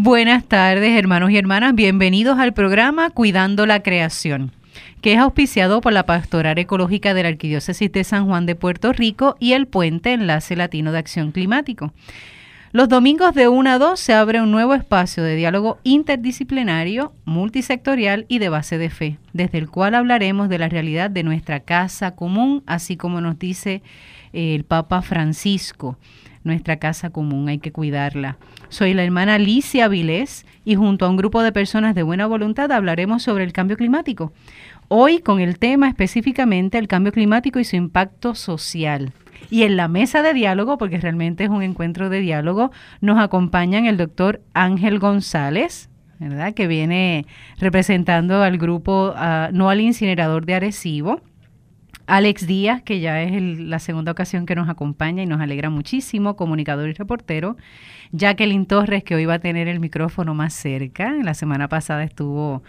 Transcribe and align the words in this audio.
Buenas 0.00 0.44
tardes, 0.44 0.96
hermanos 0.96 1.32
y 1.32 1.38
hermanas. 1.38 1.74
Bienvenidos 1.74 2.38
al 2.38 2.54
programa 2.54 3.10
Cuidando 3.10 3.66
la 3.66 3.82
Creación, 3.82 4.52
que 5.00 5.14
es 5.14 5.18
auspiciado 5.18 5.80
por 5.80 5.92
la 5.92 6.06
Pastoral 6.06 6.56
Ecológica 6.56 7.14
de 7.14 7.24
la 7.24 7.30
Arquidiócesis 7.30 7.90
de 7.90 8.04
San 8.04 8.26
Juan 8.28 8.46
de 8.46 8.54
Puerto 8.54 8.92
Rico 8.92 9.34
y 9.40 9.54
el 9.54 9.66
Puente 9.66 10.12
Enlace 10.12 10.54
Latino 10.54 10.92
de 10.92 10.98
Acción 10.98 11.32
Climático. 11.32 11.92
Los 12.70 12.88
domingos 12.88 13.34
de 13.34 13.48
1 13.48 13.70
a 13.70 13.78
2 13.80 13.98
se 13.98 14.14
abre 14.14 14.40
un 14.40 14.52
nuevo 14.52 14.74
espacio 14.74 15.24
de 15.24 15.34
diálogo 15.34 15.80
interdisciplinario, 15.82 17.12
multisectorial 17.24 18.24
y 18.28 18.38
de 18.38 18.50
base 18.50 18.78
de 18.78 18.90
fe, 18.90 19.18
desde 19.32 19.58
el 19.58 19.68
cual 19.68 19.96
hablaremos 19.96 20.48
de 20.48 20.58
la 20.58 20.68
realidad 20.68 21.10
de 21.10 21.24
nuestra 21.24 21.58
casa 21.58 22.14
común, 22.14 22.62
así 22.66 22.96
como 22.96 23.20
nos 23.20 23.36
dice 23.36 23.82
el 24.32 24.62
Papa 24.62 25.02
Francisco. 25.02 25.98
Nuestra 26.48 26.78
casa 26.78 27.10
común, 27.10 27.50
hay 27.50 27.58
que 27.58 27.72
cuidarla. 27.72 28.38
Soy 28.70 28.94
la 28.94 29.04
hermana 29.04 29.34
Alicia 29.34 29.84
Avilés 29.84 30.46
y 30.64 30.76
junto 30.76 31.04
a 31.04 31.10
un 31.10 31.18
grupo 31.18 31.42
de 31.42 31.52
personas 31.52 31.94
de 31.94 32.02
buena 32.02 32.26
voluntad 32.26 32.72
hablaremos 32.72 33.22
sobre 33.22 33.44
el 33.44 33.52
cambio 33.52 33.76
climático. 33.76 34.32
Hoy 34.88 35.18
con 35.18 35.40
el 35.40 35.58
tema 35.58 35.88
específicamente 35.88 36.78
el 36.78 36.88
cambio 36.88 37.12
climático 37.12 37.60
y 37.60 37.64
su 37.64 37.76
impacto 37.76 38.34
social. 38.34 39.12
Y 39.50 39.64
en 39.64 39.76
la 39.76 39.88
mesa 39.88 40.22
de 40.22 40.32
diálogo, 40.32 40.78
porque 40.78 40.96
realmente 40.96 41.44
es 41.44 41.50
un 41.50 41.62
encuentro 41.62 42.08
de 42.08 42.20
diálogo, 42.20 42.72
nos 43.02 43.18
acompañan 43.18 43.84
el 43.84 43.98
doctor 43.98 44.40
Ángel 44.54 44.98
González, 44.98 45.90
¿verdad? 46.18 46.54
Que 46.54 46.66
viene 46.66 47.26
representando 47.58 48.42
al 48.42 48.56
grupo, 48.56 49.12
uh, 49.14 49.52
no 49.52 49.68
al 49.68 49.82
incinerador 49.82 50.46
de 50.46 50.54
Arecibo. 50.54 51.20
Alex 52.08 52.46
Díaz, 52.46 52.80
que 52.80 53.00
ya 53.00 53.20
es 53.20 53.42
la 53.58 53.78
segunda 53.78 54.12
ocasión 54.12 54.46
que 54.46 54.54
nos 54.54 54.70
acompaña 54.70 55.22
y 55.22 55.26
nos 55.26 55.42
alegra 55.42 55.68
muchísimo, 55.68 56.36
comunicador 56.36 56.88
y 56.88 56.94
reportero. 56.94 57.58
Jacqueline 58.12 58.64
Torres, 58.64 59.04
que 59.04 59.14
hoy 59.14 59.26
va 59.26 59.34
a 59.34 59.38
tener 59.40 59.68
el 59.68 59.78
micrófono 59.78 60.32
más 60.32 60.54
cerca. 60.54 61.12
La 61.22 61.34
semana 61.34 61.68
pasada 61.68 62.02
estuvo 62.04 62.62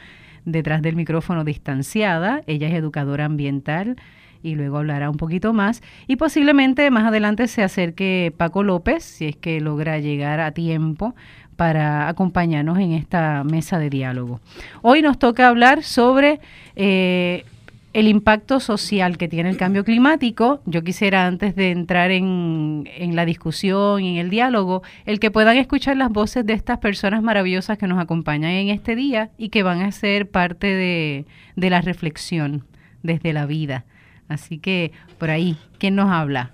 detrás 0.43 0.81
del 0.81 0.97
micrófono 0.97 1.45
distanciada. 1.45 2.41
Ella 2.47 2.67
es 2.67 2.73
educadora 2.73 3.23
ambiental 3.23 3.95
y 4.43 4.55
luego 4.55 4.77
hablará 4.77 5.09
un 5.09 5.15
poquito 5.15 5.53
más. 5.53 5.81
Y 6.05 6.17
posiblemente 6.17 6.91
más 6.91 7.05
adelante 7.05 7.47
se 7.47 7.63
acerque 7.63 8.33
Paco 8.35 8.63
López, 8.63 9.05
si 9.05 9.27
es 9.27 9.37
que 9.37 9.61
logra 9.61 9.99
llegar 9.99 10.41
a 10.41 10.51
tiempo 10.51 11.15
para 11.55 12.09
acompañarnos 12.09 12.77
en 12.77 12.91
esta 12.91 13.45
mesa 13.45 13.79
de 13.79 13.89
diálogo. 13.89 14.41
Hoy 14.81 15.01
nos 15.01 15.17
toca 15.17 15.47
hablar 15.47 15.83
sobre 15.83 16.41
eh, 16.75 17.45
el 17.93 18.07
impacto 18.07 18.59
social 18.59 19.17
que 19.17 19.27
tiene 19.27 19.49
el 19.49 19.57
cambio 19.57 19.83
climático. 19.83 20.61
Yo 20.65 20.83
quisiera, 20.83 21.25
antes 21.25 21.55
de 21.55 21.71
entrar 21.71 22.11
en, 22.11 22.87
en, 22.95 23.15
la 23.15 23.25
discusión 23.25 24.03
y 24.03 24.09
en 24.09 24.17
el 24.17 24.29
diálogo, 24.29 24.83
el 25.05 25.19
que 25.19 25.31
puedan 25.31 25.57
escuchar 25.57 25.97
las 25.97 26.09
voces 26.09 26.45
de 26.45 26.53
estas 26.53 26.77
personas 26.77 27.23
maravillosas 27.23 27.77
que 27.77 27.87
nos 27.87 27.99
acompañan 27.99 28.51
en 28.51 28.69
este 28.69 28.95
día 28.95 29.31
y 29.37 29.49
que 29.49 29.63
van 29.63 29.81
a 29.81 29.91
ser 29.91 30.29
parte 30.29 30.67
de, 30.67 31.25
de 31.55 31.69
la 31.69 31.81
reflexión 31.81 32.65
desde 33.01 33.33
la 33.33 33.45
vida. 33.45 33.85
Así 34.27 34.59
que 34.59 34.91
por 35.17 35.31
ahí, 35.31 35.57
¿quién 35.79 35.95
nos 35.95 36.09
habla? 36.09 36.53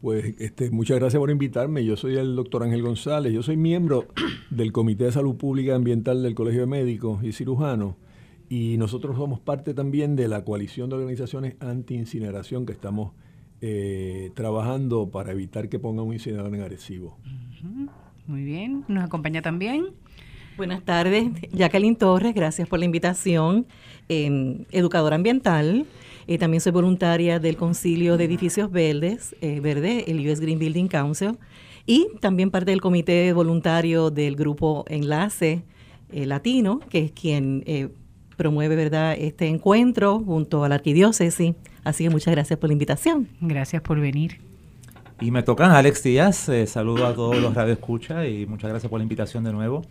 Pues 0.00 0.34
este, 0.38 0.70
muchas 0.70 0.98
gracias 0.98 1.18
por 1.18 1.30
invitarme. 1.30 1.84
Yo 1.84 1.96
soy 1.96 2.16
el 2.16 2.34
doctor 2.34 2.62
Ángel 2.62 2.82
González. 2.82 3.32
Yo 3.32 3.42
soy 3.42 3.56
miembro 3.56 4.06
del 4.50 4.72
Comité 4.72 5.04
de 5.04 5.12
Salud 5.12 5.36
Pública 5.36 5.74
Ambiental 5.74 6.22
del 6.22 6.34
Colegio 6.34 6.60
de 6.60 6.66
Médicos 6.66 7.22
y 7.22 7.32
Cirujanos. 7.32 7.96
Y 8.50 8.76
nosotros 8.76 9.16
somos 9.16 9.40
parte 9.40 9.72
también 9.72 10.16
de 10.16 10.28
la 10.28 10.44
coalición 10.44 10.90
de 10.90 10.96
organizaciones 10.96 11.54
anti-incineración 11.60 12.66
que 12.66 12.72
estamos 12.72 13.12
eh, 13.62 14.32
trabajando 14.34 15.08
para 15.08 15.32
evitar 15.32 15.68
que 15.68 15.78
ponga 15.78 16.02
un 16.02 16.12
incinerador 16.12 16.54
en 16.54 16.60
Arecibo. 16.60 17.16
Uh 17.24 17.66
-huh. 17.66 17.90
Muy 18.26 18.44
bien. 18.44 18.84
¿Nos 18.88 19.04
acompaña 19.04 19.40
también? 19.40 19.86
Buenas 20.56 20.84
tardes, 20.84 21.30
Jacqueline 21.52 21.96
Torres. 21.96 22.34
Gracias 22.34 22.68
por 22.68 22.78
la 22.78 22.84
invitación. 22.84 23.66
Eh, 24.08 24.66
educadora 24.72 25.16
ambiental. 25.16 25.86
Eh, 26.26 26.38
también 26.38 26.60
soy 26.60 26.72
voluntaria 26.72 27.40
del 27.40 27.56
Concilio 27.56 28.16
de 28.16 28.24
Edificios 28.24 28.70
Verdes, 28.70 29.34
eh, 29.40 29.58
Verde, 29.58 30.04
el 30.06 30.24
US 30.28 30.38
Green 30.38 30.58
Building 30.58 30.86
Council, 30.86 31.38
y 31.86 32.06
también 32.20 32.50
parte 32.50 32.70
del 32.70 32.80
comité 32.80 33.32
voluntario 33.32 34.10
del 34.10 34.36
grupo 34.36 34.84
Enlace 34.88 35.64
eh, 36.12 36.26
Latino, 36.26 36.80
que 36.88 37.00
es 37.00 37.12
quien 37.12 37.64
promueve 38.40 38.74
verdad 38.74 39.14
este 39.18 39.48
encuentro 39.48 40.18
junto 40.18 40.64
a 40.64 40.68
la 40.70 40.76
arquidiócesis. 40.76 41.54
Así 41.84 42.04
que 42.04 42.10
muchas 42.10 42.32
gracias 42.32 42.58
por 42.58 42.70
la 42.70 42.72
invitación. 42.72 43.28
Gracias 43.42 43.82
por 43.82 44.00
venir. 44.00 44.40
Y 45.20 45.30
me 45.30 45.42
tocan 45.42 45.72
Alex 45.72 46.02
Díaz, 46.02 46.50
saludo 46.64 47.06
a 47.06 47.14
todos 47.14 47.36
los 47.36 47.52
radioescuchas 47.52 48.26
y 48.26 48.46
muchas 48.46 48.70
gracias 48.70 48.88
por 48.88 48.98
la 48.98 49.02
invitación 49.02 49.44
de 49.44 49.52
nuevo. 49.52 49.82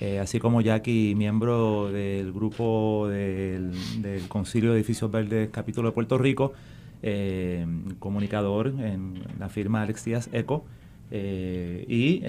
Eh, 0.00 0.18
así 0.18 0.38
como 0.38 0.62
Jackie, 0.62 1.14
miembro 1.14 1.92
del 1.92 2.32
grupo 2.32 3.06
del, 3.06 3.72
del, 4.00 4.26
Concilio 4.28 4.70
de 4.70 4.78
Edificios 4.78 5.10
Verdes 5.10 5.50
Capítulo 5.50 5.88
de 5.88 5.92
Puerto 5.92 6.16
Rico, 6.16 6.54
eh, 7.02 7.66
comunicador 7.98 8.68
en 8.68 9.22
la 9.38 9.50
firma 9.50 9.82
Alex 9.82 10.06
Díaz 10.06 10.30
Eco. 10.32 10.64
Eh, 11.12 11.84
y 11.88 12.20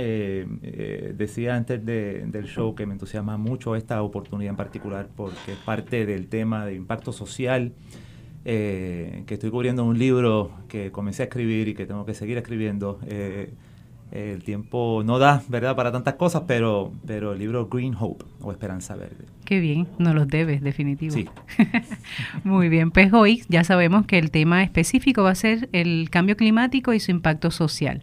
decía 1.13 1.55
antes 1.55 1.85
de, 1.85 2.25
del 2.25 2.45
show 2.45 2.73
que 2.73 2.85
me 2.85 2.93
entusiasma 2.93 3.37
mucho 3.37 3.75
esta 3.75 4.01
oportunidad 4.01 4.51
en 4.51 4.57
particular 4.57 5.07
porque 5.15 5.53
es 5.53 5.57
parte 5.59 6.05
del 6.05 6.27
tema 6.27 6.65
de 6.65 6.73
impacto 6.73 7.11
social 7.11 7.73
que 8.43 9.23
estoy 9.27 9.51
cubriendo 9.51 9.83
en 9.83 9.89
un 9.89 9.99
libro 9.99 10.51
que 10.67 10.91
comencé 10.91 11.21
a 11.21 11.25
escribir 11.25 11.67
y 11.67 11.75
que 11.75 11.85
tengo 11.85 12.05
que 12.05 12.15
seguir 12.15 12.39
escribiendo 12.39 12.99
el 14.11 14.43
tiempo 14.43 15.03
no 15.05 15.19
da, 15.19 15.41
¿verdad?, 15.47 15.75
para 15.75 15.91
tantas 15.91 16.15
cosas, 16.15 16.43
pero, 16.45 16.91
pero 17.05 17.33
el 17.33 17.39
libro 17.39 17.67
Green 17.67 17.95
Hope 17.97 18.25
o 18.41 18.51
Esperanza 18.51 18.95
Verde. 18.95 19.25
Qué 19.45 19.59
bien, 19.59 19.87
nos 19.99 20.13
los 20.13 20.27
debes, 20.27 20.61
definitivo. 20.61 21.13
Sí. 21.13 21.27
Muy 22.43 22.69
bien, 22.69 22.91
pues 22.91 23.13
hoy 23.13 23.43
ya 23.47 23.63
sabemos 23.63 24.05
que 24.05 24.19
el 24.19 24.31
tema 24.31 24.63
específico 24.63 25.23
va 25.23 25.31
a 25.31 25.35
ser 25.35 25.69
el 25.71 26.09
cambio 26.09 26.35
climático 26.35 26.93
y 26.93 26.99
su 26.99 27.11
impacto 27.11 27.51
social. 27.51 28.01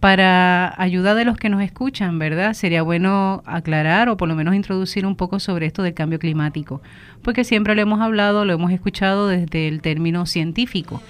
Para 0.00 0.74
ayuda 0.80 1.14
de 1.14 1.26
los 1.26 1.36
que 1.36 1.50
nos 1.50 1.62
escuchan, 1.62 2.18
¿verdad? 2.18 2.54
Sería 2.54 2.82
bueno 2.82 3.42
aclarar 3.44 4.08
o 4.08 4.16
por 4.16 4.28
lo 4.28 4.34
menos 4.34 4.54
introducir 4.54 5.04
un 5.04 5.14
poco 5.14 5.40
sobre 5.40 5.66
esto 5.66 5.82
del 5.82 5.92
cambio 5.92 6.18
climático, 6.18 6.80
porque 7.22 7.44
siempre 7.44 7.74
lo 7.74 7.82
hemos 7.82 8.00
hablado, 8.00 8.46
lo 8.46 8.54
hemos 8.54 8.72
escuchado 8.72 9.28
desde 9.28 9.68
el 9.68 9.82
término 9.82 10.24
científico. 10.24 11.02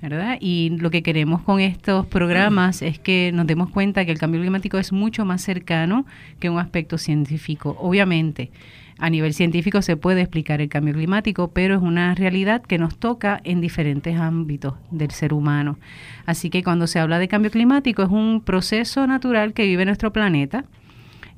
¿verdad? 0.00 0.38
Y 0.40 0.70
lo 0.78 0.90
que 0.90 1.02
queremos 1.02 1.42
con 1.42 1.60
estos 1.60 2.06
programas 2.06 2.82
es 2.82 2.98
que 2.98 3.32
nos 3.34 3.46
demos 3.46 3.70
cuenta 3.70 4.04
que 4.04 4.12
el 4.12 4.18
cambio 4.18 4.40
climático 4.40 4.78
es 4.78 4.92
mucho 4.92 5.24
más 5.24 5.42
cercano 5.42 6.06
que 6.38 6.50
un 6.50 6.58
aspecto 6.58 6.98
científico. 6.98 7.76
Obviamente, 7.80 8.50
a 8.98 9.10
nivel 9.10 9.32
científico 9.32 9.80
se 9.80 9.96
puede 9.96 10.22
explicar 10.22 10.60
el 10.60 10.68
cambio 10.68 10.94
climático, 10.94 11.52
pero 11.52 11.76
es 11.76 11.82
una 11.82 12.14
realidad 12.14 12.62
que 12.62 12.78
nos 12.78 12.98
toca 12.98 13.40
en 13.44 13.60
diferentes 13.60 14.18
ámbitos 14.18 14.74
del 14.90 15.12
ser 15.12 15.32
humano. 15.32 15.78
Así 16.26 16.50
que 16.50 16.64
cuando 16.64 16.86
se 16.86 16.98
habla 16.98 17.18
de 17.18 17.28
cambio 17.28 17.50
climático 17.50 18.02
es 18.02 18.10
un 18.10 18.42
proceso 18.44 19.06
natural 19.06 19.52
que 19.52 19.66
vive 19.66 19.84
nuestro 19.84 20.12
planeta. 20.12 20.64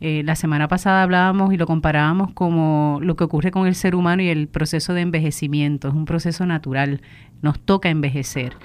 Eh, 0.02 0.22
la 0.24 0.34
semana 0.34 0.66
pasada 0.66 1.02
hablábamos 1.02 1.52
y 1.52 1.58
lo 1.58 1.66
comparábamos 1.66 2.32
como 2.32 2.98
lo 3.02 3.16
que 3.16 3.24
ocurre 3.24 3.50
con 3.50 3.66
el 3.66 3.74
ser 3.74 3.94
humano 3.94 4.22
y 4.22 4.28
el 4.28 4.48
proceso 4.48 4.94
de 4.94 5.02
envejecimiento. 5.02 5.88
Es 5.88 5.94
un 5.94 6.06
proceso 6.06 6.46
natural, 6.46 7.02
nos 7.42 7.58
toca 7.60 7.88
envejecer. 7.88 8.56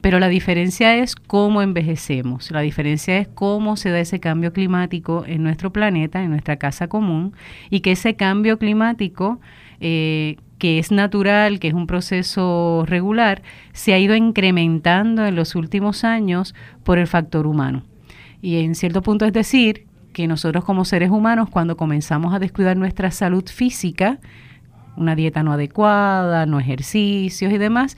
Pero 0.00 0.18
la 0.18 0.28
diferencia 0.28 0.96
es 0.96 1.14
cómo 1.14 1.62
envejecemos, 1.62 2.50
la 2.50 2.60
diferencia 2.60 3.18
es 3.18 3.28
cómo 3.28 3.76
se 3.76 3.90
da 3.90 4.00
ese 4.00 4.18
cambio 4.18 4.52
climático 4.52 5.24
en 5.26 5.44
nuestro 5.44 5.72
planeta, 5.72 6.22
en 6.22 6.30
nuestra 6.30 6.56
casa 6.56 6.88
común, 6.88 7.34
y 7.70 7.80
que 7.80 7.92
ese 7.92 8.16
cambio 8.16 8.58
climático, 8.58 9.40
eh, 9.80 10.36
que 10.58 10.80
es 10.80 10.90
natural, 10.90 11.60
que 11.60 11.68
es 11.68 11.74
un 11.74 11.86
proceso 11.86 12.84
regular, 12.86 13.42
se 13.72 13.94
ha 13.94 13.98
ido 14.00 14.16
incrementando 14.16 15.24
en 15.24 15.36
los 15.36 15.54
últimos 15.54 16.02
años 16.02 16.52
por 16.82 16.98
el 16.98 17.06
factor 17.06 17.46
humano. 17.46 17.84
Y 18.40 18.56
en 18.56 18.74
cierto 18.74 19.02
punto 19.02 19.24
es 19.24 19.32
decir 19.32 19.86
que 20.12 20.26
nosotros 20.26 20.64
como 20.64 20.84
seres 20.84 21.10
humanos, 21.10 21.48
cuando 21.48 21.76
comenzamos 21.76 22.34
a 22.34 22.40
descuidar 22.40 22.76
nuestra 22.76 23.12
salud 23.12 23.44
física, 23.48 24.18
una 24.96 25.14
dieta 25.14 25.42
no 25.42 25.52
adecuada, 25.52 26.44
no 26.46 26.60
ejercicios 26.60 27.52
y 27.52 27.58
demás, 27.58 27.96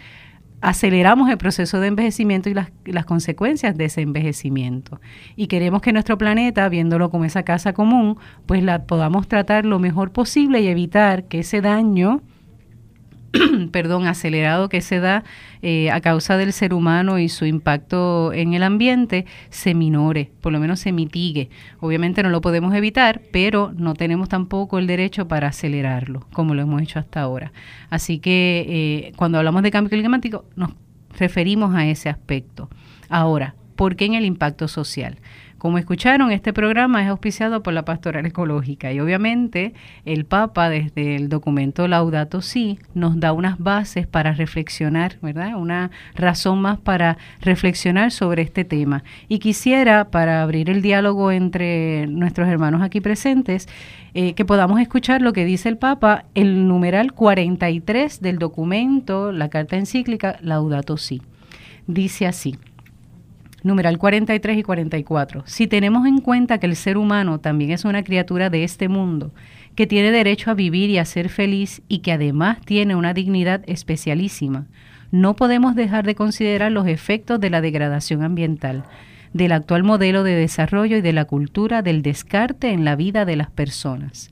aceleramos 0.64 1.28
el 1.28 1.36
proceso 1.36 1.78
de 1.78 1.88
envejecimiento 1.88 2.48
y 2.48 2.54
las, 2.54 2.72
las, 2.86 3.04
consecuencias 3.04 3.76
de 3.76 3.84
ese 3.84 4.00
envejecimiento. 4.00 4.98
Y 5.36 5.46
queremos 5.46 5.82
que 5.82 5.92
nuestro 5.92 6.16
planeta, 6.16 6.66
viéndolo 6.70 7.10
como 7.10 7.26
esa 7.26 7.42
casa 7.42 7.74
común, 7.74 8.16
pues 8.46 8.62
la 8.62 8.84
podamos 8.84 9.28
tratar 9.28 9.66
lo 9.66 9.78
mejor 9.78 10.12
posible 10.12 10.62
y 10.62 10.68
evitar 10.68 11.24
que 11.24 11.40
ese 11.40 11.60
daño 11.60 12.22
perdón, 13.72 14.06
acelerado 14.06 14.68
que 14.68 14.80
se 14.80 15.00
da 15.00 15.24
eh, 15.62 15.90
a 15.90 16.00
causa 16.00 16.36
del 16.36 16.52
ser 16.52 16.74
humano 16.74 17.18
y 17.18 17.28
su 17.28 17.46
impacto 17.46 18.32
en 18.32 18.54
el 18.54 18.62
ambiente 18.62 19.26
se 19.50 19.74
minore, 19.74 20.30
por 20.40 20.52
lo 20.52 20.60
menos 20.60 20.80
se 20.80 20.92
mitigue. 20.92 21.50
Obviamente 21.80 22.22
no 22.22 22.30
lo 22.30 22.40
podemos 22.40 22.74
evitar, 22.74 23.22
pero 23.32 23.72
no 23.76 23.94
tenemos 23.94 24.28
tampoco 24.28 24.78
el 24.78 24.86
derecho 24.86 25.28
para 25.28 25.48
acelerarlo, 25.48 26.26
como 26.32 26.54
lo 26.54 26.62
hemos 26.62 26.82
hecho 26.82 26.98
hasta 26.98 27.20
ahora. 27.20 27.52
Así 27.90 28.18
que 28.18 28.66
eh, 28.68 29.12
cuando 29.16 29.38
hablamos 29.38 29.62
de 29.62 29.70
cambio 29.70 29.90
climático 29.90 30.44
nos 30.56 30.70
referimos 31.18 31.74
a 31.74 31.86
ese 31.86 32.08
aspecto. 32.08 32.68
Ahora, 33.08 33.54
¿por 33.76 33.96
qué 33.96 34.04
en 34.06 34.14
el 34.14 34.24
impacto 34.24 34.68
social? 34.68 35.18
Como 35.64 35.78
escucharon, 35.78 36.30
este 36.30 36.52
programa 36.52 37.02
es 37.02 37.08
auspiciado 37.08 37.62
por 37.62 37.72
la 37.72 37.86
Pastoral 37.86 38.26
Ecológica 38.26 38.92
y 38.92 39.00
obviamente 39.00 39.72
el 40.04 40.26
Papa 40.26 40.68
desde 40.68 41.16
el 41.16 41.30
documento 41.30 41.88
Laudato 41.88 42.42
Si 42.42 42.78
nos 42.92 43.18
da 43.18 43.32
unas 43.32 43.58
bases 43.58 44.06
para 44.06 44.34
reflexionar, 44.34 45.16
¿verdad? 45.22 45.56
Una 45.56 45.90
razón 46.16 46.60
más 46.60 46.78
para 46.78 47.16
reflexionar 47.40 48.10
sobre 48.10 48.42
este 48.42 48.66
tema. 48.66 49.04
Y 49.26 49.38
quisiera, 49.38 50.10
para 50.10 50.42
abrir 50.42 50.68
el 50.68 50.82
diálogo 50.82 51.32
entre 51.32 52.08
nuestros 52.08 52.46
hermanos 52.46 52.82
aquí 52.82 53.00
presentes, 53.00 53.66
eh, 54.12 54.34
que 54.34 54.44
podamos 54.44 54.78
escuchar 54.80 55.22
lo 55.22 55.32
que 55.32 55.46
dice 55.46 55.70
el 55.70 55.78
Papa, 55.78 56.26
el 56.34 56.68
numeral 56.68 57.14
43 57.14 58.20
del 58.20 58.38
documento, 58.38 59.32
la 59.32 59.48
carta 59.48 59.76
encíclica 59.76 60.36
Laudato 60.42 60.98
Si. 60.98 61.22
Dice 61.86 62.26
así 62.26 62.58
numeral 63.64 63.98
43 63.98 64.58
y 64.58 64.62
44. 64.62 65.42
Si 65.46 65.66
tenemos 65.66 66.06
en 66.06 66.20
cuenta 66.20 66.58
que 66.58 66.66
el 66.66 66.76
ser 66.76 66.96
humano 66.96 67.40
también 67.40 67.72
es 67.72 67.84
una 67.84 68.04
criatura 68.04 68.50
de 68.50 68.62
este 68.62 68.88
mundo, 68.88 69.32
que 69.74 69.88
tiene 69.88 70.12
derecho 70.12 70.52
a 70.52 70.54
vivir 70.54 70.90
y 70.90 70.98
a 70.98 71.04
ser 71.04 71.28
feliz 71.28 71.82
y 71.88 71.98
que 71.98 72.12
además 72.12 72.60
tiene 72.64 72.94
una 72.94 73.14
dignidad 73.14 73.62
especialísima, 73.66 74.66
no 75.10 75.34
podemos 75.34 75.74
dejar 75.74 76.04
de 76.04 76.14
considerar 76.14 76.70
los 76.70 76.86
efectos 76.86 77.40
de 77.40 77.50
la 77.50 77.60
degradación 77.60 78.22
ambiental, 78.22 78.84
del 79.32 79.52
actual 79.52 79.82
modelo 79.82 80.22
de 80.22 80.34
desarrollo 80.34 80.96
y 80.96 81.00
de 81.00 81.12
la 81.12 81.24
cultura 81.24 81.82
del 81.82 82.02
descarte 82.02 82.70
en 82.70 82.84
la 82.84 82.94
vida 82.94 83.24
de 83.24 83.36
las 83.36 83.50
personas. 83.50 84.30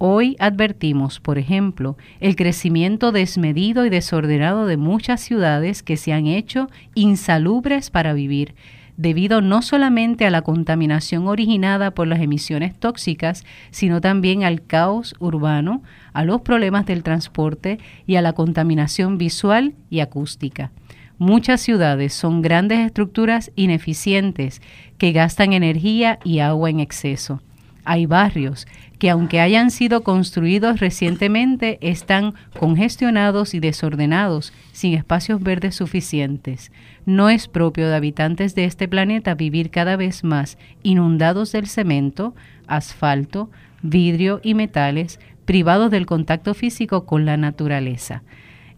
Hoy 0.00 0.36
advertimos, 0.38 1.18
por 1.18 1.38
ejemplo, 1.38 1.96
el 2.20 2.36
crecimiento 2.36 3.10
desmedido 3.10 3.84
y 3.84 3.90
desordenado 3.90 4.66
de 4.66 4.76
muchas 4.76 5.20
ciudades 5.20 5.82
que 5.82 5.96
se 5.96 6.12
han 6.12 6.28
hecho 6.28 6.70
insalubres 6.94 7.90
para 7.90 8.12
vivir, 8.12 8.54
debido 8.96 9.40
no 9.40 9.60
solamente 9.60 10.24
a 10.24 10.30
la 10.30 10.42
contaminación 10.42 11.26
originada 11.26 11.90
por 11.90 12.06
las 12.06 12.20
emisiones 12.20 12.78
tóxicas, 12.78 13.44
sino 13.72 14.00
también 14.00 14.44
al 14.44 14.64
caos 14.64 15.16
urbano, 15.18 15.82
a 16.12 16.22
los 16.22 16.42
problemas 16.42 16.86
del 16.86 17.02
transporte 17.02 17.78
y 18.06 18.14
a 18.14 18.22
la 18.22 18.34
contaminación 18.34 19.18
visual 19.18 19.74
y 19.90 19.98
acústica. 19.98 20.70
Muchas 21.18 21.60
ciudades 21.60 22.14
son 22.14 22.40
grandes 22.40 22.78
estructuras 22.78 23.50
ineficientes 23.56 24.62
que 24.96 25.10
gastan 25.10 25.52
energía 25.52 26.20
y 26.22 26.38
agua 26.38 26.70
en 26.70 26.78
exceso. 26.78 27.42
Hay 27.84 28.06
barrios 28.06 28.66
que 28.98 29.10
aunque 29.10 29.40
hayan 29.40 29.70
sido 29.70 30.02
construidos 30.02 30.80
recientemente, 30.80 31.78
están 31.80 32.34
congestionados 32.58 33.54
y 33.54 33.60
desordenados, 33.60 34.52
sin 34.72 34.94
espacios 34.94 35.40
verdes 35.42 35.76
suficientes. 35.76 36.72
No 37.06 37.30
es 37.30 37.48
propio 37.48 37.88
de 37.88 37.94
habitantes 37.94 38.54
de 38.54 38.64
este 38.64 38.88
planeta 38.88 39.34
vivir 39.34 39.70
cada 39.70 39.96
vez 39.96 40.24
más 40.24 40.58
inundados 40.82 41.52
del 41.52 41.68
cemento, 41.68 42.34
asfalto, 42.66 43.50
vidrio 43.82 44.40
y 44.42 44.54
metales, 44.54 45.20
privados 45.44 45.90
del 45.90 46.04
contacto 46.04 46.54
físico 46.54 47.06
con 47.06 47.24
la 47.24 47.36
naturaleza. 47.36 48.22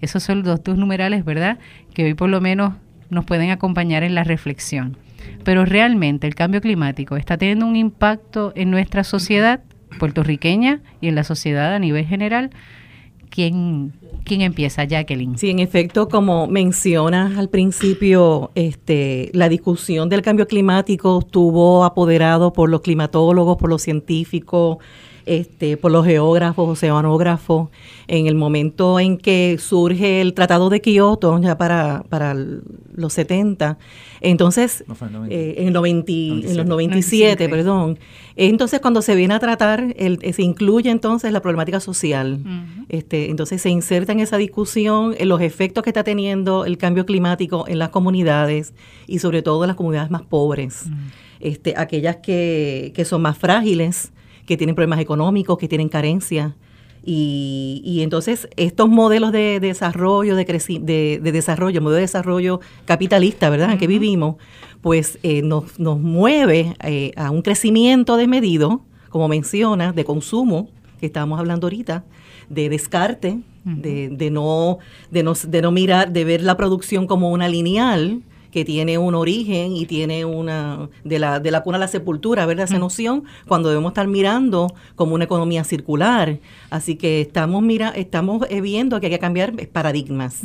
Esos 0.01 0.23
son 0.23 0.43
los 0.43 0.63
dos 0.63 0.77
numerales, 0.77 1.25
¿verdad? 1.25 1.59
Que 1.95 2.05
hoy 2.05 2.15
por 2.15 2.29
lo 2.29 2.41
menos 2.41 2.75
nos 3.09 3.25
pueden 3.25 3.51
acompañar 3.51 4.03
en 4.03 4.15
la 4.15 4.25
reflexión. 4.25 4.97
Pero 5.45 5.65
realmente 5.65 6.27
el 6.27 6.35
cambio 6.35 6.61
climático 6.61 7.17
está 7.17 7.37
teniendo 7.37 7.67
un 7.67 7.77
impacto 7.77 8.53
en 8.55 8.71
nuestra 8.71 9.05
sociedad 9.05 9.61
puertorriqueña 9.99 10.81
y 11.01 11.09
en 11.09 11.15
la 11.15 11.25
sociedad 11.25 11.75
a 11.75 11.79
nivel 11.79 12.07
general. 12.07 12.51
¿Quién, 13.31 13.93
quién 14.25 14.41
empieza, 14.41 14.85
Jacqueline? 14.85 15.39
Sí, 15.39 15.51
en 15.51 15.61
efecto, 15.61 16.09
como 16.09 16.49
mencionas 16.49 17.39
al 17.39 17.49
principio, 17.49 18.51
este, 18.57 19.31
la 19.35 19.49
discusión 19.49 20.09
del 20.09 20.23
cambio 20.23 20.49
climático 20.49 21.21
estuvo 21.21 21.85
apoderado 21.85 22.53
por 22.53 22.69
los 22.69 22.81
climatólogos, 22.81 23.57
por 23.57 23.71
los 23.71 23.83
científicos, 23.83 24.79
este, 25.27 25.77
por 25.77 25.93
los 25.93 26.05
geógrafos, 26.07 26.69
oceanógrafos, 26.69 27.69
en 28.09 28.27
el 28.27 28.35
momento 28.35 28.99
en 28.99 29.19
que 29.19 29.57
surge 29.59 30.21
el 30.21 30.35
Tratado 30.35 30.71
de 30.71 30.81
Kioto, 30.81 31.39
ya 31.41 31.57
para, 31.57 32.05
para 32.09 32.35
los 32.35 33.13
70, 33.13 33.79
entonces, 34.21 34.85
eh, 35.31 35.55
en, 35.59 35.69
en 35.69 36.57
los 36.57 36.67
97, 36.67 37.49
perdón, 37.49 37.99
entonces 38.37 38.81
cuando 38.81 39.01
se 39.01 39.15
viene 39.15 39.35
a 39.35 39.39
tratar, 39.39 39.95
el, 39.97 40.19
eh, 40.23 40.33
se 40.33 40.43
incluye 40.43 40.91
entonces 40.91 41.33
la 41.33 41.41
problemática 41.41 41.81
social, 41.81 42.41
este, 42.89 43.31
entonces 43.31 43.63
se 43.63 43.71
inserta 43.71 44.13
en 44.13 44.21
esa 44.21 44.37
discusión 44.37 45.15
en 45.19 45.29
los 45.29 45.41
efectos 45.41 45.85
que 45.85 45.91
está 45.91 46.05
teniendo 46.05 46.65
el 46.65 46.77
cambio 46.77 47.07
climático 47.07 47.65
en 47.67 47.79
las 47.79 47.89
comunidades 47.89 48.75
y 49.07 49.21
sobre 49.21 49.43
todo 49.43 49.65
en 49.65 49.69
las 49.69 49.77
comunidades 49.77 50.11
más 50.11 50.23
pobres, 50.23 50.85
este, 51.41 51.75
aquellas 51.77 52.17
que, 52.17 52.93
que 52.95 53.05
son 53.05 53.23
más 53.23 53.39
frágiles, 53.39 54.13
que 54.51 54.57
tienen 54.57 54.75
problemas 54.75 54.99
económicos, 54.99 55.59
que 55.59 55.69
tienen 55.69 55.89
carencia. 55.89 56.57
Y, 57.05 57.83
y, 57.85 58.03
entonces 58.03 58.49
estos 58.57 58.89
modelos 58.89 59.31
de, 59.31 59.61
desarrollo, 59.61 60.35
de, 60.35 60.45
de, 60.45 61.21
de, 61.23 61.33
desarrollo, 61.33 61.81
modelo 61.81 61.95
de 61.95 62.01
desarrollo 62.01 62.59
capitalista, 62.85 63.49
¿verdad?, 63.49 63.71
en 63.71 63.79
que 63.79 63.87
vivimos, 63.87 64.39
pues 64.81 65.21
eh, 65.23 65.43
nos, 65.43 65.79
nos, 65.79 66.01
mueve 66.01 66.75
eh, 66.83 67.13
a 67.15 67.31
un 67.31 67.43
crecimiento 67.43 68.17
desmedido, 68.17 68.81
como 69.09 69.29
menciona, 69.29 69.93
de 69.93 70.05
consumo, 70.05 70.69
que 70.99 71.07
estábamos 71.07 71.39
hablando 71.39 71.69
ahorita, 71.69 72.05
de 72.49 72.69
descarte, 72.71 73.39
de, 73.63 74.09
de, 74.09 74.31
no, 74.33 74.81
de, 75.13 75.23
no, 75.23 75.35
de 75.47 75.63
no 75.63 75.71
mirar, 75.71 76.13
de 76.13 76.25
ver 76.25 76.43
la 76.43 76.57
producción 76.57 77.07
como 77.07 77.31
una 77.31 77.49
lineal, 77.49 78.23
que 78.51 78.65
tiene 78.65 78.99
un 78.99 79.15
origen 79.15 79.77
y 79.77 79.87
tiene 79.87 80.25
una, 80.25 80.89
de 81.05 81.19
la, 81.19 81.41
de 81.41 81.51
la 81.51 81.63
cuna 81.63 81.77
a 81.77 81.81
la 81.81 81.89
sepultura, 81.89 82.47
¿verdad? 82.47 82.65
Esa 82.65 82.79
noción, 82.79 83.25
cuando 83.47 83.69
debemos 83.69 83.91
estar 83.91 84.07
mirando 84.07 84.75
como 84.97 85.15
una 85.15 85.25
economía 85.25 85.65
circular. 85.65 86.39
Así 86.71 86.97
que 86.97 87.21
estamos, 87.21 87.63
mira, 87.63 87.91
estamos 87.91 88.47
eh, 88.51 88.61
viendo 88.61 89.01
que 89.01 89.07
hay 89.07 89.13
que 89.13 89.19
cambiar 89.19 89.55
paradigmas, 89.69 90.43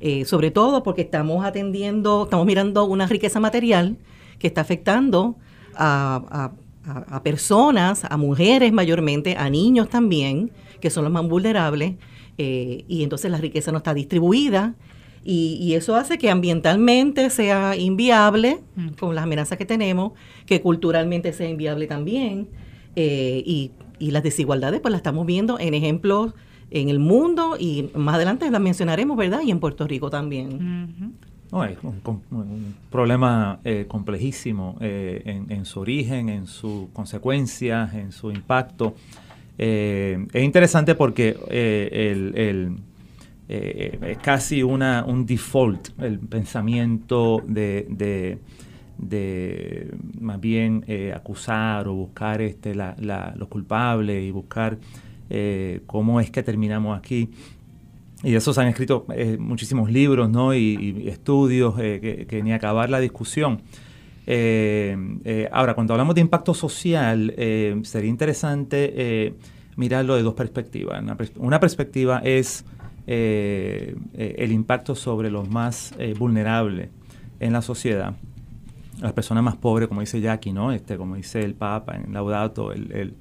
eh, 0.00 0.24
sobre 0.24 0.50
todo 0.50 0.82
porque 0.82 1.02
estamos 1.02 1.44
atendiendo, 1.44 2.24
estamos 2.24 2.46
mirando 2.46 2.84
una 2.84 3.06
riqueza 3.06 3.40
material 3.40 3.96
que 4.38 4.46
está 4.46 4.60
afectando 4.60 5.36
a, 5.74 6.52
a, 6.86 7.16
a 7.16 7.22
personas, 7.22 8.04
a 8.04 8.16
mujeres 8.16 8.72
mayormente, 8.72 9.36
a 9.36 9.48
niños 9.50 9.88
también, 9.88 10.50
que 10.80 10.90
son 10.90 11.04
los 11.04 11.12
más 11.12 11.26
vulnerables, 11.26 11.94
eh, 12.38 12.84
y 12.86 13.02
entonces 13.02 13.30
la 13.30 13.38
riqueza 13.38 13.72
no 13.72 13.78
está 13.78 13.94
distribuida 13.94 14.74
y, 15.28 15.74
eso 15.74 15.96
hace 15.96 16.18
que 16.18 16.30
ambientalmente 16.30 17.30
sea 17.30 17.76
inviable, 17.76 18.60
mm. 18.76 18.88
con 18.90 19.14
las 19.14 19.24
amenazas 19.24 19.58
que 19.58 19.66
tenemos, 19.66 20.12
que 20.46 20.60
culturalmente 20.60 21.32
sea 21.32 21.48
inviable 21.48 21.88
también. 21.88 22.48
Eh, 22.94 23.42
y, 23.44 23.72
las 23.98 24.22
desigualdades, 24.22 24.80
pues 24.80 24.92
las 24.92 25.00
estamos 25.00 25.26
viendo 25.26 25.58
en 25.58 25.72
ejemplos 25.72 26.34
en 26.70 26.90
el 26.90 26.98
mundo 26.98 27.56
y 27.58 27.88
más 27.94 28.16
adelante 28.16 28.50
las 28.50 28.60
mencionaremos, 28.60 29.16
¿verdad? 29.16 29.40
Y 29.42 29.50
en 29.50 29.58
Puerto 29.58 29.86
Rico 29.86 30.10
también. 30.10 31.14
es 31.50 31.78
un, 31.82 32.74
problema 32.90 33.58
eh, 33.64 33.86
complejísimo 33.88 34.76
eh, 34.80 35.42
en, 35.48 35.64
su 35.64 35.80
origen, 35.80 36.28
en 36.28 36.46
sus 36.46 36.88
consecuencias, 36.92 37.94
en 37.94 38.12
su 38.12 38.30
impacto. 38.30 38.94
es 39.56 40.44
interesante 40.44 40.94
porque 40.94 41.36
el 41.50 42.78
eh, 43.48 43.98
es 44.02 44.18
casi 44.18 44.62
una, 44.62 45.04
un 45.06 45.24
default 45.24 45.90
el 46.00 46.18
pensamiento 46.18 47.42
de, 47.46 47.86
de, 48.98 49.94
más 50.20 50.40
bien 50.40 50.84
eh, 50.88 51.12
acusar 51.14 51.86
o 51.86 51.94
buscar 51.94 52.42
este, 52.42 52.74
la, 52.74 52.96
los 53.36 53.48
culpables 53.48 54.24
y 54.24 54.30
buscar 54.32 54.78
eh, 55.30 55.82
cómo 55.86 56.20
es 56.20 56.30
que 56.30 56.42
terminamos 56.42 56.98
aquí. 56.98 57.30
Y 58.24 58.30
de 58.32 58.38
eso 58.38 58.52
se 58.52 58.60
han 58.62 58.68
escrito 58.68 59.06
muchísimos 59.38 59.90
libros 59.92 60.28
¿no? 60.30 60.54
y, 60.54 61.06
estudios 61.06 61.74
que, 61.76 62.40
ni 62.42 62.52
acabar 62.52 62.88
la 62.88 62.98
discusión. 62.98 63.60
ahora, 65.52 65.74
cuando 65.74 65.92
hablamos 65.92 66.14
de 66.14 66.22
impacto 66.22 66.54
social, 66.54 67.34
sería 67.82 68.08
interesante 68.08 69.34
mirarlo 69.76 70.16
de 70.16 70.22
dos 70.22 70.32
perspectivas. 70.32 71.04
una 71.36 71.60
perspectiva 71.60 72.20
es 72.24 72.64
eh, 73.08 73.94
eh, 74.14 74.34
el 74.38 74.50
impacto 74.50 74.96
sobre 74.96 75.30
los 75.30 75.48
más 75.48 75.94
eh, 75.98 76.14
vulnerables 76.18 76.88
en 77.38 77.52
la 77.52 77.62
sociedad. 77.62 78.16
Las 79.00 79.12
personas 79.12 79.44
más 79.44 79.54
pobres, 79.56 79.86
como 79.88 80.00
dice 80.00 80.20
Jackie, 80.20 80.52
¿no? 80.52 80.72
Este, 80.72 80.96
como 80.96 81.14
dice 81.14 81.42
el 81.42 81.54
Papa 81.54 81.96
en 81.96 82.12
Laudato, 82.12 82.72
el, 82.72 83.14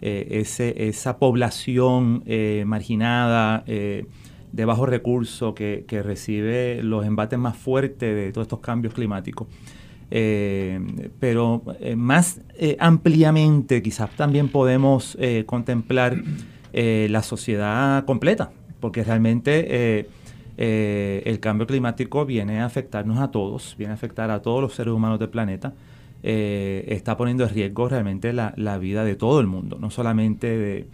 esa 0.00 1.18
población 1.18 2.22
marginada, 2.66 3.64
de 3.66 4.64
bajos 4.64 4.88
recursos, 4.88 5.54
que, 5.54 5.84
que, 5.88 6.02
recibe 6.02 6.82
los 6.82 7.04
embates 7.04 7.38
más 7.38 7.56
fuertes 7.56 8.14
de 8.14 8.30
todos 8.30 8.44
estos 8.44 8.60
cambios 8.60 8.94
climáticos. 8.94 9.48
pero 10.08 11.62
más 11.96 12.40
ampliamente 12.78 13.82
quizás 13.82 14.10
también 14.10 14.48
podemos 14.48 15.18
contemplar 15.46 16.22
la 16.72 17.22
sociedad 17.22 18.04
completa, 18.04 18.52
porque 18.80 19.04
realmente 19.04 19.66
eh, 19.68 20.08
eh, 20.56 21.22
el 21.26 21.40
cambio 21.40 21.66
climático 21.66 22.24
viene 22.26 22.60
a 22.60 22.66
afectarnos 22.66 23.18
a 23.18 23.30
todos, 23.30 23.74
viene 23.78 23.92
a 23.92 23.94
afectar 23.94 24.30
a 24.30 24.42
todos 24.42 24.60
los 24.60 24.74
seres 24.74 24.92
humanos 24.92 25.18
del 25.18 25.28
planeta. 25.28 25.72
está 26.22 27.16
poniendo 27.16 27.44
en 27.44 27.50
riesgo 27.50 27.88
realmente 27.88 28.32
la, 28.32 28.78
vida 28.78 29.04
de 29.04 29.14
todo 29.14 29.40
el 29.40 29.46
mundo, 29.46 29.78
no 29.80 29.90
solamente 29.90 30.86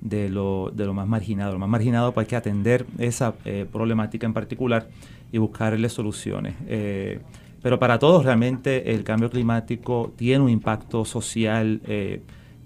de, 0.00 0.28
lo, 0.28 0.70
de 0.74 0.84
lo 0.86 0.94
más 0.94 1.08
marginado. 1.08 1.52
Lo 1.52 1.58
más 1.58 1.68
marginado 1.68 2.12
pues 2.12 2.26
hay 2.26 2.28
que 2.30 2.36
atender 2.36 2.86
esa 2.98 3.34
problemática 3.72 4.26
en 4.26 4.32
particular 4.32 4.88
y 5.32 5.38
buscarle 5.38 5.88
soluciones. 5.88 6.54
pero 7.62 7.78
para 7.78 7.98
todos 7.98 8.24
realmente 8.24 8.94
el 8.94 9.02
cambio 9.02 9.28
climático 9.30 10.12
tiene 10.16 10.44
un 10.44 10.50
impacto 10.50 11.04
social 11.04 11.80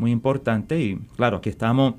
muy 0.00 0.10
importante 0.10 0.80
y 0.80 0.96
claro, 1.16 1.36
aquí 1.36 1.50
estamos 1.50 1.94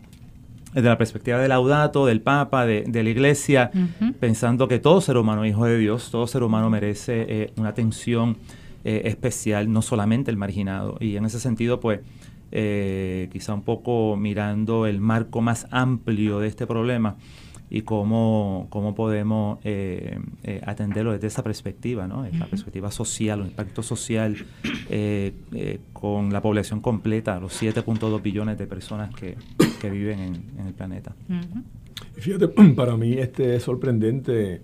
desde 0.74 0.88
la 0.88 0.98
perspectiva 0.98 1.38
del 1.38 1.50
laudato, 1.50 2.06
del 2.06 2.22
Papa, 2.22 2.66
de, 2.66 2.86
la 3.04 3.10
Iglesia, 3.10 3.72
pensando 4.20 4.68
que 4.68 4.80
todo 4.80 5.02
ser 5.02 5.18
humano 5.18 5.44
es 5.44 5.52
hijo 5.52 5.66
de 5.66 5.78
Dios, 5.78 6.12
todo 6.12 6.28
ser 6.28 6.44
humano 6.44 6.70
merece 6.70 7.26
eh, 7.28 7.54
una 7.58 7.70
atención 7.70 8.38
eh, 8.84 9.04
especial, 9.06 9.72
no 9.72 9.84
solamente 9.84 10.32
el 10.32 10.38
marginado. 10.38 10.98
Y 11.00 11.16
en 11.16 11.26
ese 11.26 11.40
sentido, 11.40 11.80
pues, 11.80 12.00
eh, 12.52 13.30
quizá 13.32 13.54
un 13.54 13.62
poco 13.62 14.16
mirando 14.18 14.88
el 14.88 15.00
marco 15.00 15.40
más 15.42 15.68
amplio 15.70 16.40
de 16.40 16.48
este 16.48 16.66
problema, 16.66 17.16
y 17.70 17.84
cómo, 17.84 18.68
cómo 18.70 18.96
podemos 18.96 19.60
eh, 19.64 20.20
atenderlo 20.66 21.14
desde 21.14 21.28
esa 21.28 21.42
perspectiva, 21.42 22.06
¿no? 22.06 22.28
la 22.38 22.48
perspectiva 22.48 22.92
social, 22.92 23.40
un 23.40 23.48
impacto 23.48 23.82
social 23.82 24.46
con 25.94 26.34
la 26.34 26.42
población 26.42 26.82
completa, 26.82 27.40
los 27.40 27.62
7.2 27.62 28.22
billones 28.22 28.58
de 28.58 28.68
personas 28.68 29.16
que, 29.16 29.38
viven 29.90 30.20
en, 30.20 30.68
el 30.68 30.74
planeta. 30.74 31.16
Fíjate, 32.14 32.48
para 32.76 32.98
mí 32.98 33.14
este 33.14 33.56
es 33.56 33.64
sorprendente 33.64 34.62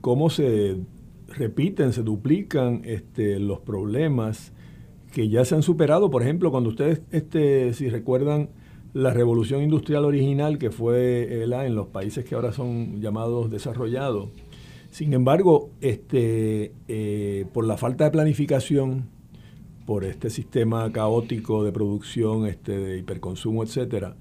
cómo 0.00 0.28
se 0.30 0.76
repiten, 1.28 1.92
se 1.92 2.02
duplican 2.02 2.82
este, 2.84 3.38
los 3.38 3.60
problemas 3.60 4.52
que 5.12 5.28
ya 5.28 5.44
se 5.44 5.54
han 5.54 5.62
superado. 5.62 6.10
Por 6.10 6.22
ejemplo, 6.22 6.50
cuando 6.50 6.70
ustedes, 6.70 7.02
este, 7.10 7.72
si 7.74 7.88
recuerdan, 7.88 8.50
la 8.92 9.12
revolución 9.12 9.62
industrial 9.62 10.04
original 10.04 10.58
que 10.58 10.70
fue 10.70 11.44
en 11.44 11.74
los 11.74 11.88
países 11.88 12.24
que 12.24 12.34
ahora 12.34 12.52
son 12.52 13.00
llamados 13.00 13.50
desarrollados. 13.50 14.30
Sin 14.90 15.12
embargo, 15.12 15.70
este, 15.80 16.72
eh, 16.88 17.46
por 17.52 17.66
la 17.66 17.76
falta 17.76 18.04
de 18.04 18.10
planificación, 18.10 19.08
por 19.90 20.04
este 20.04 20.30
sistema 20.30 20.92
caótico 20.92 21.64
de 21.64 21.72
producción, 21.72 22.46
este, 22.46 22.78
de 22.78 22.98
hiperconsumo, 22.98 23.64
etcétera, 23.64 24.14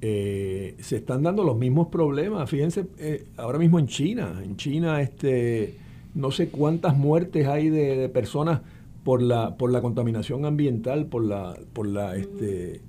eh, 0.00 0.74
se 0.80 0.96
están 0.96 1.22
dando 1.22 1.44
los 1.44 1.56
mismos 1.56 1.86
problemas. 1.86 2.50
Fíjense, 2.50 2.86
eh, 2.98 3.26
ahora 3.36 3.60
mismo 3.60 3.78
en 3.78 3.86
China, 3.86 4.42
en 4.42 4.56
China, 4.56 5.00
este, 5.00 5.76
no 6.16 6.32
sé 6.32 6.48
cuántas 6.48 6.96
muertes 6.96 7.46
hay 7.46 7.70
de, 7.70 8.08
personas 8.08 8.62
por 9.04 9.22
la, 9.22 9.56
por 9.56 9.70
la 9.70 9.80
contaminación 9.80 10.44
ambiental, 10.44 11.06
por 11.06 11.24
la, 11.24 11.56
por 11.72 11.86
la, 11.86 12.16
este, 12.16 12.80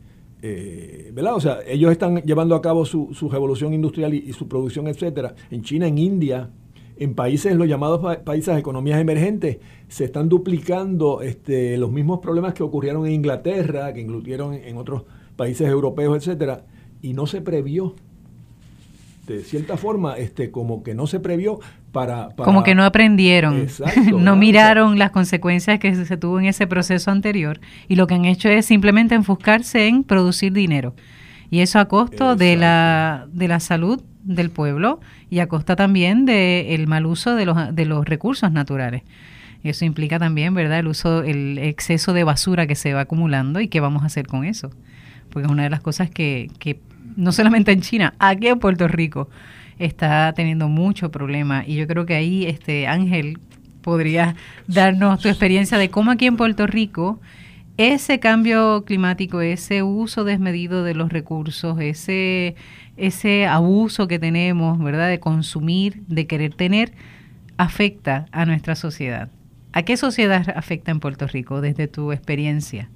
eh, 0.42 1.12
¿verdad? 1.14 1.36
O 1.36 1.40
sea, 1.40 1.60
ellos 1.68 1.92
están 1.92 2.24
llevando 2.24 2.56
a 2.56 2.64
cabo 2.64 2.84
su, 2.84 3.14
revolución 3.32 3.76
industrial 3.76 4.12
y, 4.12 4.34
su 4.34 4.48
producción, 4.48 4.88
etcétera. 4.88 5.36
En 5.52 5.62
China, 5.62 5.86
en 5.86 6.00
India, 6.00 6.50
en 7.04 7.16
países, 7.16 7.56
los 7.56 7.68
llamados 7.68 8.18
países 8.24 8.54
de 8.54 8.60
economías 8.60 9.00
emergentes, 9.00 9.58
se 9.88 10.06
están 10.06 10.30
duplicando 10.30 11.22
este, 11.22 11.78
los 11.78 11.92
mismos 11.92 12.20
problemas 12.20 12.54
que 12.54 12.64
ocurrieron 12.64 13.06
en 13.06 13.14
Inglaterra, 13.14 13.94
que 13.94 14.02
incluyeron 14.02 14.54
en 14.54 14.78
otros 14.78 15.04
países 15.36 15.68
europeos, 15.68 16.18
etcétera, 16.18 16.66
y 17.02 17.14
no 17.14 17.28
se 17.28 17.42
previó 17.42 17.96
de 19.28 19.42
cierta 19.44 19.78
forma, 19.78 20.18
este, 20.18 20.52
como 20.52 20.84
que 20.84 20.94
no 20.94 21.08
se 21.08 21.20
previó 21.20 21.60
para... 21.92 22.30
como 22.36 22.64
que 22.64 22.76
no 22.76 22.84
aprendieron, 22.84 23.68
no 24.18 24.36
miraron 24.36 25.00
las 25.00 25.12
consecuencias 25.12 25.80
que 25.80 25.96
se 25.96 26.18
tuvo 26.18 26.40
en 26.40 26.46
ese 26.46 26.68
proceso 26.68 27.10
anterior 27.10 27.62
y 27.88 27.96
lo 27.96 28.06
que 28.08 28.16
han 28.16 28.26
hecho 28.26 28.50
es 28.50 28.66
simplemente 28.66 29.16
enfocarse 29.16 29.88
en 29.88 30.04
producir 30.04 30.52
dinero. 30.52 30.94
Y 31.54 31.60
eso 31.60 31.78
a 31.78 31.86
costo 31.86 32.36
de 32.36 32.56
la, 32.56 33.28
de 33.32 33.48
la 33.48 33.60
salud 33.60 34.02
del 34.24 34.50
pueblo 34.50 35.00
y 35.30 35.38
a 35.38 35.48
costa 35.48 35.76
también 35.76 36.26
del 36.26 36.88
mal 36.88 37.06
uso 37.06 37.36
de 37.36 37.46
los, 37.46 37.76
de 37.76 37.86
los 37.86 38.06
recursos 38.08 38.52
naturales. 38.52 39.04
Eso 39.64 39.86
implica 39.86 40.18
también, 40.18 40.56
¿verdad?, 40.56 40.80
el 40.80 40.88
uso, 40.88 41.22
el 41.22 41.60
exceso 41.60 42.12
de 42.14 42.24
basura 42.24 42.66
que 42.66 42.74
se 42.74 42.96
va 42.96 43.02
acumulando 43.02 43.60
y 43.60 43.68
qué 43.68 43.82
vamos 43.82 44.02
a 44.02 44.08
hacer 44.08 44.26
con 44.26 44.46
eso. 44.46 44.72
Porque 45.30 45.46
es 45.46 45.52
una 45.52 45.62
de 45.62 45.70
las 45.70 45.82
cosas 45.82 46.10
que, 46.10 46.50
que 46.58 46.80
no 47.16 47.32
solamente 47.32 47.72
en 47.72 47.82
China, 47.82 48.16
aquí 48.18 48.48
en 48.48 48.58
Puerto 48.58 48.88
Rico 48.88 49.30
está 49.78 50.34
teniendo 50.36 50.70
mucho 50.70 51.12
problema 51.12 51.66
y 51.68 51.76
yo 51.76 51.86
creo 51.86 52.08
que 52.08 52.16
ahí 52.16 52.48
este 52.48 52.88
Ángel 52.88 53.38
podría 53.84 54.36
darnos 54.66 55.20
tu 55.20 55.30
experiencia 55.30 55.78
de 55.78 55.92
cómo 55.92 56.10
aquí 56.10 56.26
en 56.26 56.36
Puerto 56.36 56.66
Rico 56.66 57.20
ese 57.78 58.20
cambio 58.20 58.84
climático, 58.86 59.42
ese 59.42 59.84
uso 59.84 60.24
desmedido 60.24 60.84
de 60.84 60.94
los 60.94 61.12
recursos, 61.12 61.80
ese 61.80 62.56
ese 62.98 63.46
abuso 63.46 64.08
que 64.08 64.20
tenemos, 64.20 64.80
¿verdad?, 64.80 65.10
de 65.10 65.20
consumir, 65.20 66.04
de 66.08 66.28
querer 66.28 66.54
tener 66.54 66.94
afecta 67.58 68.28
a 68.32 68.46
nuestra 68.46 68.76
sociedad. 68.76 69.30
¿A 69.74 69.84
qué 69.84 69.98
sociedad 69.98 70.46
afecta 70.56 70.92
en 70.92 71.00
Puerto 71.00 71.28
Rico 71.28 71.62
desde 71.62 71.88
tu 71.88 72.12
experiencia? 72.12 72.90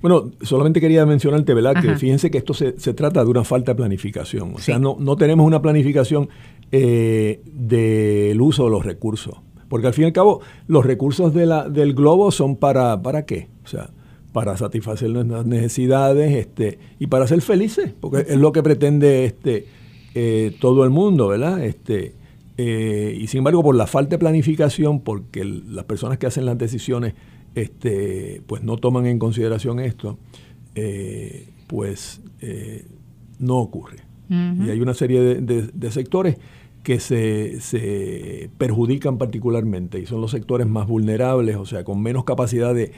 Bueno, 0.00 0.30
solamente 0.42 0.80
quería 0.80 1.04
mencionarte, 1.06 1.54
¿verdad? 1.54 1.80
Que 1.80 1.96
fíjense 1.96 2.30
que 2.30 2.38
esto 2.38 2.54
se, 2.54 2.72
trata 2.94 3.24
de 3.24 3.30
una 3.30 3.44
falta 3.44 3.72
de 3.72 3.76
planificación. 3.76 4.54
O 4.54 4.58
sea, 4.58 4.78
no, 4.78 4.96
no 4.98 5.16
tenemos 5.16 5.46
una 5.46 5.62
planificación 5.62 6.28
eh, 6.70 7.40
del 7.46 8.40
uso 8.40 8.64
de 8.64 8.70
los 8.70 8.84
recursos. 8.84 9.36
Porque 9.68 9.86
al 9.86 9.94
fin 9.94 10.04
y 10.04 10.06
al 10.06 10.12
cabo, 10.12 10.40
los 10.66 10.84
recursos 10.84 11.34
de 11.34 11.46
la, 11.46 11.68
del 11.68 11.94
globo 11.94 12.30
son 12.30 12.56
para, 12.56 13.00
¿para 13.02 13.24
qué? 13.24 13.48
O 13.64 13.68
sea, 13.68 13.90
para 14.32 14.56
satisfacer 14.56 15.10
nuestras 15.10 15.44
necesidades 15.46 16.34
este, 16.34 16.78
y 16.98 17.06
para 17.06 17.26
ser 17.26 17.42
felices, 17.42 17.92
porque 18.00 18.24
es 18.26 18.38
lo 18.38 18.52
que 18.52 18.62
pretende 18.62 19.26
este, 19.26 19.66
eh, 20.14 20.56
todo 20.60 20.84
el 20.84 20.90
mundo, 20.90 21.28
¿verdad? 21.28 21.62
Este, 21.62 22.14
eh, 22.56 23.16
y 23.20 23.26
sin 23.26 23.38
embargo, 23.38 23.62
por 23.62 23.74
la 23.74 23.86
falta 23.86 24.10
de 24.10 24.18
planificación, 24.18 25.00
porque 25.00 25.44
las 25.44 25.84
personas 25.84 26.18
que 26.18 26.26
hacen 26.26 26.46
las 26.46 26.56
decisiones 26.56 27.14
este, 27.54 28.42
pues 28.46 28.62
no 28.62 28.78
toman 28.78 29.06
en 29.06 29.18
consideración 29.18 29.80
esto, 29.80 30.18
eh, 30.74 31.48
pues 31.66 32.20
no 33.38 33.58
ocurre. 33.58 33.96
Y 34.30 34.70
hay 34.70 34.80
una 34.80 34.94
serie 34.94 35.20
de, 35.20 35.90
sectores 35.90 36.38
que 36.82 37.00
se, 37.00 38.48
perjudican 38.56 39.18
particularmente 39.18 40.00
y 40.00 40.06
son 40.06 40.22
los 40.22 40.30
sectores 40.30 40.66
más 40.66 40.86
vulnerables, 40.86 41.56
o 41.56 41.66
sea, 41.66 41.84
con 41.84 42.00
menos 42.02 42.24
capacidad 42.24 42.74
de, 42.74 42.92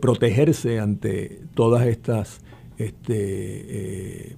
protegerse 0.00 0.80
ante 0.80 1.40
todas 1.54 1.86
estas 1.86 2.40
este, 2.78 3.14
eh, 3.16 4.34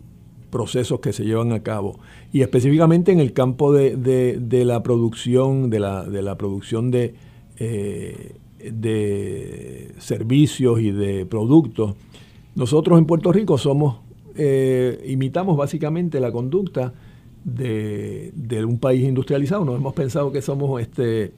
procesos 0.50 1.00
que 1.00 1.12
se 1.12 1.24
llevan 1.24 1.52
a 1.52 1.62
cabo. 1.62 1.98
Y 2.32 2.42
específicamente 2.42 3.12
en 3.12 3.20
el 3.20 3.32
campo 3.32 3.72
de, 3.72 4.64
la 4.64 4.82
producción, 4.82 5.70
de 5.70 5.80
la, 5.80 6.04
de 6.04 6.22
la 6.22 6.36
producción 6.36 6.90
de 6.90 7.14
de 8.70 9.94
servicios 9.98 10.80
y 10.80 10.90
de 10.90 11.26
productos. 11.26 11.94
Nosotros 12.54 12.98
en 12.98 13.06
Puerto 13.06 13.32
Rico 13.32 13.58
somos, 13.58 13.98
eh, 14.36 15.04
imitamos 15.06 15.56
básicamente 15.56 16.20
la 16.20 16.32
conducta 16.32 16.94
de, 17.44 18.32
un 18.66 18.78
país 18.78 19.04
industrializado. 19.04 19.64
Nos 19.64 19.76
hemos 19.76 19.94
pensado 19.94 20.32
que 20.32 20.40
somos 20.40 20.80
este, 20.80 21.32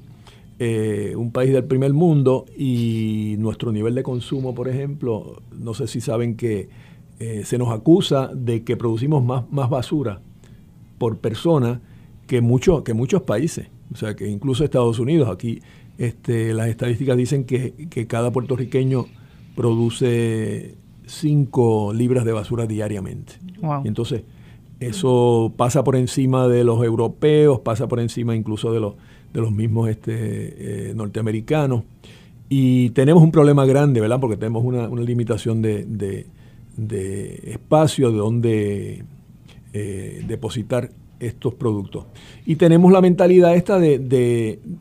eh, 0.59 1.15
un 1.17 1.33
país 1.33 1.53
del 1.53 1.65
primer 1.65 1.93
mundo 1.93 2.47
y 2.57 3.37
nuestro 3.39 3.73
nivel 3.73 3.95
de 3.95 4.03
consumo, 4.03 4.55
por 4.55 4.69
ejemplo, 4.69 5.43
no 5.59 5.75
sé 5.75 5.87
si 5.87 6.01
saben 6.01 6.37
que 6.37 6.69
eh, 7.19 7.43
se 7.45 7.59
nos 7.59 7.69
acusa 7.69 8.31
de 8.35 8.65
que 8.65 8.77
producimos 8.77 9.23
más, 9.23 9.45
más 9.51 9.69
basura 9.69 10.21
por 10.99 11.19
persona 11.19 11.83
que, 12.27 12.41
mucho, 12.41 12.85
que 12.85 12.95
muchos 12.95 13.23
países. 13.23 13.69
O 13.93 13.97
sea, 13.97 14.17
que 14.17 14.29
incluso 14.29 14.65
Estados 14.65 14.99
Unidos, 14.99 15.29
aquí 15.29 15.61
este, 15.99 16.53
las 16.55 16.69
estadísticas 16.69 17.17
dicen 17.17 17.45
que, 17.45 18.07
cada 18.09 18.33
puertorriqueño 18.33 19.07
produce 19.55 20.77
5 21.07 21.93
libras 21.93 22.25
de 22.25 22.33
basura 22.33 22.67
diariamente. 22.67 23.35
Y 23.85 23.89
entonces, 23.89 24.23
eso 24.81 25.53
pasa 25.57 25.85
por 25.85 25.97
encima 25.97 26.49
de 26.49 26.65
los 26.65 26.83
europeos, 26.85 27.61
pasa 27.61 27.89
por 27.89 28.01
encima 28.01 28.35
incluso 28.35 28.73
de 28.73 28.81
los, 28.81 28.95
de 29.37 29.43
los 29.43 29.53
mismos 29.53 29.91
este, 29.91 30.91
eh, 30.91 30.95
norteamericanos. 30.95 31.83
Y 32.49 32.91
tenemos 32.91 33.23
un 33.23 33.31
problema 33.31 33.67
grande, 33.67 34.01
¿verdad? 34.01 34.19
Porque 34.19 34.39
tenemos 34.39 34.65
una, 34.65 34.89
limitación 34.89 35.61
de, 35.61 35.85
de, 36.77 37.43
espacio 37.45 38.11
de 38.13 38.17
donde 38.17 39.05
eh, 39.75 40.25
depositar 40.27 40.89
estos 41.21 41.53
productos. 41.55 42.07
Y 42.47 42.57
tenemos 42.57 42.91
la 42.91 43.03
mentalidad 43.03 43.55
esta 43.55 43.79
de, 43.79 43.99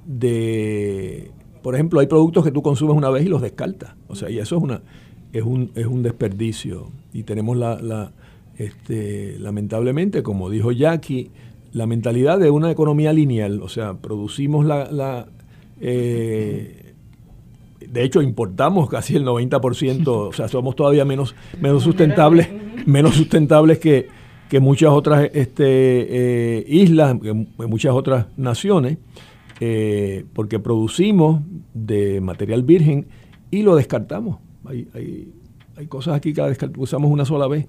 de, 0.06 1.32
por 1.62 1.76
ejemplo, 1.76 2.00
hay 2.00 2.08
productos 2.08 2.46
que 2.46 2.52
tú 2.52 2.62
consumes 2.62 2.96
una 2.96 3.10
vez 3.10 3.26
y 3.26 3.28
los 3.28 3.42
descartas. 3.42 3.94
O 4.08 4.16
sea, 4.16 4.30
y 4.30 4.40
eso 4.40 4.56
es, 4.56 4.64
una, 4.64 4.82
es, 5.34 5.44
un, 5.44 5.72
es 5.76 5.86
un 5.86 6.02
desperdicio. 6.02 6.92
Y 7.12 7.24
tenemos 7.24 7.58
la, 7.58 7.82
la 7.82 8.14
este, 8.58 9.38
lamentablemente, 9.38 10.24
como 10.24 10.50
dijo 10.50 10.72
Jackie, 10.72 11.32
la 11.76 11.86
mentalidad 11.88 12.40
de 12.40 12.50
una 12.50 12.72
economía 12.72 13.12
lineal. 13.12 13.62
O 13.62 13.68
sea, 13.68 13.96
producimos 13.96 14.66
la, 14.66 14.90
la, 14.90 15.28
eh, 15.82 16.94
de 17.86 18.04
hecho 18.04 18.22
importamos 18.22 18.90
casi 18.90 19.18
el 19.18 19.26
90%, 19.26 20.08
o 20.08 20.32
sea, 20.32 20.48
somos 20.48 20.78
todavía 20.78 21.04
menos, 21.04 21.36
menos 21.60 21.84
sustentables, 21.84 22.48
menos 22.86 23.16
sustentables 23.16 23.80
que, 23.80 24.08
que 24.50 24.62
muchas 24.62 24.92
otras 24.92 25.30
este, 25.34 25.66
eh, 26.60 26.66
islas, 26.66 27.18
que 27.22 27.34
muchas 27.34 27.94
otras 27.94 28.28
naciones, 28.38 28.98
eh, 29.60 30.24
porque 30.32 30.60
producimos 30.60 31.42
de 31.74 32.22
material 32.22 32.64
virgen 32.64 33.08
y 33.52 33.64
lo 33.64 33.76
descartamos. 33.76 34.38
Hay, 34.64 34.88
hay, 34.94 35.28
hay 35.78 35.88
cosas 35.88 36.16
aquí 36.16 36.34
que 36.34 36.42
usamos 36.78 37.12
una 37.12 37.26
sola 37.26 37.48
vez. 37.48 37.68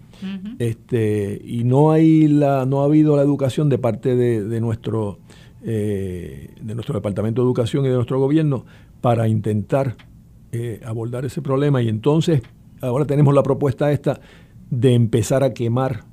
Este, 0.59 1.41
y 1.45 1.65
no, 1.65 1.91
hay 1.93 2.29
la, 2.29 2.67
no 2.67 2.83
ha 2.83 2.85
habido 2.85 3.17
la 3.17 3.23
educación 3.23 3.69
de 3.69 3.79
parte 3.79 4.15
de, 4.17 4.45
de 4.45 4.61
nuestro, 4.61 5.19
eh, 5.65 6.55
de 6.61 6.75
nuestro 6.75 6.95
Departamento 6.95 7.43
de 7.43 7.47
Educación 7.47 7.85
y 7.85 7.89
de 7.89 7.95
nuestro 7.95 8.19
gobierno 8.21 8.65
para 9.01 9.29
intentar 9.29 9.97
abordar 10.85 11.27
ese 11.27 11.43
problema. 11.43 11.83
Y 11.83 11.89
entonces 11.89 12.41
ahora 12.81 13.05
tenemos 13.05 13.35
la 13.35 13.43
propuesta 13.43 13.93
esta 13.93 14.21
de 14.71 14.95
empezar 14.95 15.45
a 15.45 15.53
quemar. 15.53 16.05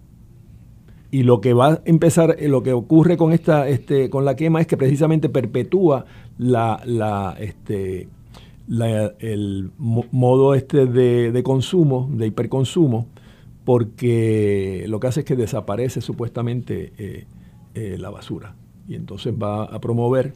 Y 1.11 1.23
lo 1.23 1.41
que 1.41 1.53
va 1.53 1.73
a 1.73 1.81
empezar, 1.85 2.35
eh, 2.39 2.47
lo 2.47 2.63
que 2.63 2.73
ocurre 2.73 3.17
con 3.17 3.33
esta, 3.33 3.69
este, 3.69 4.09
con 4.09 4.25
la 4.25 4.35
quema 4.35 4.61
es 4.61 4.67
que 4.67 4.77
precisamente 4.77 5.29
perpetúa 5.29 6.05
la, 6.39 6.81
la, 6.85 7.35
este, 7.39 8.07
el 8.67 9.71
modo 9.77 10.55
este 10.55 10.85
de, 10.85 11.43
consumo, 11.43 12.09
de 12.11 12.27
hiperconsumo, 12.27 13.07
porque 13.65 14.85
lo 14.87 14.99
que 14.99 15.07
hace 15.07 15.21
es 15.21 15.25
que 15.25 15.35
desaparece 15.35 16.01
supuestamente 16.01 16.93
eh, 16.97 17.25
eh, 17.73 17.97
la 17.99 18.09
basura. 18.09 18.55
Y 18.87 18.95
entonces 18.95 19.33
va 19.33 19.63
a 19.63 19.79
promover 19.79 20.33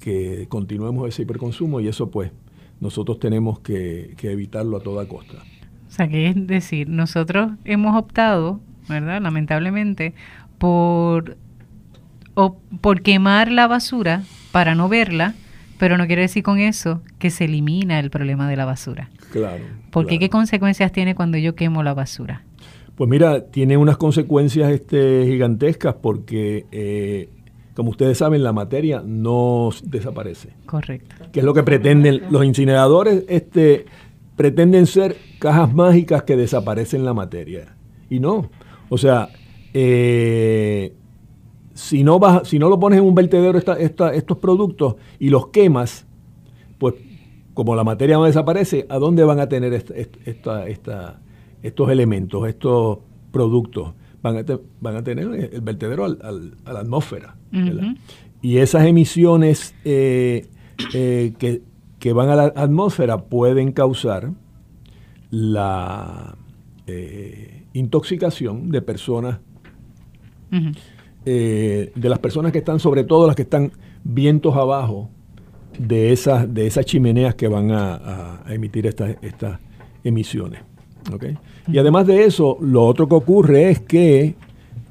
que 0.00 0.46
continuemos 0.48 1.08
ese 1.08 1.22
hiperconsumo 1.22 1.80
y 1.80 1.88
eso 1.88 2.10
pues 2.10 2.30
nosotros 2.80 3.18
tenemos 3.18 3.60
que, 3.60 4.14
que 4.16 4.30
evitarlo 4.30 4.76
a 4.76 4.80
toda 4.80 5.06
costa. 5.06 5.38
O 5.88 5.90
sea, 5.90 6.08
que 6.08 6.28
es 6.28 6.46
decir, 6.46 6.88
nosotros 6.88 7.52
hemos 7.64 7.96
optado 7.96 8.60
¿verdad? 8.88 9.20
Lamentablemente, 9.22 10.14
por, 10.58 11.36
o 12.34 12.56
por 12.80 13.02
quemar 13.02 13.50
la 13.50 13.66
basura 13.66 14.22
para 14.52 14.74
no 14.74 14.88
verla, 14.88 15.34
pero 15.78 15.96
no 15.98 16.06
quiere 16.06 16.22
decir 16.22 16.42
con 16.42 16.58
eso 16.58 17.02
que 17.18 17.30
se 17.30 17.44
elimina 17.44 17.98
el 17.98 18.10
problema 18.10 18.48
de 18.48 18.56
la 18.56 18.64
basura. 18.64 19.10
Claro. 19.32 19.64
Porque 19.90 20.18
qué 20.18 20.30
consecuencias 20.30 20.92
tiene 20.92 21.14
cuando 21.14 21.38
yo 21.38 21.54
quemo 21.54 21.82
la 21.82 21.94
basura? 21.94 22.42
Pues 22.94 23.10
mira, 23.10 23.46
tiene 23.46 23.76
unas 23.76 23.96
consecuencias 23.96 24.70
este, 24.70 25.24
gigantescas 25.26 25.96
porque, 26.00 26.66
eh, 26.70 27.28
como 27.74 27.90
ustedes 27.90 28.18
saben, 28.18 28.44
la 28.44 28.52
materia 28.52 29.02
no 29.04 29.70
desaparece. 29.82 30.50
Correcto. 30.66 31.16
Que 31.32 31.40
es 31.40 31.44
lo 31.44 31.54
que 31.54 31.64
pretenden 31.64 32.22
los 32.30 32.44
incineradores, 32.44 33.24
este, 33.28 33.86
pretenden 34.36 34.86
ser 34.86 35.16
cajas 35.40 35.74
mágicas 35.74 36.22
que 36.22 36.36
desaparecen 36.36 37.04
la 37.04 37.14
materia. 37.14 37.74
Y 38.08 38.20
no, 38.20 38.50
o 38.88 38.98
sea, 38.98 39.28
eh, 39.72 40.94
si, 41.74 42.04
no 42.04 42.18
vas, 42.18 42.48
si 42.48 42.58
no 42.58 42.68
lo 42.68 42.78
pones 42.78 43.00
en 43.00 43.04
un 43.04 43.14
vertedero 43.14 43.58
estos 43.58 44.38
productos 44.38 44.94
y 45.18 45.28
los 45.28 45.48
quemas, 45.48 46.06
pues 46.78 46.94
como 47.52 47.74
la 47.74 47.84
materia 47.84 48.16
no 48.16 48.24
desaparece, 48.24 48.86
¿a 48.88 48.98
dónde 48.98 49.24
van 49.24 49.40
a 49.40 49.48
tener 49.48 49.72
esta, 49.72 50.66
estos 51.62 51.90
elementos, 51.90 52.48
estos 52.48 52.98
productos? 53.30 53.92
Van 54.22 54.38
a, 54.38 54.44
van 54.80 54.96
a 54.96 55.04
tener 55.04 55.52
el 55.52 55.60
vertedero 55.60 56.04
al, 56.04 56.54
a 56.64 56.72
la 56.72 56.80
atmósfera. 56.80 57.36
Y 58.40 58.58
esas 58.58 58.86
emisiones 58.86 59.74
eh, 59.84 60.46
eh, 60.94 61.34
que, 61.38 61.62
que, 61.98 62.12
van 62.12 62.28
a 62.30 62.36
la 62.36 62.44
atmósfera 62.56 63.18
pueden 63.18 63.72
causar 63.72 64.30
la 65.30 66.36
intoxicación 67.72 68.70
de 68.70 68.82
personas, 68.82 69.40
eh, 71.26 71.92
de 71.94 72.08
las 72.08 72.18
personas 72.18 72.52
que 72.52 72.58
están, 72.58 72.78
sobre 72.80 73.04
todo 73.04 73.26
las 73.26 73.36
que 73.36 73.42
están 73.42 73.72
vientos 74.02 74.56
abajo 74.56 75.08
de 75.78 76.12
esas, 76.12 76.52
de 76.52 76.66
esas 76.66 76.84
chimeneas 76.84 77.34
que 77.34 77.48
van 77.48 77.70
a, 77.70 78.42
emitir 78.48 78.86
estas, 78.86 79.16
estas 79.22 79.58
emisiones. 80.02 80.60
Y 81.70 81.78
además 81.78 82.06
de 82.06 82.24
eso, 82.24 82.58
lo 82.60 82.84
otro 82.84 83.08
que 83.08 83.14
ocurre 83.14 83.70
es 83.70 83.80
que 83.80 84.34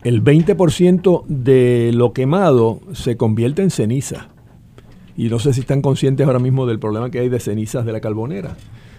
el 0.03 0.23
20% 0.23 1.25
de 1.27 1.91
lo 1.93 2.13
quemado 2.13 2.81
se 2.93 3.17
convierte 3.17 3.61
en 3.61 3.71
ceniza. 3.71 4.29
Y 5.15 5.29
no 5.29 5.39
sé 5.39 5.53
si 5.53 5.61
están 5.61 5.81
conscientes 5.81 6.25
ahora 6.25 6.39
mismo 6.39 6.65
del 6.65 6.79
problema 6.79 7.09
que 7.09 7.19
hay 7.19 7.29
de 7.29 7.39
cenizas 7.39 7.85
de 7.85 7.91
la 7.91 8.01
carbonera. 8.01 8.57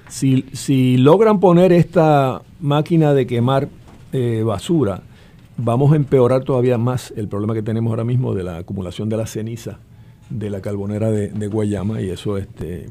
Si, 0.09 0.97
logran 0.97 1.41
poner 1.41 1.73
esta 1.73 2.43
máquina 2.61 3.15
de 3.15 3.27
quemar 3.27 3.69
eh, 4.13 4.43
basura, 4.45 5.03
vamos 5.57 5.93
a 5.93 5.97
empeorar 5.97 6.45
todavía 6.45 6.79
más 6.79 7.13
el 7.17 7.29
problema 7.29 7.55
que 7.55 7.63
tenemos 7.63 7.91
ahora 7.91 8.05
mismo 8.05 8.35
de 8.35 8.43
la 8.43 8.59
acumulación 8.59 9.09
de 9.09 9.17
la 9.17 9.27
ceniza 9.27 9.79
de 10.31 10.51
la 10.51 10.61
carbonera 10.61 11.11
de, 11.11 11.47
Guayama 11.49 12.01
y 12.01 12.11
eso 12.11 12.39
este, 12.39 12.87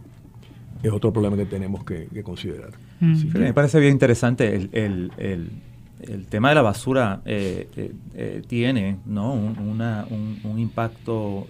es 0.84 0.92
otro 0.92 1.12
problema 1.12 1.36
que 1.36 1.46
tenemos 1.46 1.84
que, 1.84 2.08
considerar. 2.24 2.72
me 3.00 3.54
parece 3.54 3.80
bien 3.80 3.94
interesante 3.94 4.56
el, 4.56 5.52
tema 6.30 6.50
de 6.50 6.56
la 6.56 6.62
basura 6.62 7.22
eh, 7.26 7.68
eh, 8.16 8.42
tiene 8.48 8.98
¿no? 9.06 9.34
un, 9.34 10.40
un 10.44 10.60
impacto 10.60 11.48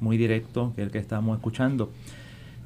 muy 0.00 0.16
directo 0.16 0.72
que 0.74 0.82
el 0.82 0.90
que 0.90 0.98
estamos 0.98 1.36
escuchando 1.36 1.90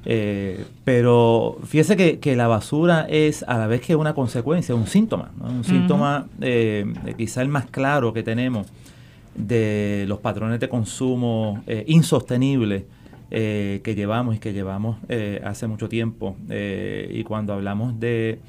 eh, 0.05 0.65
pero 0.85 1.59
fíjese 1.65 2.19
que, 2.19 2.37
la 2.37 2.49
basura 2.49 3.07
es 3.09 3.43
a 3.43 3.59
la 3.59 3.67
vez 3.67 3.83
que 3.83 3.97
una 3.97 4.15
consecuencia, 4.15 4.75
un 4.75 4.87
síntoma, 4.87 5.31
un 5.41 5.63
síntoma 5.63 6.27
eh, 6.41 6.91
quizá 7.19 7.43
el 7.43 7.49
más 7.49 7.67
claro 7.67 8.15
que 8.15 8.23
tenemos 8.23 8.67
de 9.35 10.07
los 10.09 10.21
patrones 10.21 10.59
de 10.61 10.69
consumo 10.69 11.63
eh, 11.67 11.85
insostenibles 11.87 12.85
que 13.31 13.95
llevamos 13.95 14.35
y 14.35 14.39
que 14.41 14.53
llevamos 14.53 14.97
hace 15.45 15.69
mucho 15.69 15.89
tiempo. 15.89 16.37
y 16.51 17.23
cuando 17.23 17.53
hablamos 17.53 18.01
de, 18.01 18.41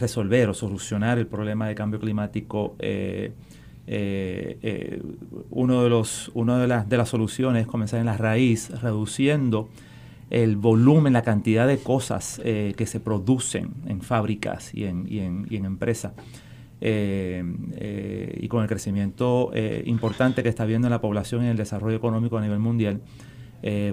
resolver 0.00 0.48
o 0.48 0.54
solucionar 0.54 1.18
el 1.18 1.26
problema 1.26 1.68
de 1.68 1.74
cambio 1.74 2.00
climático, 2.00 2.74
uno 5.50 5.82
de 5.82 5.90
los, 5.90 6.30
una 6.32 6.58
de, 6.58 6.68
las, 6.68 6.88
de 6.88 6.96
las 6.96 7.10
soluciones 7.10 7.60
es 7.60 7.68
comenzar 7.68 8.00
en 8.00 8.06
la 8.06 8.16
raíz, 8.16 8.70
reduciendo 8.80 9.68
el 10.30 10.56
volumen, 10.56 11.12
la 11.12 11.22
cantidad 11.22 11.66
de 11.66 11.78
cosas 11.78 12.40
eh, 12.44 12.74
que 12.76 12.86
se 12.86 13.00
producen 13.00 13.72
en 13.86 14.00
fábricas 14.00 14.72
y 14.72 14.84
en, 14.84 15.46
empresas. 15.50 16.12
Eh, 16.82 17.44
eh, 17.74 18.38
y 18.40 18.48
con 18.48 18.62
el 18.62 18.68
crecimiento 18.68 19.50
importante 19.84 20.42
que 20.42 20.48
está 20.48 20.64
viendo 20.64 20.86
en 20.86 20.92
la 20.92 21.00
población 21.00 21.44
y 21.44 21.48
el 21.48 21.56
desarrollo 21.56 21.96
económico 21.96 22.38
a 22.38 22.40
nivel 22.40 22.60
mundial, 22.60 23.00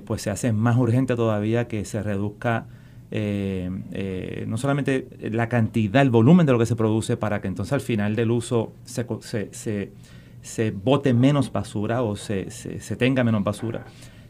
pues 0.06 0.21
se 0.21 0.30
hace 0.30 0.54
más 0.54 0.78
urgente 0.78 1.15
todavía 1.15 1.67
que 1.67 1.84
se 1.84 2.02
reduzca 2.02 2.67
no 3.12 4.58
solamente 4.58 5.08
la 5.32 5.50
cantidad, 5.50 6.02
el 6.02 6.12
volumen 6.12 6.45
de 6.45 6.54
lo 6.54 6.60
que 6.60 6.65
se 6.65 6.76
produce 6.76 7.17
para 7.17 7.41
que 7.41 7.47
entonces 7.47 7.73
al 7.73 7.82
final 7.82 8.15
del 8.15 8.32
uso 8.32 8.73
se, 8.86 10.71
bote 10.71 11.13
menos 11.13 11.52
basura 11.52 12.04
o 12.04 12.15
se 12.15 12.95
tenga 12.97 13.26
menos 13.26 13.43
basura, 13.43 13.86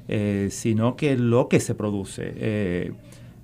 eh, 0.09 0.47
sino 0.51 0.95
que 0.95 1.17
lo 1.17 1.49
que 1.49 1.59
se 1.59 1.75
produce 1.75 2.33
eh, 2.37 2.93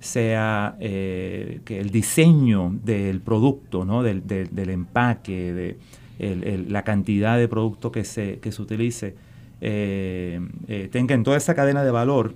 sea 0.00 0.76
eh, 0.80 1.60
que 1.64 1.78
el 1.78 1.90
diseño 1.90 2.74
del 2.82 3.20
producto, 3.20 3.84
¿no? 3.84 4.02
del, 4.02 4.22
empaque, 4.70 5.52
de 5.52 6.66
la 6.68 6.82
cantidad 6.82 7.36
de 7.36 7.48
producto 7.48 7.92
que 7.92 8.04
se, 8.04 8.38
que 8.38 8.50
se 8.50 8.62
utilice, 8.62 9.14
tenga 9.60 11.14
en 11.14 11.22
toda 11.22 11.36
esa 11.36 11.54
cadena 11.54 11.84
de 11.84 11.90
valor 11.90 12.34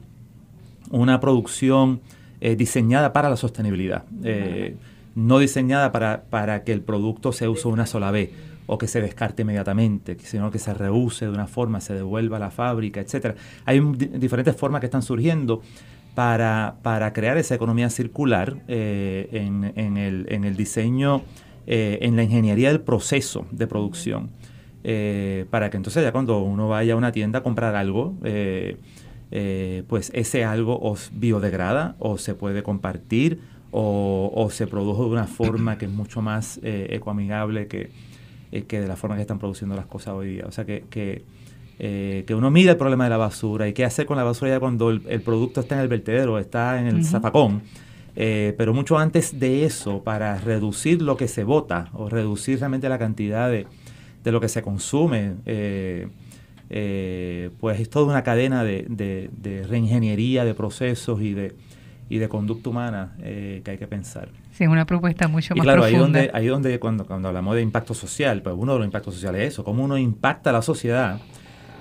una 0.91 1.21
producción 1.21 2.01
diseñada 2.41 3.13
para 3.13 3.31
la 3.31 3.37
sostenibilidad, 3.37 4.05
no 5.15 5.39
diseñada 5.39 5.93
para, 5.93 6.25
para 6.31 6.65
que 6.65 6.73
el 6.73 6.81
producto 6.81 7.33
se 7.33 7.49
use 7.49 7.69
una 7.69 7.87
sola 7.87 8.11
vez 8.11 8.31
o 8.71 8.77
que 8.77 8.87
se 8.87 9.01
descarte 9.01 9.43
inmediatamente, 9.43 10.17
sino 10.21 10.51
que 10.51 10.59
se 10.59 10.75
reuse 10.75 11.25
de 11.25 11.33
una 11.33 11.47
forma, 11.47 11.81
se 11.81 11.95
devuelva 11.95 12.37
a 12.37 12.41
la 12.41 12.51
fábrica, 12.51 13.01
etcétera. 13.01 13.35
Hay 13.65 13.81
diferentes 13.81 14.55
formas 14.55 14.81
que 14.81 14.87
están 14.87 15.03
surgiendo 15.03 15.63
para, 16.15 16.77
para 16.83 17.15
crear 17.15 17.39
esa 17.39 17.55
economía 17.55 17.89
circular 17.89 18.59
eh, 18.69 19.29
en, 19.33 19.97
el, 19.97 20.57
diseño, 20.57 21.23
eh, 21.67 21.99
en 22.03 22.15
la 22.15 22.25
ingeniería 22.25 22.69
del 22.69 22.83
proceso 22.83 23.47
de 23.51 23.67
producción. 23.67 24.31
Eh, 24.85 25.47
para 25.49 25.71
que 25.71 25.79
entonces 25.79 26.03
ya 26.03 26.13
cuando 26.13 26.43
uno 26.43 26.69
vaya 26.69 26.93
a 26.93 26.97
una 26.97 27.11
tienda 27.11 27.39
a 27.39 27.43
comprar 27.43 27.75
algo, 27.75 28.17
pues 28.21 30.11
ese 30.13 30.45
algo 30.45 30.79
os 30.79 31.11
biodegrada 31.15 31.97
o 32.01 32.19
se 32.19 32.35
puede 32.35 32.63
compartir 32.63 33.41
o, 33.71 34.31
o, 34.35 34.51
se 34.51 34.67
produjo 34.67 35.05
de 35.05 35.11
una 35.11 35.27
forma 35.27 35.79
que 35.79 35.87
es 35.87 35.91
mucho 35.91 36.21
más 36.21 36.61
ecoamigable 36.63 37.67
que, 37.67 37.91
eh, 38.53 38.63
que 38.63 38.81
de 38.81 38.89
la 38.89 38.97
forma 38.97 39.17
que 39.17 39.23
están 39.23 39.39
produciendo 39.39 39.77
las 39.77 39.87
cosas 39.87 40.15
hoy 40.15 40.35
día. 40.35 40.45
O 40.47 40.53
sea 40.53 40.65
que, 40.65 40.85
eh, 41.79 42.25
que 42.27 42.35
uno 42.35 42.51
mira 42.51 42.73
el 42.73 42.77
problema 42.77 43.05
de 43.05 43.11
la 43.11 43.17
basura 43.17 43.69
y 43.69 43.73
qué 43.73 43.85
hacer 43.85 44.07
con 44.07 44.17
la 44.17 44.25
basura 44.25 44.53
ya 44.53 44.61
cuando 44.61 44.91
el, 44.91 45.01
producto 45.23 45.61
está 45.61 45.77
en 45.77 45.83
el 45.83 45.89
vertedero, 45.89 46.39
está 46.39 46.81
en 46.81 46.87
el 46.87 47.05
zafacón. 47.05 47.63
Eh, 48.17 48.55
pero 48.59 48.75
mucho 48.75 48.99
antes 48.99 49.39
de 49.39 49.65
eso, 49.65 50.03
para 50.03 50.39
reducir 50.39 51.03
lo 51.03 51.17
que 51.17 51.29
se 51.29 51.45
bota 51.45 51.89
o 51.93 52.09
reducir 52.09 52.59
realmente 52.59 52.89
la 52.89 52.99
cantidad 52.99 53.49
de, 53.49 53.67
de 54.25 54.33
lo 54.33 54.41
que 54.41 54.49
se 54.49 54.63
consume, 54.63 55.35
eh, 56.71 57.51
pues 57.61 57.81
es 57.81 57.89
toda 57.89 58.07
una 58.07 58.23
cadena 58.23 58.65
de, 58.65 58.87
de, 58.89 59.67
reingeniería 59.67 60.45
de 60.45 60.55
procesos 60.55 61.23
y 61.23 61.33
de, 61.33 61.55
y 62.09 62.19
de 62.19 62.29
conducta 62.29 62.71
humana 62.71 63.17
que 63.19 63.63
hay 63.67 63.79
que 63.79 63.87
pensar. 63.87 64.29
Sí, 64.53 64.65
es 64.65 64.71
una 64.71 64.87
propuesta 64.87 65.29
mucho 65.29 65.55
y 65.55 65.59
más 65.59 65.65
claro, 65.65 65.83
profunda. 65.83 66.21
Ahí 66.21 66.27
donde, 66.27 66.31
ahí 66.35 66.47
donde 66.47 66.81
cuando, 66.81 67.07
cuando 67.07 67.29
hablamos 67.29 67.55
de 67.55 67.63
impacto 67.63 67.95
social, 67.95 68.43
pues 68.43 68.55
uno 68.59 68.73
de 68.73 68.79
los 68.79 68.87
impactos 68.87 69.15
sociales 69.15 69.43
es 69.43 69.53
eso, 69.55 69.65
cómo 69.65 69.85
uno 69.85 69.99
impacta 69.99 70.51
a 70.51 70.53
la 70.53 70.63
sociedad 70.63 71.21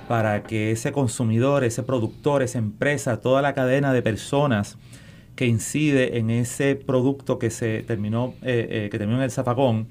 para 0.07 0.43
que 0.43 0.71
ese 0.71 0.91
consumidor, 0.91 1.63
ese 1.63 1.83
productor, 1.83 2.41
esa 2.41 2.59
empresa, 2.59 3.19
toda 3.19 3.41
la 3.41 3.53
cadena 3.53 3.93
de 3.93 4.01
personas 4.01 4.77
que 5.35 5.45
incide 5.45 6.17
en 6.17 6.29
ese 6.29 6.75
producto 6.75 7.37
que 7.37 7.49
se 7.49 7.83
terminó, 7.83 8.33
eh, 8.41 8.67
eh, 8.69 8.89
que 8.89 8.97
terminó 8.97 9.19
en 9.19 9.25
el 9.25 9.31
zafacón, 9.31 9.87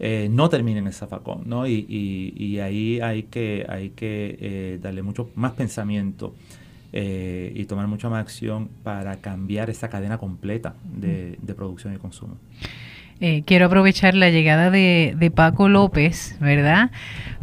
eh, 0.00 0.28
no 0.30 0.48
termine 0.48 0.80
en 0.80 0.86
el 0.86 0.92
zafacón, 0.92 1.42
¿no? 1.46 1.66
Y, 1.66 1.86
y, 1.88 2.58
ahí 2.60 3.00
hay 3.00 3.24
que, 3.24 3.66
hay 3.68 3.90
que 3.90 4.78
darle 4.82 5.02
mucho 5.02 5.30
más 5.34 5.52
pensamiento 5.52 6.34
y 6.92 7.64
tomar 7.66 7.86
mucha 7.86 8.08
más 8.08 8.20
acción 8.20 8.68
para 8.82 9.16
cambiar 9.16 9.68
esa 9.70 9.88
cadena 9.88 10.18
completa 10.18 10.74
de, 10.84 11.38
de 11.42 11.54
producción 11.54 11.94
y 11.94 11.98
consumo. 11.98 12.36
quiero 13.44 13.66
aprovechar 13.66 14.14
la 14.14 14.30
llegada 14.30 14.70
de, 14.70 15.14
de 15.18 15.30
Paco 15.30 15.68
López, 15.68 16.36
¿verdad? 16.40 16.90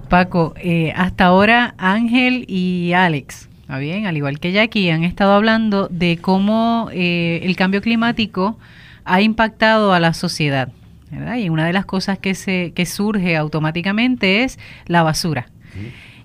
Paco, 0.06 0.54
eh, 0.58 0.94
hasta 0.96 1.26
ahora 1.26 1.74
Ángel 1.78 2.46
y 2.48 2.94
Alex, 2.94 3.50
bien? 3.80 4.06
al 4.06 4.16
igual 4.16 4.40
que 4.40 4.52
Jackie, 4.52 4.90
han 4.90 5.04
estado 5.04 5.34
hablando 5.34 5.88
de 5.90 6.18
cómo 6.18 6.90
eh, 6.94 7.42
el 7.44 7.56
cambio 7.56 7.82
climático 7.82 8.58
ha 9.04 9.22
impactado 9.22 9.94
a 9.94 10.00
la 10.00 10.14
sociedad. 10.14 10.70
¿verdad? 11.12 11.38
Y 11.38 11.50
una 11.50 11.66
de 11.66 11.74
las 11.74 11.86
cosas 11.86 12.18
que, 12.18 12.36
se, 12.36 12.72
que 12.74 12.86
surge 12.86 13.38
automáticamente 13.38 14.44
es 14.44 14.60
la 14.86 15.04
basura. 15.04 15.48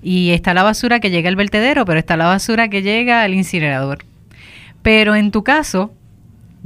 Y 0.03 0.31
está 0.31 0.55
la 0.55 0.63
basura 0.63 1.01
que 1.01 1.11
llega 1.11 1.29
al 1.29 1.37
vertedero, 1.37 1.85
pero 1.85 1.99
está 1.99 2.17
la 2.17 2.27
basura 2.27 2.69
que 2.69 2.83
llega 2.83 3.23
al 3.23 3.35
incinerador. 3.35 3.99
Pero 4.83 5.15
en 5.15 5.31
tu 5.31 5.45
caso, 5.45 5.93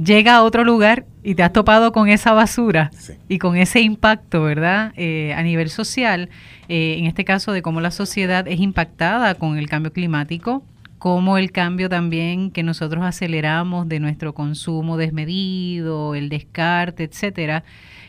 llega 0.03 0.35
a 0.35 0.43
otro 0.43 0.63
lugar 0.63 1.05
y 1.23 1.35
te 1.35 1.43
has 1.43 1.53
topado 1.53 1.91
con 1.91 2.07
esa 2.07 2.33
basura 2.33 2.91
y 3.27 3.39
con 3.39 3.57
ese 3.57 3.81
impacto, 3.81 4.43
¿verdad? 4.43 4.93
Eh, 4.95 5.33
a 5.35 5.41
nivel 5.41 5.69
social, 5.69 6.29
eh, 6.69 6.97
en 6.99 7.05
este 7.05 7.25
caso 7.25 7.51
de 7.51 7.61
cómo 7.61 7.81
la 7.81 7.91
sociedad 7.91 8.47
es 8.47 8.59
impactada 8.59 9.35
con 9.35 9.57
el 9.57 9.67
cambio 9.67 9.91
climático, 9.91 10.63
cómo 10.99 11.37
el 11.37 11.51
cambio 11.51 11.89
también 11.89 12.51
que 12.51 12.63
nosotros 12.63 13.03
aceleramos 13.03 13.87
de 13.89 13.99
nuestro 13.99 14.33
consumo 14.33 14.97
desmedido, 14.97 16.15
el 16.15 16.29
descarte, 16.29 17.03
etcétera, 17.03 17.63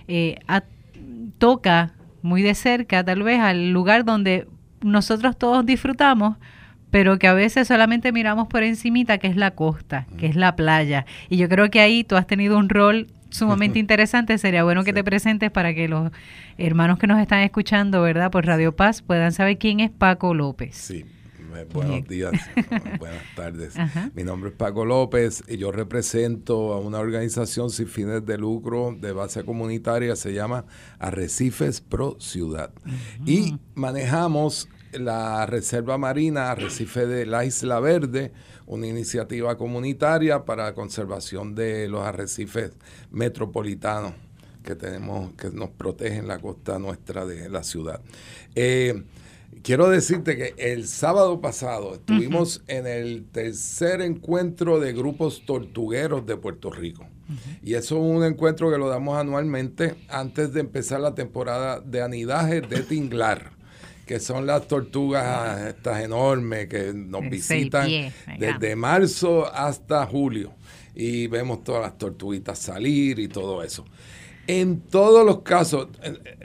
eh, 0.08 0.38
toca 1.38 1.92
muy 2.22 2.42
de 2.42 2.54
cerca 2.54 3.04
tal 3.04 3.22
vez 3.22 3.40
al 3.40 3.70
lugar 3.70 4.04
donde 4.04 4.46
nosotros 4.82 5.36
todos 5.36 5.64
disfrutamos, 5.64 6.36
pero 6.90 7.18
que 7.18 7.26
a 7.26 7.34
veces 7.34 7.68
solamente 7.68 8.12
miramos 8.12 8.48
por 8.48 8.62
encimita, 8.62 9.18
que 9.18 9.26
es 9.26 9.36
la 9.36 9.50
costa, 9.50 10.06
que 10.18 10.26
es 10.26 10.36
la 10.36 10.56
playa. 10.56 11.04
Y 11.28 11.36
yo 11.36 11.48
creo 11.48 11.70
que 11.70 11.80
ahí 11.80 12.04
tú 12.04 12.16
has 12.16 12.26
tenido 12.26 12.56
un 12.58 12.68
rol 12.68 13.08
sumamente 13.30 13.78
interesante. 13.80 14.38
Sería 14.38 14.64
bueno 14.64 14.84
que 14.84 14.92
te 14.92 15.04
presentes 15.04 15.50
para 15.50 15.74
que 15.74 15.88
los 15.88 16.10
hermanos 16.58 16.98
que 16.98 17.06
nos 17.06 17.20
están 17.20 17.40
escuchando, 17.40 18.02
¿verdad? 18.02 18.30
Por 18.30 18.46
Radio 18.46 18.74
Paz 18.74 19.02
puedan 19.02 19.32
saber 19.32 19.58
quién 19.58 19.80
es 19.80 19.90
Paco 19.90 20.32
López. 20.34 20.76
Sí. 20.76 21.04
Buenos 21.72 22.06
días, 22.08 22.32
buenas 22.98 23.22
tardes. 23.34 23.74
Mi 24.14 24.24
nombre 24.24 24.50
es 24.50 24.56
Paco 24.56 24.84
López 24.84 25.42
y 25.48 25.56
yo 25.56 25.72
represento 25.72 26.72
a 26.72 26.80
una 26.80 26.98
organización 26.98 27.70
sin 27.70 27.86
fines 27.86 28.24
de 28.24 28.38
lucro 28.38 28.96
de 28.98 29.12
base 29.12 29.44
comunitaria, 29.44 30.16
se 30.16 30.32
llama 30.32 30.64
Arrecifes 30.98 31.80
Pro 31.80 32.16
Ciudad. 32.20 32.70
Y 33.24 33.58
manejamos 33.74 34.68
la 34.92 35.46
Reserva 35.46 35.98
Marina 35.98 36.50
Arrecife 36.50 37.06
de 37.06 37.26
la 37.26 37.44
Isla 37.44 37.80
Verde, 37.80 38.32
una 38.66 38.86
iniciativa 38.86 39.56
comunitaria 39.56 40.44
para 40.44 40.64
la 40.64 40.74
conservación 40.74 41.54
de 41.54 41.88
los 41.88 42.02
arrecifes 42.02 42.72
metropolitanos 43.10 44.12
que 44.64 44.74
tenemos, 44.74 45.32
que 45.34 45.50
nos 45.50 45.70
protegen 45.70 46.26
la 46.26 46.38
costa 46.38 46.78
nuestra 46.78 47.24
de 47.24 47.48
la 47.48 47.62
ciudad. 47.62 48.00
Eh, 48.54 49.04
quiero 49.62 49.88
decirte 49.88 50.36
que 50.36 50.54
el 50.58 50.86
sábado 50.86 51.40
pasado 51.40 51.94
estuvimos 51.94 52.62
en 52.66 52.86
el 52.86 53.24
tercer 53.30 54.00
encuentro 54.00 54.80
de 54.80 54.92
grupos 54.92 55.44
tortugueros 55.46 56.26
de 56.26 56.36
Puerto 56.36 56.70
Rico. 56.70 57.06
Y 57.62 57.74
eso 57.74 57.96
es 57.96 58.16
un 58.16 58.24
encuentro 58.24 58.70
que 58.70 58.78
lo 58.78 58.88
damos 58.88 59.18
anualmente 59.18 59.96
antes 60.08 60.52
de 60.52 60.60
empezar 60.60 61.00
la 61.00 61.14
temporada 61.14 61.80
de 61.80 62.02
anidaje 62.02 62.60
de 62.60 62.82
Tinglar 62.82 63.56
que 64.06 64.20
son 64.20 64.46
las 64.46 64.68
tortugas 64.68 65.66
estas 65.66 66.04
enormes 66.04 66.68
que 66.68 66.92
nos 66.94 67.28
visitan 67.28 67.88
desde 68.38 68.76
marzo 68.76 69.52
hasta 69.52 70.06
julio. 70.06 70.54
Y 70.94 71.26
vemos 71.26 71.64
todas 71.64 71.82
las 71.82 71.98
tortuguitas 71.98 72.58
salir 72.58 73.18
y 73.18 73.28
todo 73.28 73.62
eso. 73.62 73.84
En 74.48 74.80
todos 74.80 75.26
los 75.26 75.42
casos, 75.42 75.88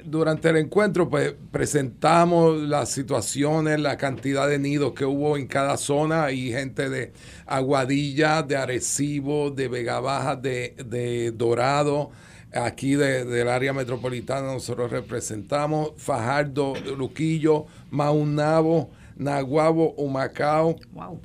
durante 0.04 0.50
el 0.50 0.58
encuentro, 0.58 1.08
pues 1.08 1.36
presentamos 1.52 2.60
las 2.60 2.90
situaciones, 2.90 3.80
la 3.80 3.98
cantidad 3.98 4.48
de 4.48 4.58
nidos 4.58 4.94
que 4.94 5.06
hubo 5.06 5.38
en 5.38 5.46
cada 5.46 5.78
zona 5.78 6.32
y 6.32 6.52
gente 6.52 6.90
de 6.90 7.14
Aguadilla, 7.46 8.42
de 8.42 8.58
Arecibo, 8.58 9.52
de 9.52 9.68
Vega 9.68 10.00
Baja, 10.00 10.36
de, 10.36 10.76
de 10.84 11.32
Dorado, 11.32 12.10
aquí 12.52 12.96
del 12.96 13.48
área 13.48 13.72
metropolitana 13.72 14.52
nosotros 14.52 14.90
representamos 14.90 15.92
Fajardo, 15.98 16.74
Luquillo, 16.98 17.68
Maunabo, 17.92 18.90
Naguabo, 19.16 19.92
Humacao. 19.92 20.76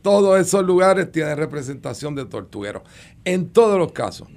Todos 0.03 0.39
esos 0.39 0.63
lugares 0.63 1.11
tienen 1.11 1.39
representación 1.39 2.15
de 2.15 2.27
tortugueros. 2.27 2.83
En 3.25 3.49
todos 3.49 3.79
los 3.79 3.93
casos 3.93 4.29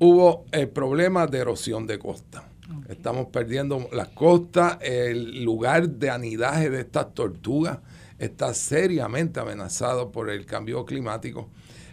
hubo 0.00 0.46
el 0.50 0.68
problema 0.68 1.26
de 1.26 1.38
erosión 1.38 1.86
de 1.86 1.98
costa. 1.98 2.44
Estamos 2.88 3.26
perdiendo 3.26 3.88
las 3.92 4.08
costas, 4.08 4.78
el 4.80 5.44
lugar 5.44 5.88
de 5.88 6.10
anidaje 6.10 6.70
de 6.70 6.80
estas 6.80 7.14
tortugas 7.14 7.78
está 8.18 8.52
seriamente 8.54 9.40
amenazado 9.40 10.10
por 10.10 10.30
el 10.30 10.46
cambio 10.46 10.84
climático. 10.84 11.48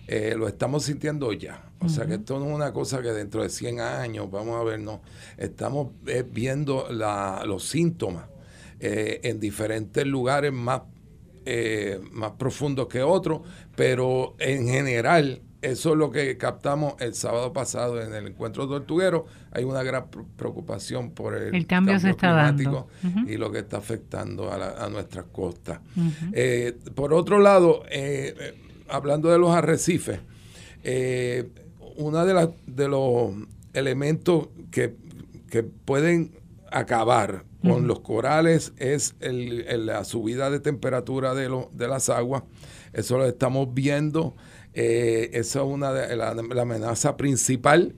Eh, 0.07 0.35
lo 0.37 0.47
estamos 0.47 0.83
sintiendo 0.83 1.31
ya. 1.33 1.69
O 1.79 1.89
sea 1.89 2.05
que 2.05 2.15
esto 2.15 2.39
no 2.39 2.47
es 2.47 2.55
una 2.55 2.73
cosa 2.73 3.01
que 3.01 3.09
dentro 3.09 3.43
de 3.43 3.49
100 3.49 3.81
años 3.81 4.31
vamos 4.31 4.59
a 4.59 4.63
ver, 4.63 4.79
no. 4.79 5.01
Estamos 5.37 5.89
eh, 6.07 6.23
viendo 6.27 6.87
los 6.89 7.67
síntomas 7.67 8.25
eh, 8.79 9.19
en 9.23 9.39
diferentes 9.39 10.05
lugares 10.05 10.53
más, 10.53 10.83
más 12.11 12.31
profundos 12.31 12.87
que 12.87 13.01
otros, 13.03 13.41
pero 13.75 14.35
en 14.39 14.67
general 14.67 15.41
eso 15.71 15.91
es 15.91 15.97
lo 15.97 16.11
que 16.11 16.37
captamos 16.37 16.95
el 16.99 17.13
sábado 17.13 17.53
pasado 17.53 18.01
en 18.01 18.13
el 18.13 18.27
encuentro 18.27 18.67
tortuguero. 18.67 19.25
Hay 19.51 19.63
una 19.63 19.83
gran 19.83 20.07
preocupación 20.35 21.11
por 21.11 21.35
el, 21.35 21.65
cambio, 21.65 21.97
climático 21.99 22.87
y 23.27 23.37
lo 23.37 23.51
que 23.51 23.59
está 23.59 23.77
afectando 23.77 24.51
a, 24.51 24.89
nuestras 24.89 25.25
costas. 25.25 25.79
por 26.95 27.13
otro 27.13 27.39
lado, 27.39 27.83
hablando 28.89 29.29
de 29.29 29.37
los 29.37 29.51
arrecifes, 29.51 30.19
eh, 30.83 31.49
uno 31.97 32.25
de, 32.25 32.49
de 32.65 32.87
los 32.87 33.31
elementos 33.73 34.49
que, 34.71 34.95
pueden 35.85 36.31
acabar 36.71 37.45
con 37.63 37.87
los 37.87 38.01
corales 38.01 38.73
es 38.77 39.15
la 39.19 40.03
subida 40.03 40.51
de 40.51 40.59
temperatura 40.59 41.33
de, 41.33 41.49
de 41.71 41.87
las 41.87 42.09
aguas. 42.09 42.43
Eso 42.93 43.17
lo 43.17 43.25
estamos 43.25 43.73
viendo. 43.73 44.35
Eh, 44.73 45.31
es 45.33 45.55
una 45.55 45.91
de 45.93 46.15
la, 46.15 46.29
amenaza 46.31 47.17
principal. 47.17 47.95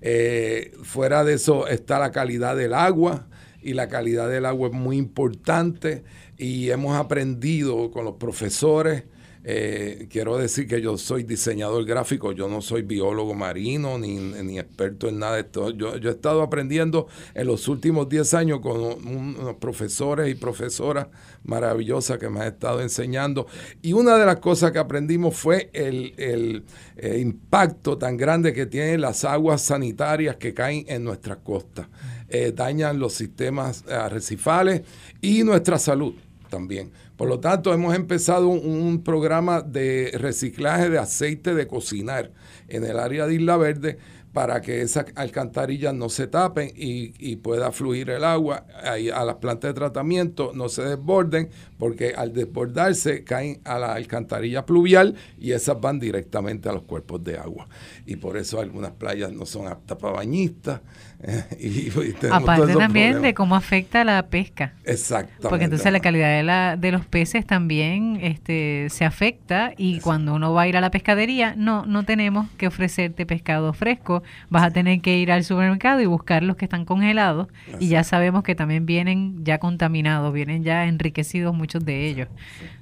Eh, 0.00 0.72
fuera 0.82 1.24
de 1.24 1.34
eso 1.34 1.68
está 1.68 1.98
la 1.98 2.10
calidad 2.10 2.56
del 2.56 2.74
agua 2.74 3.28
y 3.62 3.74
la 3.74 3.88
calidad 3.88 4.28
del 4.28 4.46
agua 4.46 4.68
es 4.68 4.74
muy 4.74 4.96
importante 4.96 6.02
y 6.36 6.70
hemos 6.70 6.96
aprendido 6.96 7.90
con 7.90 8.04
los 8.04 8.14
profesores 8.14 9.04
eh, 9.44 10.06
quiero 10.08 10.38
decir 10.38 10.68
que 10.68 10.80
yo 10.80 10.96
soy 10.96 11.24
diseñador 11.24 11.84
gráfico, 11.84 12.30
yo 12.30 12.48
no 12.48 12.62
soy 12.62 12.82
biólogo 12.82 13.34
marino 13.34 13.98
ni, 13.98 14.58
experto 14.58 15.08
en 15.08 15.18
nada 15.18 15.34
de 15.34 15.40
esto. 15.40 15.70
Yo, 15.70 15.96
he 15.96 16.08
estado 16.08 16.42
aprendiendo 16.42 17.08
en 17.34 17.48
los 17.48 17.66
últimos 17.66 18.08
10 18.08 18.34
años 18.34 18.60
con 18.60 18.80
unos 18.80 19.54
profesores 19.56 20.30
y 20.30 20.36
profesoras 20.36 21.08
maravillosas 21.42 22.18
que 22.18 22.28
me 22.28 22.40
han 22.40 22.48
estado 22.48 22.80
enseñando. 22.80 23.48
Y 23.82 23.94
una 23.94 24.16
de 24.16 24.26
las 24.26 24.38
cosas 24.38 24.70
que 24.70 24.78
aprendimos 24.78 25.36
fue 25.36 25.70
el, 25.72 26.64
eh, 26.96 27.18
impacto 27.18 27.98
tan 27.98 28.16
grande 28.16 28.52
que 28.52 28.66
tienen 28.66 29.00
las 29.00 29.24
aguas 29.24 29.62
sanitarias 29.62 30.36
que 30.36 30.54
caen 30.54 30.84
en 30.86 31.02
nuestras 31.02 31.38
costas. 31.38 31.88
Eh, 32.28 32.52
dañan 32.54 32.98
los 32.98 33.14
sistemas 33.14 33.84
arrecifales 33.88 34.82
y 35.20 35.42
nuestra 35.42 35.78
salud. 35.78 36.14
también. 36.48 36.92
Por 37.16 37.28
lo 37.28 37.40
tanto, 37.40 37.72
hemos 37.72 37.94
empezado 37.94 38.48
un, 38.48 39.02
programa 39.02 39.62
de 39.62 40.12
reciclaje 40.14 40.88
de 40.88 40.98
aceite 40.98 41.54
de 41.54 41.66
cocinar 41.66 42.32
en 42.68 42.84
el 42.84 42.98
área 42.98 43.26
de 43.26 43.34
Isla 43.34 43.56
Verde 43.56 43.98
para 44.32 44.62
que 44.62 44.80
esas 44.80 45.06
alcantarillas 45.14 45.94
no 45.94 46.08
se 46.08 46.26
tapen 46.26 46.72
y, 46.74 47.36
pueda 47.36 47.72
fluir 47.72 48.08
el 48.10 48.24
agua 48.24 48.66
a 48.82 49.24
las 49.24 49.36
plantas 49.36 49.70
de 49.70 49.74
tratamiento, 49.74 50.52
no 50.54 50.68
se 50.68 50.82
desborden, 50.82 51.50
porque 51.78 52.14
al 52.16 52.32
desbordarse 52.32 53.24
caen 53.24 53.60
a 53.64 53.78
la 53.78 53.94
alcantarilla 53.94 54.64
pluvial 54.64 55.16
y 55.38 55.52
esas 55.52 55.80
van 55.80 55.98
directamente 55.98 56.68
a 56.68 56.72
los 56.72 56.82
cuerpos 56.82 57.22
de 57.24 57.36
agua. 57.36 57.68
Y 58.06 58.16
por 58.16 58.36
eso 58.36 58.60
algunas 58.60 58.92
playas 58.92 59.32
no 59.32 59.44
son 59.44 59.66
aptas 59.66 59.98
para 59.98 60.14
bañistas. 60.14 60.80
y, 61.60 61.90
Aparte 62.30 62.74
también 62.74 63.22
de 63.22 63.34
cómo 63.34 63.54
afecta 63.54 64.04
la 64.04 64.26
pesca. 64.26 64.72
Exactamente. 64.84 65.48
Porque 65.48 65.64
entonces 65.64 65.92
la 65.92 66.00
calidad 66.00 66.36
de, 66.36 66.42
la, 66.42 66.76
de 66.76 66.90
los 66.90 67.06
peces 67.06 67.46
también 67.46 68.18
este, 68.20 68.88
se 68.90 69.04
afecta 69.04 69.72
y 69.76 70.00
cuando 70.00 70.34
uno 70.34 70.52
va 70.52 70.62
a 70.62 70.68
ir 70.68 70.76
a 70.76 70.80
la 70.80 70.90
pescadería, 70.90 71.54
no, 71.56 71.86
no 71.86 72.04
tenemos 72.04 72.48
que 72.56 72.66
ofrecerte 72.66 73.24
pescado 73.24 73.72
fresco, 73.72 74.22
vas 74.50 74.64
a 74.64 74.70
tener 74.70 75.00
que 75.00 75.16
ir 75.16 75.30
al 75.30 75.44
supermercado 75.44 76.00
y 76.00 76.06
buscar 76.06 76.42
los 76.42 76.56
que 76.56 76.64
están 76.64 76.84
congelados 76.84 77.48
y 77.78 77.88
ya 77.88 78.02
sabemos 78.02 78.42
que 78.42 78.54
también 78.54 78.84
vienen 78.84 79.44
ya 79.44 79.58
contaminados, 79.58 80.32
vienen 80.32 80.64
ya 80.64 80.86
enriquecidos 80.86 81.54
muchos 81.54 81.84
de 81.84 82.08
ellos. 82.08 82.28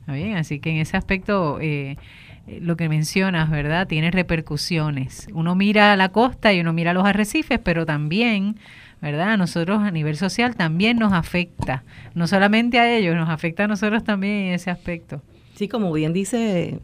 Bien? 0.07 0.37
Así 0.37 0.61
que 0.61 0.71
en 0.71 0.77
ese 0.79 0.97
aspecto... 0.97 1.59
Eh, 1.61 1.97
lo 2.47 2.77
que 2.77 2.89
mencionas, 2.89 3.51
¿verdad? 3.51 3.87
Tiene 3.87 4.11
repercusiones. 4.11 5.29
Uno 5.33 5.55
mira 5.55 5.97
la 5.97 6.11
costa 6.11 6.53
y 6.53 6.61
uno 6.61 6.73
mira 6.73 6.93
los 6.93 7.05
arrecifes, 7.05 7.59
pero 7.59 7.87
también, 7.87 8.57
¿verdad? 9.01 9.33
A 9.33 9.37
nosotros 9.37 9.81
a 9.81 9.91
nivel 9.91 10.17
social 10.17 10.57
también 10.57 10.99
nos 10.99 11.13
afecta. 11.13 11.85
No 12.15 12.27
solamente 12.27 12.79
a 12.79 12.93
ellos, 12.93 13.15
nos 13.15 13.29
afecta 13.29 13.65
a 13.65 13.69
nosotros 13.69 14.05
también 14.05 14.49
en 14.49 14.55
ese 14.55 14.71
aspecto. 14.71 15.23
Sí, 15.55 15.69
como 15.69 15.93
bien 15.93 16.13
dice 16.13 16.81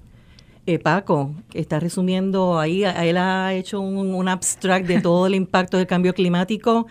eh, 0.67 0.79
Paco, 0.79 1.35
está 1.55 1.81
resumiendo 1.81 2.59
ahí, 2.59 2.85
él 2.85 3.17
ha 3.17 3.55
hecho 3.55 3.81
un, 3.81 4.15
un 4.15 4.29
abstract 4.29 4.87
de 4.87 5.01
todo 5.01 5.27
el 5.27 5.35
impacto 5.35 5.79
del 5.79 5.87
cambio 5.87 6.13
climático 6.13 6.87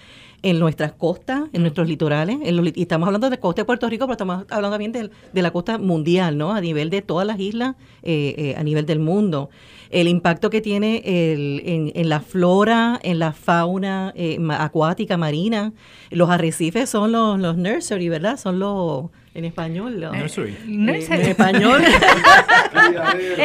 en 0.45 0.59
nuestras 0.59 0.91
costas, 0.93 1.49
en 1.53 1.63
nuestros 1.63 1.87
litorales, 1.87 2.37
y 2.75 2.81
estamos 2.83 3.07
hablando 3.07 3.31
de 3.31 3.39
costa 3.39 3.63
de 3.63 3.65
Puerto 3.65 3.89
Rico, 3.89 4.05
pero 4.05 4.13
estamos 4.13 4.45
hablando 4.51 4.75
también 4.75 4.91
de, 4.91 5.41
la 5.41 5.49
costa 5.49 5.79
mundial, 5.79 6.37
¿no? 6.37 6.53
A 6.53 6.61
nivel 6.61 6.91
de 6.91 7.01
todas 7.01 7.25
las 7.25 7.39
islas, 7.39 7.75
eh, 8.03 8.35
eh, 8.37 8.55
a 8.55 8.63
nivel 8.63 8.85
del 8.85 8.99
mundo. 8.99 9.49
El 9.89 10.07
impacto 10.07 10.51
que 10.51 10.61
tiene 10.61 11.01
en, 11.03 12.09
la 12.09 12.19
flora, 12.19 12.99
en 13.01 13.17
la 13.17 13.33
fauna 13.33 14.13
eh, 14.15 14.37
acuática, 14.51 15.17
marina. 15.17 15.73
Los 16.11 16.29
arrecifes 16.29 16.91
son 16.91 17.11
los, 17.11 17.39
los 17.39 17.57
nursery, 17.57 18.09
¿verdad? 18.09 18.37
Son 18.37 18.59
los 18.59 19.09
en 19.35 19.45
español. 19.45 19.99
¿no? 19.99 20.13
Nursery. 20.13 20.51
Eh, 20.51 20.57
en 20.65 20.89
español. 20.89 21.83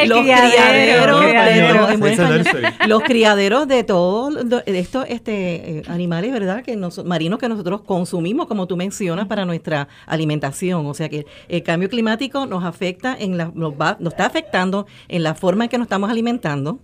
los 0.06 0.20
criaderos, 0.20 1.20
de, 1.20 2.86
los 2.86 3.02
criaderos 3.02 3.68
de 3.68 3.84
todos 3.84 4.34
estos 4.66 5.04
este, 5.08 5.78
eh, 5.78 5.82
animales, 5.88 6.32
¿verdad? 6.32 6.62
Que 6.62 6.78
marinos 7.04 7.40
que 7.40 7.48
nosotros 7.48 7.82
consumimos, 7.82 8.46
como 8.46 8.68
tú 8.68 8.76
mencionas, 8.76 9.26
para 9.26 9.44
nuestra 9.44 9.88
alimentación. 10.06 10.86
O 10.86 10.94
sea 10.94 11.08
que 11.08 11.26
el 11.48 11.62
cambio 11.64 11.88
climático 11.88 12.46
nos 12.46 12.64
afecta 12.64 13.16
en 13.18 13.36
la, 13.36 13.50
nos, 13.52 13.72
va, 13.72 13.96
nos 13.98 14.12
está 14.12 14.26
afectando 14.26 14.86
en 15.08 15.24
la 15.24 15.34
forma 15.34 15.64
en 15.64 15.70
que 15.70 15.78
nos 15.78 15.86
estamos 15.86 16.08
alimentando, 16.08 16.78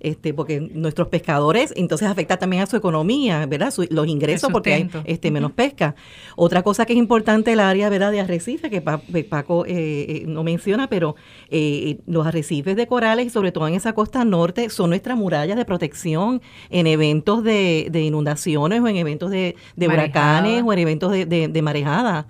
este, 0.00 0.34
porque 0.34 0.60
nuestros 0.60 1.08
pescadores, 1.08 1.72
entonces 1.76 2.08
afecta 2.08 2.36
también 2.36 2.62
a 2.62 2.66
su 2.66 2.76
economía, 2.76 3.46
¿verdad? 3.46 3.72
los 3.88 4.06
ingresos, 4.06 4.50
porque 4.52 4.74
hay 4.74 4.90
este, 5.04 5.30
menos 5.30 5.52
pesca. 5.52 5.94
Otra 6.36 6.62
cosa 6.62 6.84
que 6.84 6.92
es 6.92 6.98
importante 6.98 7.52
el 7.52 7.60
área, 7.60 7.88
¿verdad? 7.88 8.12
De 8.12 8.20
arrecife 8.20 8.49
que 8.58 8.80
Paco 9.24 9.64
eh, 9.66 9.72
eh, 9.72 10.24
no 10.26 10.42
menciona, 10.42 10.88
pero 10.88 11.16
eh, 11.48 11.98
los 12.06 12.26
arrecifes 12.26 12.76
de 12.76 12.86
corales, 12.86 13.26
y 13.26 13.30
sobre 13.30 13.52
todo 13.52 13.68
en 13.68 13.74
esa 13.74 13.92
costa 13.92 14.24
norte, 14.24 14.70
son 14.70 14.90
nuestras 14.90 15.16
murallas 15.16 15.56
de 15.56 15.64
protección 15.64 16.42
en 16.70 16.86
eventos 16.86 17.44
de, 17.44 17.90
inundaciones 17.92 18.80
o 18.80 18.88
en 18.88 18.96
eventos 18.96 19.30
de, 19.30 19.56
huracanes 19.76 20.62
o 20.64 20.72
en 20.72 20.78
eventos 20.78 21.12
de, 21.12 21.60
marejada. 21.62 22.26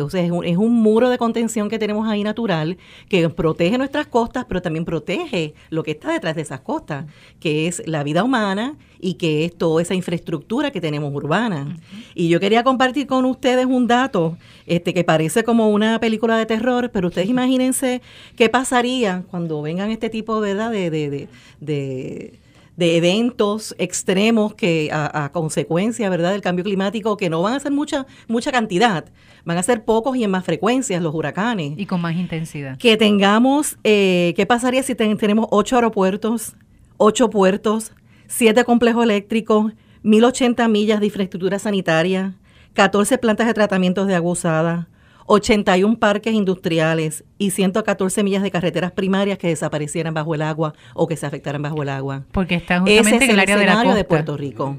o 0.00 0.10
sea, 0.10 0.22
es 0.22 0.30
un, 0.30 0.44
es 0.44 0.56
un 0.56 0.74
muro 0.74 1.10
de 1.10 1.18
contención 1.18 1.68
que 1.68 1.78
tenemos 1.78 2.08
ahí 2.08 2.22
natural 2.22 2.78
que 3.08 3.28
protege 3.28 3.76
nuestras 3.78 4.06
costas, 4.06 4.46
pero 4.48 4.62
también 4.62 4.84
protege 4.84 5.54
lo 5.70 5.82
que 5.82 5.92
está 5.92 6.12
detrás 6.12 6.36
de 6.36 6.42
esas 6.42 6.60
costas, 6.60 7.06
que 7.40 7.66
es 7.66 7.82
la 7.86 8.02
vida 8.04 8.22
humana 8.22 8.76
y 9.00 9.14
que 9.14 9.44
es 9.44 9.56
toda 9.56 9.82
esa 9.82 9.94
infraestructura 9.94 10.70
que 10.70 10.80
tenemos 10.80 11.12
urbana. 11.14 11.76
Y 12.14 12.28
yo 12.28 12.40
quería 12.40 12.64
compartir 12.64 13.06
con 13.06 13.24
ustedes 13.24 13.66
un 13.66 13.86
dato 13.86 14.36
este, 14.66 14.94
que 14.94 15.04
parece 15.04 15.44
como 15.44 15.70
una 15.70 15.98
película 16.00 16.36
de 16.36 16.46
terror, 16.46 16.90
pero 16.92 17.08
ustedes 17.08 17.28
imagínense 17.28 18.02
qué 18.36 18.48
pasaría 18.48 19.24
cuando 19.30 19.62
vengan 19.62 19.90
este 19.90 20.10
tipo 20.10 20.40
¿verdad? 20.40 20.70
de, 20.70 20.90
de, 20.90 21.28
de, 21.60 22.40
de 22.80 22.96
eventos 22.96 23.74
extremos 23.78 24.54
que 24.54 24.88
a, 24.90 25.30
consecuencia 25.34 26.08
verdad 26.08 26.32
del 26.32 26.40
cambio 26.40 26.64
climático 26.64 27.18
que 27.18 27.28
no 27.28 27.42
van 27.42 27.52
a 27.52 27.60
ser 27.60 27.72
mucha 27.72 28.06
mucha 28.26 28.50
cantidad 28.50 29.04
van 29.44 29.58
a 29.58 29.62
ser 29.62 29.84
pocos 29.84 30.16
y 30.16 30.24
en 30.24 30.30
más 30.30 30.46
frecuencias 30.46 31.02
los 31.02 31.14
huracanes 31.14 31.74
y 31.76 31.84
con 31.84 32.00
más 32.00 32.16
intensidad 32.16 32.78
que 32.78 32.96
tengamos 32.96 33.76
eh, 33.84 34.32
qué 34.34 34.46
pasaría 34.46 34.82
si 34.82 34.94
tenemos 34.94 35.46
ocho 35.50 35.76
aeropuertos 35.76 36.54
ocho 36.96 37.28
puertos 37.28 37.92
siete 38.30 38.64
complejos 38.64 39.04
eléctricos, 39.04 39.72
1.080 40.04 40.68
millas 40.70 41.00
de 41.00 41.06
infraestructura 41.06 41.58
sanitaria, 41.58 42.34
14 42.74 43.18
plantas 43.18 43.48
de 43.48 43.54
tratamiento 43.54 44.06
de 44.06 44.14
agua 44.14 44.32
usada, 44.32 44.88
81 45.26 45.98
parques 45.98 46.32
industriales 46.32 47.24
y 47.38 47.50
114 47.50 48.22
millas 48.22 48.42
de 48.42 48.50
carreteras 48.50 48.92
primarias 48.92 49.36
que 49.36 49.48
desaparecieran 49.48 50.14
bajo 50.14 50.34
el 50.34 50.42
agua 50.42 50.74
o 50.94 51.06
que 51.06 51.16
se 51.16 51.26
afectaran 51.26 51.60
bajo 51.60 51.82
el 51.82 51.88
agua. 51.88 52.24
Porque 52.32 52.54
está 52.54 52.80
justamente 52.80 53.16
Ese 53.16 53.24
es 53.24 53.30
el, 53.30 53.40
escenario 53.40 53.94
de, 53.94 54.04
Puerto 54.04 54.36
Rico. 54.36 54.76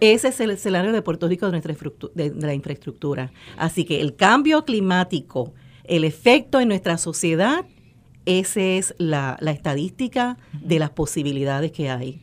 Ese 0.00 0.28
es 0.28 0.40
el 0.40 0.50
escenario 0.50 0.92
de 0.92 1.02
Puerto 1.02 1.28
Rico 1.28 1.46
de, 1.46 1.52
nuestra 1.52 1.74
de, 2.14 2.32
la 2.34 2.54
infraestructura. 2.54 3.32
Así 3.56 3.84
que 3.84 4.00
el 4.00 4.16
cambio 4.16 4.64
climático, 4.64 5.52
el 5.84 6.04
efecto 6.04 6.58
en 6.58 6.68
nuestra 6.68 6.98
sociedad, 6.98 7.66
esa 8.24 8.60
es 8.60 8.94
la, 8.98 9.36
la 9.40 9.50
estadística 9.50 10.38
de 10.52 10.78
las 10.78 10.90
posibilidades 10.90 11.70
que 11.70 11.90
hay. 11.90 12.22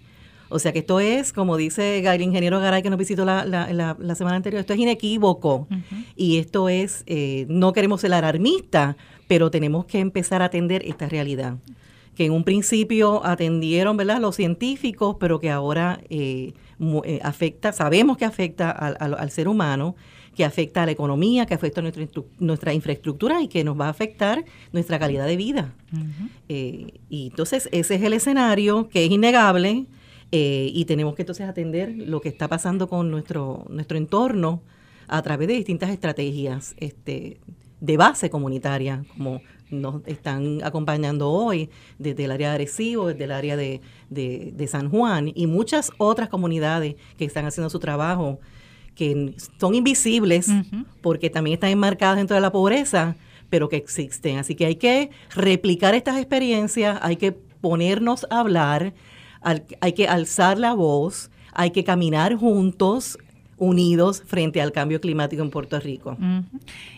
O 0.49 0.57
sea 0.57 0.73
que 0.73 0.79
esto 0.79 0.99
es, 0.99 1.31
como 1.31 1.57
dice 1.57 1.99
el 1.99 2.21
ingeniero 2.21 2.59
Garay 2.59 2.81
que 2.81 2.89
nos 2.89 2.97
visitó 2.97 3.23
la, 3.23 3.45
la, 3.45 4.15
semana 4.15 4.35
anterior, 4.35 4.59
esto 4.59 4.73
es 4.73 4.79
inequívoco. 4.79 5.67
Y 6.15 6.37
esto 6.37 6.69
es, 6.69 7.03
eh, 7.05 7.45
no 7.49 7.71
queremos 7.71 8.01
ser 8.01 8.13
alarmistas, 8.13 8.95
pero 9.27 9.51
tenemos 9.51 9.85
que 9.85 9.99
empezar 9.99 10.41
a 10.41 10.45
atender 10.45 10.83
esta 10.85 11.07
realidad. 11.07 11.57
Que 12.15 12.25
en 12.25 12.31
un 12.31 12.43
principio 12.43 13.25
atendieron 13.25 13.95
¿verdad? 13.95 14.19
los 14.19 14.35
científicos, 14.35 15.17
pero 15.19 15.39
que 15.39 15.51
ahora 15.51 16.01
eh, 16.09 16.53
eh, 17.05 17.19
afecta, 17.23 17.71
sabemos 17.71 18.17
que 18.17 18.25
afecta 18.25 18.71
al, 18.71 19.31
ser 19.31 19.47
humano 19.47 19.95
que 20.35 20.45
afecta 20.45 20.83
a 20.83 20.85
la 20.85 20.91
economía, 20.91 21.45
que 21.45 21.53
afecta 21.53 21.81
a 21.81 21.83
nuestra, 21.83 22.05
nuestra 22.39 22.73
infraestructura 22.73 23.41
y 23.41 23.49
que 23.49 23.63
nos 23.65 23.79
va 23.79 23.87
a 23.87 23.89
afectar 23.89 24.45
nuestra 24.71 24.97
calidad 24.97 25.27
de 25.27 25.35
vida. 25.35 25.73
y 26.47 27.27
entonces 27.27 27.67
ese 27.71 27.95
es 27.95 28.01
el 28.01 28.13
escenario 28.13 28.87
que 28.87 29.05
es 29.05 29.11
innegable, 29.11 29.85
eh, 30.31 30.69
y 30.73 30.85
tenemos 30.85 31.15
que 31.15 31.23
entonces 31.23 31.47
atender 31.47 31.93
lo 31.95 32.21
que 32.21 32.29
está 32.29 32.47
pasando 32.47 32.87
con 32.87 33.09
nuestro, 33.09 33.65
nuestro 33.69 33.97
entorno 33.97 34.61
a 35.07 35.21
través 35.21 35.47
de 35.47 35.55
distintas 35.55 35.89
estrategias 35.89 36.75
este, 36.77 37.39
de 37.81 37.97
base 37.97 38.29
comunitaria, 38.29 39.03
como 39.15 39.41
nos 39.71 40.05
están 40.07 40.59
acompañando 40.63 41.29
hoy 41.29 41.69
desde 41.97 42.25
el 42.25 42.31
área 42.31 42.49
de 42.49 42.55
Arecibo, 42.55 43.07
desde 43.07 43.23
el 43.23 43.31
área 43.31 43.55
de, 43.55 43.81
de, 44.09 44.67
San 44.67 44.89
Juan 44.89 45.31
y 45.33 45.47
muchas 45.47 45.91
otras 45.97 46.29
comunidades 46.29 46.95
que 47.17 47.25
están 47.25 47.45
haciendo 47.45 47.69
su 47.69 47.79
trabajo, 47.79 48.39
que 48.95 49.35
son 49.59 49.75
invisibles 49.75 50.49
porque 51.01 51.29
también 51.29 51.55
están 51.55 51.69
enmarcadas 51.69 52.17
dentro 52.17 52.35
de 52.35 52.41
la 52.41 52.51
pobreza, 52.51 53.15
pero 53.49 53.69
que 53.69 53.77
existen. 53.77 54.37
Así 54.37 54.55
que 54.55 54.65
hay 54.65 54.75
que 54.75 55.11
replicar 55.35 55.95
estas 55.95 56.17
experiencias, 56.17 56.99
hay 57.01 57.15
que 57.15 57.31
ponernos 57.31 58.25
a 58.29 58.39
hablar, 58.39 58.93
hay 59.41 59.93
que 59.93 60.07
alzar 60.07 60.57
la 60.57 60.73
voz, 60.73 61.31
hay 61.53 61.71
que 61.71 61.83
caminar 61.83 62.35
juntos, 62.35 63.17
unidos 63.59 64.23
frente 64.25 64.61
al 64.61 64.71
cambio 64.71 64.99
climático 65.01 65.43
en 65.43 65.49
Puerto 65.49 65.79
Rico. 65.79 66.17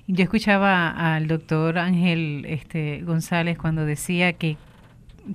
Yo 0.08 0.24
escuchaba 0.24 1.16
al 1.16 1.28
doctor 1.28 1.78
Ángel 1.78 2.46
este, 2.48 3.02
González 3.02 3.58
cuando 3.58 3.86
decía 3.86 4.34
que 4.34 4.58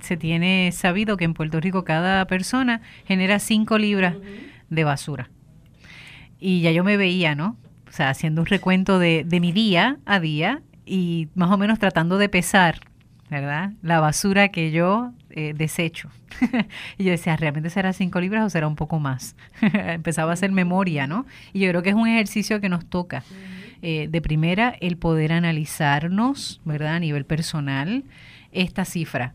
se 0.01 0.17
tiene 0.17 0.71
sabido 0.73 1.17
que 1.17 1.25
en 1.25 1.33
Puerto 1.33 1.59
Rico 1.59 1.83
cada 1.83 2.25
persona 2.25 2.81
genera 3.05 3.39
5 3.39 3.77
libras 3.77 4.15
de 4.69 4.83
basura. 4.83 5.29
Y 6.39 6.61
ya 6.61 6.71
yo 6.71 6.83
me 6.83 6.97
veía, 6.97 7.35
¿no? 7.35 7.57
O 7.87 7.91
sea, 7.91 8.09
haciendo 8.09 8.41
un 8.41 8.47
recuento 8.47 8.99
de, 8.99 9.23
de 9.25 9.39
mi 9.39 9.51
día 9.51 9.97
a 10.05 10.19
día 10.19 10.61
y 10.85 11.29
más 11.35 11.51
o 11.51 11.57
menos 11.57 11.79
tratando 11.79 12.17
de 12.17 12.29
pesar, 12.29 12.81
¿verdad? 13.29 13.71
La 13.81 13.99
basura 13.99 14.49
que 14.49 14.71
yo 14.71 15.11
eh, 15.31 15.53
desecho. 15.55 16.09
y 16.97 17.03
yo 17.03 17.11
decía, 17.11 17.35
¿realmente 17.35 17.69
será 17.69 17.93
cinco 17.93 18.19
libras 18.19 18.45
o 18.45 18.49
será 18.49 18.67
un 18.67 18.75
poco 18.75 18.99
más? 18.99 19.35
Empezaba 19.61 20.31
a 20.31 20.33
hacer 20.33 20.51
memoria, 20.51 21.07
¿no? 21.07 21.25
Y 21.53 21.59
yo 21.59 21.69
creo 21.69 21.83
que 21.83 21.89
es 21.89 21.95
un 21.95 22.07
ejercicio 22.07 22.61
que 22.61 22.69
nos 22.69 22.85
toca. 22.85 23.23
eh, 23.81 24.07
de 24.09 24.21
primera 24.21 24.75
el 24.81 24.97
poder 24.97 25.31
analizarnos, 25.33 26.61
¿verdad? 26.65 26.95
A 26.95 26.99
nivel 26.99 27.25
personal, 27.25 28.03
esta 28.51 28.85
cifra. 28.85 29.33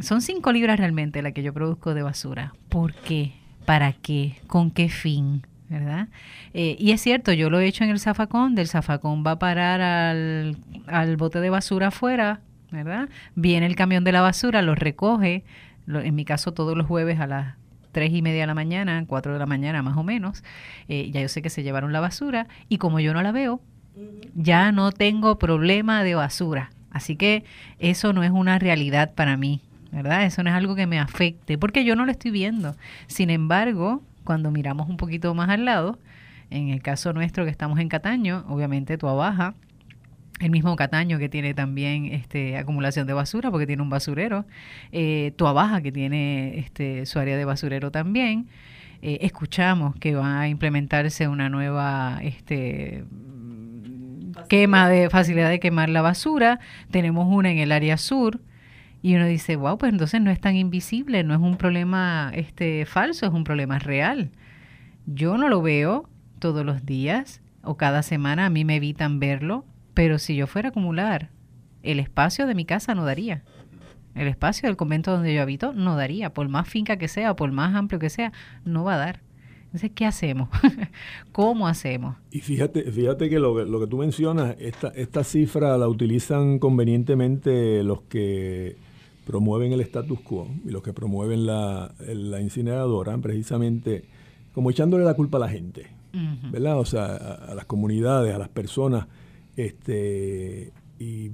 Son 0.00 0.20
cinco 0.22 0.52
libras 0.52 0.78
realmente 0.78 1.22
la 1.22 1.32
que 1.32 1.42
yo 1.42 1.52
produzco 1.54 1.94
de 1.94 2.02
basura. 2.02 2.52
¿Por 2.68 2.94
qué? 2.94 3.32
¿Para 3.64 3.92
qué? 3.92 4.36
¿Con 4.46 4.70
qué 4.70 4.88
fin? 4.88 5.42
¿verdad? 5.68 6.08
Eh, 6.54 6.76
y 6.78 6.92
es 6.92 7.00
cierto, 7.00 7.32
yo 7.32 7.50
lo 7.50 7.58
he 7.58 7.66
hecho 7.66 7.82
en 7.82 7.90
el 7.90 7.98
zafacón, 7.98 8.54
del 8.54 8.68
zafacón 8.68 9.24
va 9.26 9.32
a 9.32 9.38
parar 9.38 9.80
al, 9.80 10.56
al 10.86 11.16
bote 11.16 11.40
de 11.40 11.50
basura 11.50 11.88
afuera, 11.88 12.40
¿verdad? 12.84 13.08
Viene 13.34 13.66
el 13.66 13.76
camión 13.76 14.04
de 14.04 14.12
la 14.12 14.20
basura, 14.20 14.62
lo 14.62 14.74
recoge, 14.74 15.44
en 15.88 16.14
mi 16.14 16.24
caso 16.24 16.52
todos 16.52 16.76
los 16.76 16.86
jueves 16.86 17.20
a 17.20 17.26
las 17.26 17.54
tres 17.92 18.12
y 18.12 18.20
media 18.20 18.42
de 18.42 18.46
la 18.46 18.54
mañana, 18.54 19.04
cuatro 19.06 19.32
de 19.32 19.38
la 19.38 19.46
mañana 19.46 19.82
más 19.82 19.96
o 19.96 20.02
menos, 20.02 20.44
eh, 20.88 21.10
ya 21.10 21.22
yo 21.22 21.28
sé 21.28 21.40
que 21.40 21.48
se 21.48 21.62
llevaron 21.62 21.92
la 21.92 22.00
basura 22.00 22.46
y 22.68 22.78
como 22.78 23.00
yo 23.00 23.14
no 23.14 23.22
la 23.22 23.32
veo, 23.32 23.60
ya 24.34 24.70
no 24.72 24.92
tengo 24.92 25.38
problema 25.38 26.04
de 26.04 26.14
basura. 26.14 26.70
Así 26.90 27.16
que 27.16 27.44
eso 27.78 28.12
no 28.12 28.22
es 28.22 28.30
una 28.30 28.58
realidad 28.58 29.14
para 29.14 29.36
mí, 29.36 29.60
¿verdad? 29.92 30.24
Eso 30.24 30.42
no 30.42 30.50
es 30.50 30.56
algo 30.56 30.74
que 30.74 30.86
me 30.86 30.98
afecte, 30.98 31.58
porque 31.58 31.84
yo 31.84 31.96
no 31.96 32.04
lo 32.04 32.12
estoy 32.12 32.30
viendo. 32.30 32.76
Sin 33.06 33.30
embargo, 33.30 34.02
cuando 34.24 34.50
miramos 34.50 34.88
un 34.88 34.96
poquito 34.96 35.34
más 35.34 35.48
al 35.48 35.64
lado, 35.64 35.98
en 36.50 36.68
el 36.68 36.82
caso 36.82 37.12
nuestro 37.12 37.44
que 37.44 37.50
estamos 37.50 37.78
en 37.78 37.88
Cataño, 37.88 38.44
obviamente 38.48 38.98
tu 38.98 39.06
Baja, 39.06 39.54
el 40.40 40.50
mismo 40.50 40.76
Cataño 40.76 41.18
que 41.18 41.28
tiene 41.28 41.54
también 41.54 42.06
este, 42.06 42.56
acumulación 42.56 43.06
de 43.06 43.12
basura 43.12 43.50
porque 43.50 43.66
tiene 43.66 43.82
un 43.82 43.90
basurero, 43.90 44.44
eh, 44.92 45.32
Baja 45.38 45.80
que 45.80 45.92
tiene 45.92 46.58
este, 46.58 47.06
su 47.06 47.18
área 47.18 47.36
de 47.36 47.44
basurero 47.44 47.90
también. 47.90 48.48
Eh, 49.02 49.18
escuchamos 49.22 49.94
que 49.96 50.14
va 50.14 50.40
a 50.40 50.48
implementarse 50.48 51.28
una 51.28 51.48
nueva 51.48 52.18
este, 52.22 53.04
quema 54.48 54.88
de 54.88 55.10
facilidad 55.10 55.48
de 55.48 55.60
quemar 55.60 55.88
la 55.88 56.02
basura. 56.02 56.60
Tenemos 56.90 57.26
una 57.30 57.50
en 57.50 57.58
el 57.58 57.72
área 57.72 57.96
sur. 57.96 58.40
Y 59.02 59.14
uno 59.14 59.26
dice, 59.26 59.56
wow, 59.56 59.78
pues 59.78 59.92
entonces 59.92 60.20
no 60.20 60.30
es 60.30 60.40
tan 60.40 60.56
invisible, 60.56 61.22
no 61.22 61.32
es 61.34 61.40
un 61.40 61.56
problema 61.56 62.32
este, 62.34 62.86
falso, 62.86 63.26
es 63.26 63.32
un 63.32 63.44
problema 63.44 63.78
real. 63.78 64.30
Yo 65.06 65.36
no 65.36 65.48
lo 65.48 65.62
veo 65.62 66.08
todos 66.40 66.66
los 66.66 66.84
días 66.84 67.40
o 67.62 67.76
cada 67.76 68.02
semana, 68.02 68.46
a 68.46 68.50
mí 68.50 68.64
me 68.64 68.76
evitan 68.76 69.20
verlo, 69.20 69.64
pero 69.96 70.18
si 70.18 70.36
yo 70.36 70.46
fuera 70.46 70.68
a 70.68 70.70
acumular, 70.72 71.30
el 71.82 72.00
espacio 72.00 72.46
de 72.46 72.54
mi 72.54 72.66
casa 72.66 72.94
no 72.94 73.06
daría. 73.06 73.44
El 74.14 74.28
espacio 74.28 74.68
del 74.68 74.76
convento 74.76 75.10
donde 75.10 75.34
yo 75.34 75.40
habito 75.40 75.72
no 75.72 75.96
daría, 75.96 76.34
por 76.34 76.50
más 76.50 76.68
finca 76.68 76.98
que 76.98 77.08
sea, 77.08 77.34
por 77.34 77.50
más 77.50 77.74
amplio 77.74 77.98
que 77.98 78.10
sea, 78.10 78.30
no 78.66 78.84
va 78.84 78.96
a 78.96 78.98
dar. 78.98 79.22
Entonces, 79.64 79.92
¿qué 79.94 80.04
hacemos? 80.04 80.50
¿Cómo 81.32 81.66
hacemos? 81.66 82.14
Y 82.30 82.40
fíjate, 82.40 82.92
fíjate 82.92 83.30
que 83.30 83.38
lo, 83.38 83.64
lo 83.64 83.80
que 83.80 83.86
tú 83.86 83.96
mencionas, 83.96 84.54
esta, 84.58 84.88
esta 84.88 85.24
cifra 85.24 85.78
la 85.78 85.88
utilizan 85.88 86.58
convenientemente 86.58 87.82
los 87.82 88.02
que 88.02 88.76
promueven 89.24 89.72
el 89.72 89.80
status 89.80 90.20
quo 90.20 90.46
y 90.62 90.72
los 90.72 90.82
que 90.82 90.92
promueven 90.92 91.46
la, 91.46 91.90
incineradora, 92.38 93.16
precisamente 93.16 94.04
como 94.52 94.70
echándole 94.70 95.04
la 95.04 95.14
culpa 95.14 95.38
a 95.38 95.40
la 95.40 95.48
gente, 95.48 95.86
¿verdad? 96.52 96.78
O 96.78 96.84
sea, 96.84 97.06
a, 97.16 97.54
las 97.54 97.64
comunidades, 97.64 98.34
a 98.34 98.38
las 98.38 98.50
personas, 98.50 99.06
este, 99.56 100.72
y 100.98 101.32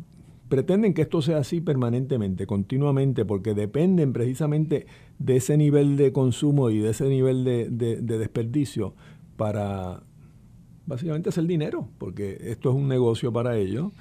pretenden 0.48 0.94
que 0.94 1.02
esto 1.02 1.22
sea 1.22 1.38
así 1.38 1.60
permanentemente, 1.60 2.46
continuamente, 2.46 3.24
porque 3.24 3.54
dependen 3.54 4.12
precisamente 4.12 4.86
de 5.18 5.36
ese 5.36 5.56
nivel 5.56 5.96
de 5.96 6.12
consumo 6.12 6.70
y 6.70 6.78
de 6.78 6.90
ese 6.90 7.08
nivel 7.08 7.44
de, 7.44 7.68
de 7.70 8.18
desperdicio 8.18 8.94
para 9.36 10.02
básicamente 10.86 11.28
hacer 11.28 11.46
dinero, 11.46 11.88
porque 11.98 12.38
esto 12.40 12.70
es 12.70 12.76
un 12.76 12.88
negocio 12.88 13.32
para 13.32 13.56
ellos 13.56 13.92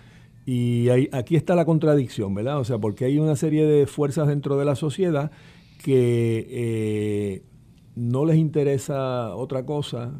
y 0.45 0.89
aquí 0.89 1.35
está 1.35 1.55
la 1.55 1.65
contradicción, 1.65 2.33
¿verdad? 2.33 2.59
O 2.59 2.63
sea, 2.63 2.79
porque 2.79 3.05
hay 3.05 3.19
una 3.19 3.35
serie 3.35 3.65
de 3.65 3.85
fuerzas 3.85 4.27
dentro 4.27 4.57
de 4.57 4.65
la 4.65 4.75
sociedad 4.75 5.31
que 5.83 6.47
eh, 6.49 7.43
no 7.95 8.25
les 8.25 8.37
interesa 8.37 9.35
otra 9.35 9.65
cosa 9.65 10.19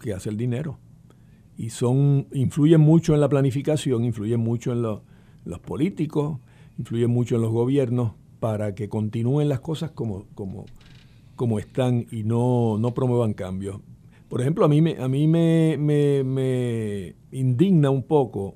que 0.00 0.12
hacer 0.12 0.36
dinero. 0.36 0.78
Y 1.60 1.68
son, 1.68 2.26
influyen 2.32 2.80
mucho 2.80 3.12
en 3.12 3.20
la 3.20 3.28
planificación, 3.28 4.06
influyen 4.06 4.40
mucho 4.40 4.72
en 4.72 4.80
los 4.80 5.58
políticos, 5.66 6.38
influyen 6.78 7.10
mucho 7.10 7.36
en 7.36 7.42
los 7.42 7.52
gobiernos 7.52 8.12
para 8.40 8.74
que 8.74 8.88
continúen 8.88 9.50
las 9.50 9.60
cosas 9.60 9.90
como, 9.90 10.24
como, 10.34 10.64
como 11.36 11.58
están 11.58 12.06
y 12.10 12.22
no, 12.22 12.78
no 12.78 12.94
promuevan 12.94 13.34
cambios. 13.34 13.78
Por 14.30 14.40
ejemplo, 14.40 14.64
a 14.64 14.68
mí, 14.68 14.80
me, 14.80 14.96
a 14.96 15.06
mí 15.06 15.26
me, 15.26 15.76
me, 15.78 16.24
me 16.24 17.14
indigna 17.30 17.90
un 17.90 18.04
poco 18.04 18.54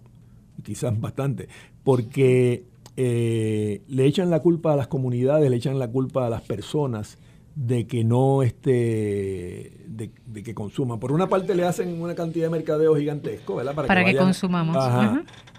quizás 0.62 0.99
bastante, 0.99 1.49
porque 1.83 2.64
eh, 2.97 3.83
le 3.87 4.07
echan 4.07 4.31
la 4.31 4.40
culpa 4.40 4.73
a 4.73 4.77
las 4.77 4.87
comunidades, 4.87 5.51
le 5.51 5.57
echan 5.57 5.79
la 5.79 5.88
culpa 5.88 6.27
a 6.27 6.31
las 6.31 6.40
personas 6.40 7.19
de 7.55 7.87
que 7.87 8.03
no 8.03 8.43
esté, 8.43 9.73
de, 9.87 10.11
que 10.43 10.55
consuman. 10.55 10.99
Por 10.99 11.12
una 11.12 11.29
parte 11.29 11.55
le 11.55 11.64
hacen 11.64 12.01
una 12.01 12.14
cantidad 12.14 12.47
de 12.47 12.51
mercadeo 12.51 12.97
gigantesco, 12.97 13.57
¿verdad? 13.57 13.75
Para, 13.75 14.05
que, 14.05 14.17
consumamos. 14.17 14.77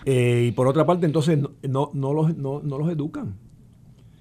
Eh, 0.06 0.48
y 0.50 0.52
por 0.52 0.68
otra 0.68 0.86
parte, 0.86 1.06
entonces 1.06 1.40
no, 1.64 1.92
no, 1.94 2.14
los, 2.14 2.36
no, 2.36 2.62
los 2.62 2.90
educan. 2.90 3.36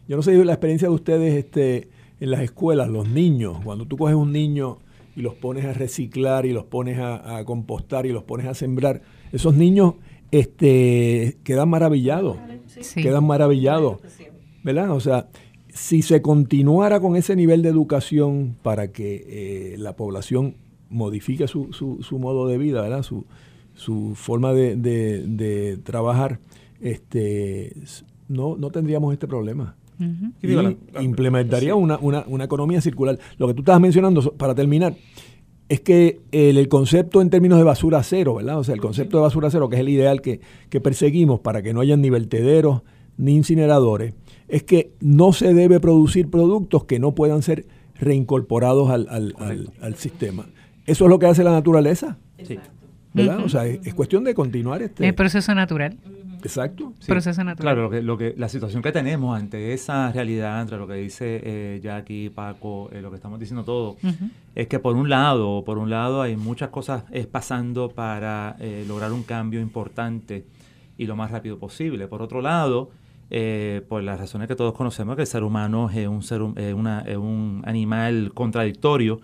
Yo 0.07 0.17
no 0.17 0.23
sé 0.23 0.45
la 0.45 0.53
experiencia 0.53 0.89
de 0.89 0.95
ustedes 0.95 1.35
este, 1.35 1.89
en 2.21 2.31
las 2.31 2.41
escuelas, 2.41 2.89
los 2.89 3.09
niños, 3.09 3.59
cuando 3.65 3.87
tú 3.87 3.97
coges 3.97 4.15
un 4.15 4.33
niño 4.33 4.79
y 5.17 5.23
los 5.23 5.35
pones 5.35 5.65
a 5.65 5.73
reciclar 5.73 6.47
y 6.47 6.53
los 6.53 6.65
pones 6.65 6.99
a, 6.99 7.39
a 7.39 7.45
compostar 7.45 8.07
y 8.07 8.13
los 8.13 8.23
pones 8.23 8.47
a 8.47 8.55
sembrar, 8.55 9.03
esos 9.33 9.55
niños 9.55 9.95
este, 10.31 11.39
quedan 11.45 11.69
maravillados, 11.69 12.39
quedan 12.95 13.25
maravillados, 13.25 14.01
¿verdad? 14.65 14.91
O 14.91 14.99
sea, 14.99 15.29
si 15.75 16.03
se 16.03 16.23
continuara 16.23 17.01
con 17.01 17.17
ese 17.17 17.35
nivel 17.35 17.61
de 17.63 17.69
educación 17.69 18.57
para 18.63 18.93
que 18.93 19.25
eh, 19.27 19.77
la 19.77 19.97
población 19.97 20.55
modifique 20.89 21.49
su, 21.49 21.73
su, 21.73 22.19
modo 22.19 22.47
de 22.47 22.57
vida, 22.57 22.81
¿verdad? 22.81 23.03
Su, 23.03 23.27
su 23.75 24.13
forma 24.15 24.53
de, 24.53 24.77
de, 24.77 25.77
trabajar, 25.79 26.39
este, 26.81 27.75
no, 28.29 28.57
no 28.57 28.71
tendríamos 28.71 29.13
este 29.13 29.27
problema. 29.27 29.75
y 30.41 31.03
implementaría 31.03 31.75
una, 31.75 31.99
una, 31.99 32.25
una 32.29 32.45
economía 32.45 32.81
circular. 32.81 33.19
Lo 33.37 33.49
que 33.49 33.55
tú 33.55 33.63
estabas 33.63 33.81
mencionando, 33.81 34.33
para 34.37 34.55
terminar, 34.55 34.95
es 35.69 35.81
que 35.81 36.21
el, 36.31 36.69
concepto 36.69 37.21
en 37.21 37.31
términos 37.31 37.59
de 37.59 37.65
basura 37.65 38.01
cero, 38.05 38.37
¿verdad? 38.37 38.59
O 38.59 38.65
sea, 38.65 38.75
el 38.75 38.81
concepto 38.81 39.17
de 39.17 39.23
basura 39.23 39.51
cero, 39.51 39.69
que 39.69 39.75
es 39.75 39.81
el 39.81 39.89
ideal 39.89 40.21
que, 40.21 40.41
perseguimos 40.81 41.41
para 41.41 41.63
que 41.63 41.75
no 41.75 41.81
haya 41.81 41.97
ni 41.97 42.11
vertederos 42.11 42.83
ni 43.17 43.35
incineradores, 43.35 44.15
es 44.49 44.63
que 44.63 44.93
no 45.01 45.33
se 45.33 45.55
debe 45.55 45.81
producir 45.81 46.31
productos 46.31 46.85
que 46.85 46.99
no 46.99 47.15
puedan 47.15 47.43
ser 47.43 47.67
reincorporados 47.99 48.91
al, 48.91 49.09
al, 49.81 49.95
sistema. 49.97 50.47
Eso 50.87 51.05
es 51.05 51.11
lo 51.11 51.19
que 51.19 51.27
hace 51.27 51.45
la 51.45 51.53
naturaleza. 51.53 52.19
¿Verdad? 53.13 53.45
O 53.45 53.49
sea, 53.49 53.67
es, 53.67 53.95
cuestión 53.95 54.25
de 54.25 54.35
continuar 54.35 54.83
este... 54.83 55.07
El 55.07 55.15
proceso 55.15 55.55
natural. 55.55 55.97
Exacto. 56.43 56.93
Proceso 57.07 57.43
natural. 57.43 57.75
Claro, 57.75 57.83
lo 57.85 57.91
que, 57.91 58.03
lo 58.03 58.19
que, 58.19 58.35
la 58.37 58.49
situación 58.49 58.83
que 58.83 58.93
tenemos 58.93 59.39
ante 59.39 59.73
esa 59.73 60.13
realidad, 60.13 60.61
entre 60.61 60.77
lo 60.77 60.87
que 60.87 60.95
dice 60.95 61.41
eh, 61.43 61.81
Jackie, 61.83 62.29
Paco, 62.29 62.91
eh, 62.93 63.01
lo 63.01 63.11
que 63.11 63.17
estamos 63.17 63.39
diciendo 63.39 63.65
todos, 63.65 63.97
es 64.55 64.67
que 64.67 64.79
por 64.79 64.97
un 64.97 65.09
lado, 65.09 65.65
por 65.65 65.79
un 65.79 65.89
lado 65.89 66.21
hay 66.21 66.37
muchas 66.37 66.69
cosas 66.69 67.05
pasando 67.31 67.89
para 67.89 68.57
eh, 68.59 68.85
lograr 68.87 69.13
un 69.13 69.23
cambio 69.23 69.61
importante 69.61 70.45
y 70.99 71.07
lo 71.07 71.17
más 71.17 71.31
rápido 71.31 71.59
posible. 71.59 72.09
Por 72.09 72.21
otro 72.21 72.43
lado, 72.43 72.91
eh, 73.31 73.83
por 73.89 74.03
las 74.03 74.19
razones 74.19 74.49
que 74.49 74.57
todos 74.57 74.75
conocemos, 74.75 75.17
que 75.17 75.23
el 75.23 75.29
ser 75.29 75.43
humano 75.43 75.91
es 75.91 76.07
un, 76.07 76.23
ser, 76.23 76.43
una, 76.43 77.01
es 77.01 77.17
un 77.17 77.63
animal 77.65 78.33
contradictorio 78.35 79.21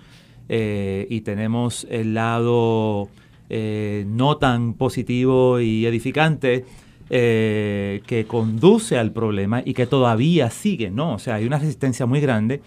y 0.48 1.20
tenemos 1.20 1.86
el 1.88 2.14
lado 2.14 3.08
no 3.48 4.36
tan 4.38 4.74
positivo 4.74 5.60
y 5.60 5.86
edificante 5.86 6.64
eh, 7.12 8.02
que 8.06 8.24
conduce 8.24 8.96
al 8.96 9.10
problema 9.10 9.62
y 9.64 9.74
que 9.74 9.84
todavía 9.84 10.48
sigue, 10.48 10.92
¿no? 10.92 11.14
O 11.14 11.18
sea, 11.18 11.34
hay 11.34 11.44
una 11.44 11.58
resistencia 11.58 12.06
muy 12.06 12.20
grande 12.20 12.62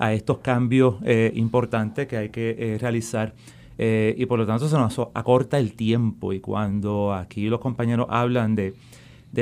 a 0.00 0.12
estos 0.12 0.38
cambios 0.38 0.96
eh, 1.04 1.30
importantes 1.36 2.08
que 2.08 2.16
hay 2.16 2.30
que 2.30 2.56
eh, 2.58 2.78
realizar 2.80 3.34
y 3.78 4.26
por 4.26 4.38
lo 4.38 4.46
tanto 4.46 4.68
se 4.68 4.76
nos 4.76 4.98
acorta 5.14 5.58
el 5.58 5.74
tiempo 5.74 6.32
y 6.32 6.38
cuando 6.38 7.12
aquí 7.12 7.48
los 7.48 7.60
compañeros 7.60 8.06
hablan 8.08 8.54
de, 8.54 8.74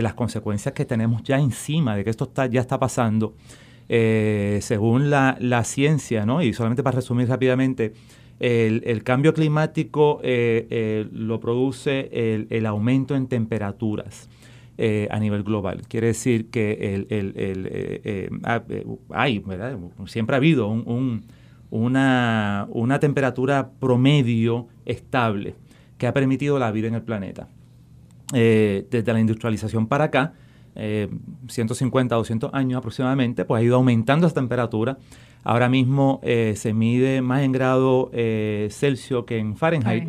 las 0.00 0.14
consecuencias 0.14 0.72
que 0.72 0.84
tenemos 0.84 1.22
ya 1.22 1.38
encima, 1.38 1.96
de 1.96 2.04
que 2.04 2.10
esto 2.10 2.24
está, 2.24 2.46
ya 2.46 2.60
está 2.60 2.78
pasando, 2.78 3.34
según 3.88 5.10
la, 5.10 5.64
ciencia, 5.64 6.24
¿no? 6.24 6.40
Y 6.40 6.54
solamente 6.54 6.82
para 6.82 6.96
resumir 6.96 7.28
rápidamente, 7.28 7.92
el, 8.40 9.02
cambio 9.02 9.34
climático 9.34 10.22
lo 10.22 11.40
produce 11.40 12.08
el, 12.48 12.64
aumento 12.64 13.14
en 13.16 13.26
temperaturas. 13.26 14.28
Eh, 14.78 15.06
a 15.10 15.18
nivel 15.18 15.42
global. 15.42 15.82
Quiere 15.86 16.06
decir 16.06 16.48
que 16.48 16.94
el, 16.94 17.06
eh, 17.10 17.30
eh, 17.36 18.30
hay, 19.10 19.38
¿verdad? 19.40 19.78
siempre 20.06 20.34
ha 20.34 20.38
habido 20.38 20.66
una, 21.70 22.66
una 22.70 22.98
temperatura 22.98 23.70
promedio 23.78 24.68
estable 24.86 25.54
que 25.98 26.06
ha 26.06 26.14
permitido 26.14 26.58
la 26.58 26.72
vida 26.72 26.88
en 26.88 26.94
el 26.94 27.02
planeta. 27.02 27.48
Desde 28.32 29.12
la 29.12 29.20
industrialización 29.20 29.86
para 29.86 30.04
acá, 30.04 30.34
150, 30.74 32.14
200 32.14 32.54
años 32.54 32.78
aproximadamente, 32.78 33.44
pues 33.44 33.60
ha 33.60 33.62
ido 33.62 33.76
aumentando 33.76 34.26
esa 34.26 34.34
temperatura 34.34 34.96
Ahora 35.44 35.68
mismo 35.68 36.20
eh, 36.22 36.54
se 36.56 36.72
mide 36.72 37.20
más 37.20 37.42
en 37.42 37.50
grado 37.50 38.10
eh, 38.12 38.68
Celsius 38.70 39.24
que 39.24 39.38
en 39.38 39.56
Fahrenheit. 39.56 40.08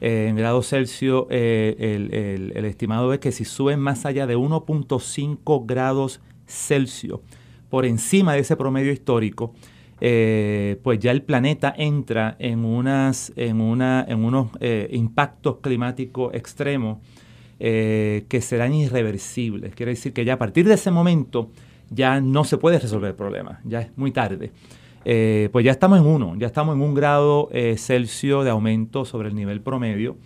Eh, 0.00 0.26
en 0.28 0.36
grado 0.36 0.62
Celsius 0.62 1.24
el, 1.30 2.64
estimado 2.64 3.12
es 3.14 3.20
que 3.20 3.32
si 3.32 3.44
suben 3.44 3.80
más 3.80 4.04
allá 4.04 4.26
de 4.26 4.36
1.5 4.36 5.64
grados 5.66 6.20
Celsius 6.46 7.20
por 7.70 7.86
encima 7.86 8.34
de 8.34 8.40
ese 8.40 8.56
promedio 8.56 8.92
histórico, 8.92 9.54
pues 9.98 10.98
ya 10.98 11.10
el 11.10 11.22
planeta 11.22 11.74
entra 11.76 12.36
en, 12.38 12.64
unas, 12.66 13.32
en, 13.36 13.62
una, 13.62 14.04
en 14.06 14.22
unos 14.22 14.48
impactos 14.90 15.56
climáticos 15.62 16.34
extremos 16.34 16.98
que 17.58 18.40
serán 18.42 18.74
irreversibles. 18.74 19.74
Quiere 19.74 19.92
decir 19.92 20.12
que 20.12 20.24
ya 20.24 20.34
a 20.34 20.38
partir 20.38 20.66
de 20.66 20.74
ese 20.74 20.90
momento 20.90 21.50
ya 21.90 22.20
no 22.20 22.44
se 22.44 22.58
puede 22.58 22.78
resolver 22.78 23.10
el 23.10 23.16
problema, 23.16 23.60
ya 23.64 23.80
es 23.80 23.96
muy 23.96 24.10
tarde. 24.10 24.52
Eh, 25.04 25.48
pues 25.52 25.64
ya 25.64 25.72
estamos 25.72 25.98
en 25.98 26.06
uno, 26.06 26.34
ya 26.36 26.46
estamos 26.46 26.76
en 26.76 26.82
un 26.82 26.94
grado 26.94 27.48
eh, 27.52 27.76
Celsius 27.76 28.44
de 28.44 28.50
aumento 28.50 29.04
sobre 29.04 29.28
el 29.28 29.34
nivel 29.34 29.60
promedio 29.60 30.16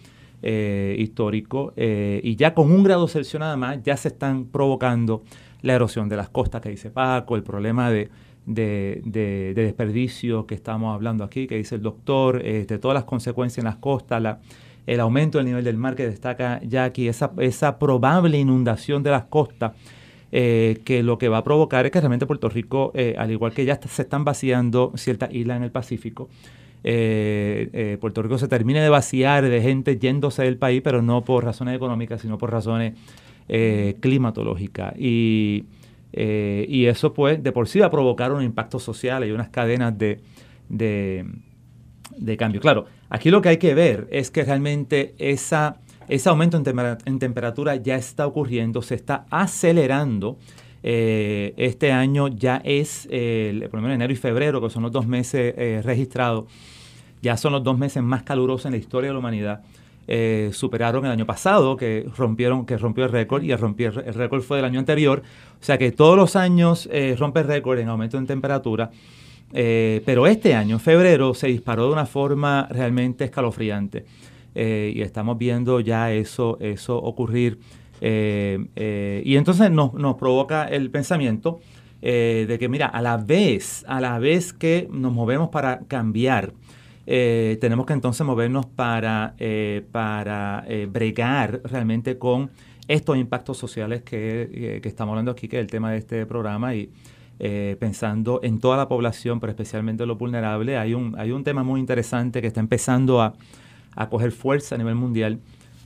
eh, 0.40 0.94
histórico 1.00 1.72
y 1.76 2.36
ya 2.36 2.54
con 2.54 2.70
un 2.70 2.84
grado 2.84 3.08
Celsius 3.08 3.40
nada 3.40 3.56
más 3.56 3.82
ya 3.82 3.96
se 3.96 4.08
están 4.08 4.44
provocando 4.44 5.24
la 5.62 5.74
erosión 5.74 6.08
de 6.08 6.16
las 6.16 6.28
costas 6.28 6.60
que 6.60 6.68
dice 6.68 6.90
Paco, 6.90 7.34
el 7.34 7.42
problema 7.42 7.90
de, 7.90 8.08
desperdicio 8.46 10.46
que 10.46 10.54
estamos 10.54 10.94
hablando 10.94 11.24
aquí, 11.24 11.48
que 11.48 11.56
dice 11.56 11.74
el 11.74 11.82
doctor, 11.82 12.40
de 12.40 12.78
todas 12.78 12.94
las 12.94 13.04
consecuencias 13.04 13.58
en 13.58 13.64
las 13.64 13.76
costas, 13.76 14.22
la, 14.22 14.38
el 14.88 15.00
aumento 15.00 15.36
del 15.36 15.46
nivel 15.46 15.64
del 15.64 15.76
mar 15.76 15.94
que 15.94 16.06
destaca 16.06 16.60
Jackie, 16.62 17.08
esa, 17.08 17.32
esa 17.38 17.78
probable 17.78 18.38
inundación 18.38 19.02
de 19.02 19.10
las 19.10 19.24
costas 19.24 19.72
eh, 20.32 20.80
que 20.84 21.02
lo 21.02 21.18
que 21.18 21.28
va 21.28 21.38
a 21.38 21.44
provocar 21.44 21.84
es 21.84 21.92
que 21.92 22.00
realmente 22.00 22.24
Puerto 22.24 22.48
Rico, 22.48 22.90
eh, 22.94 23.14
al 23.18 23.30
igual 23.30 23.52
que 23.52 23.66
ya 23.66 23.78
se 23.78 24.02
están 24.02 24.24
vaciando 24.24 24.92
ciertas 24.96 25.32
islas 25.34 25.58
en 25.58 25.62
el 25.64 25.70
Pacífico, 25.70 26.30
eh, 26.84 27.98
Puerto 28.00 28.22
Rico 28.22 28.38
se 28.38 28.48
termine 28.48 28.80
de 28.80 28.88
vaciar 28.88 29.44
de 29.46 29.60
gente 29.60 29.98
yéndose 29.98 30.42
del 30.44 30.56
país, 30.56 30.80
pero 30.82 31.02
no 31.02 31.22
por 31.22 31.44
razones 31.44 31.76
económicas, 31.76 32.22
sino 32.22 32.38
por 32.38 32.50
razones 32.50 32.94
climatológicas. 34.00 34.94
Y, 34.98 35.64
y, 36.12 36.86
eso 36.86 37.12
pues 37.12 37.42
de 37.42 37.52
por 37.52 37.68
sí 37.68 37.78
va 37.78 37.86
a 37.86 37.90
provocar 37.90 38.32
un 38.32 38.42
impacto 38.42 38.78
social 38.78 39.26
y 39.26 39.32
unas 39.32 39.48
cadenas 39.48 39.96
de, 39.98 40.20
de, 40.68 41.26
de 42.16 42.36
cambio. 42.36 42.60
Claro, 42.60 42.86
aquí 43.10 43.30
lo 43.30 43.42
que 43.42 43.50
hay 43.50 43.58
que 43.58 43.74
ver 43.74 44.08
es 44.10 44.30
que 44.30 44.44
realmente 44.44 45.14
esa 45.18 45.78
ese 46.08 46.28
aumento 46.30 46.56
en, 47.04 47.18
temperatura 47.18 47.76
ya 47.76 47.96
está 47.96 48.26
ocurriendo, 48.26 48.80
se 48.82 48.94
está 48.94 49.26
acelerando. 49.30 50.38
Eh, 50.82 51.52
este 51.56 51.92
año 51.92 52.28
ya 52.28 52.62
es, 52.64 53.06
eh, 53.10 53.66
por 53.70 53.80
lo 53.80 53.82
menos 53.82 53.96
enero 53.96 54.12
y 54.12 54.16
febrero, 54.16 54.60
que 54.60 54.70
son 54.70 54.84
los 54.84 54.92
dos 54.92 55.06
meses 55.06 55.54
eh, 55.56 55.82
registrados, 55.84 56.46
ya 57.20 57.36
son 57.36 57.52
los 57.52 57.62
dos 57.62 57.76
meses 57.76 58.02
más 58.02 58.22
calurosos 58.22 58.66
en 58.66 58.72
la 58.72 58.78
historia 58.78 59.08
de 59.08 59.14
la 59.14 59.18
humanidad. 59.18 59.60
superaron 60.52 61.04
el 61.04 61.12
año 61.12 61.26
pasado, 61.26 61.76
que 61.76 62.08
rompieron, 62.16 62.64
que 62.64 62.78
rompió 62.78 63.04
el 63.04 63.12
récord, 63.12 63.42
y 63.42 63.52
el, 63.52 63.60
el 63.60 64.14
récord 64.14 64.40
fue 64.40 64.56
del 64.58 64.64
año 64.64 64.78
anterior. 64.78 65.22
O 65.60 65.64
sea 65.64 65.76
que 65.76 65.92
todos 65.92 66.16
los 66.16 66.36
años 66.36 66.88
rompe 67.18 67.40
el 67.40 67.48
récord 67.48 67.78
en 67.78 67.88
aumento 67.88 68.16
en 68.16 68.26
temperatura. 68.26 68.90
Pero 69.52 70.26
este 70.26 70.54
año, 70.54 70.78
febrero, 70.78 71.34
se 71.34 71.48
disparó 71.48 71.86
de 71.86 71.92
una 71.92 72.06
forma 72.06 72.68
realmente 72.70 73.24
escalofriante. 73.24 74.04
Eh, 74.60 74.92
y 74.92 75.02
estamos 75.02 75.38
viendo 75.38 75.78
ya 75.78 76.12
eso, 76.12 76.58
eso 76.60 76.96
ocurrir. 76.96 77.60
Eh, 78.00 78.66
eh, 78.74 79.22
y 79.24 79.36
entonces 79.36 79.70
nos, 79.70 79.92
provoca 80.16 80.64
el 80.64 80.90
pensamiento 80.90 81.60
de 82.00 82.56
que, 82.58 82.68
mira, 82.68 82.86
a 82.86 83.00
la 83.00 83.16
vez, 83.18 83.84
a 83.86 84.00
la 84.00 84.18
vez 84.18 84.52
que 84.52 84.88
nos 84.90 85.12
movemos 85.12 85.48
para 85.50 85.80
cambiar, 85.86 86.52
tenemos 87.06 87.86
que 87.86 87.92
entonces 87.92 88.26
movernos 88.26 88.66
para, 88.66 89.34
para 89.90 90.64
bregar 90.88 91.60
realmente 91.64 92.18
con 92.18 92.50
estos 92.86 93.16
impactos 93.16 93.58
sociales 93.58 94.02
que, 94.02 94.80
que, 94.82 94.88
estamos 94.88 95.12
hablando 95.12 95.32
aquí, 95.32 95.48
que 95.48 95.56
es 95.56 95.62
el 95.62 95.68
tema 95.68 95.90
de 95.90 95.98
este 95.98 96.24
programa, 96.26 96.74
y 96.74 96.90
pensando 97.38 98.40
en 98.42 98.58
toda 98.58 98.76
la 98.76 98.88
población, 98.88 99.38
pero 99.38 99.50
especialmente 99.50 100.02
en 100.02 100.08
lo 100.08 100.16
vulnerable, 100.16 100.76
hay 100.76 100.94
un, 100.94 101.14
hay 101.18 101.30
un 101.30 101.44
tema 101.44 101.62
muy 101.62 101.78
interesante 101.78 102.40
que 102.40 102.48
está 102.48 102.60
empezando 102.60 103.22
a, 103.22 103.34
a 103.98 104.08
coger 104.08 104.32
fuerza 104.32 104.76
a 104.76 104.78
nivel 104.78 104.94
mundial. 104.94 105.40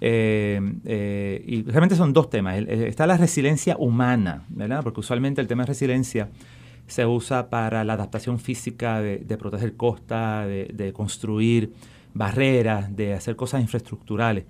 Eh, 0.04 0.60
eh, 0.84 1.44
y 1.46 1.62
realmente 1.62 1.96
son 1.96 2.12
dos 2.12 2.28
temas. 2.28 2.58
Está 2.58 3.06
la 3.06 3.16
resiliencia 3.16 3.76
humana, 3.78 4.44
¿verdad? 4.48 4.82
Porque 4.82 5.00
usualmente 5.00 5.40
el 5.40 5.46
tema 5.46 5.62
de 5.62 5.68
resiliencia 5.68 6.28
se 6.86 7.06
usa 7.06 7.48
para 7.48 7.84
la 7.84 7.94
adaptación 7.94 8.38
física 8.38 9.00
de, 9.00 9.36
proteger 9.38 9.76
costas, 9.76 10.46
de, 10.46 10.92
construir 10.92 11.72
barreras, 12.12 12.94
de 12.94 13.14
hacer 13.14 13.34
cosas 13.34 13.62
infraestructurales 13.62 14.44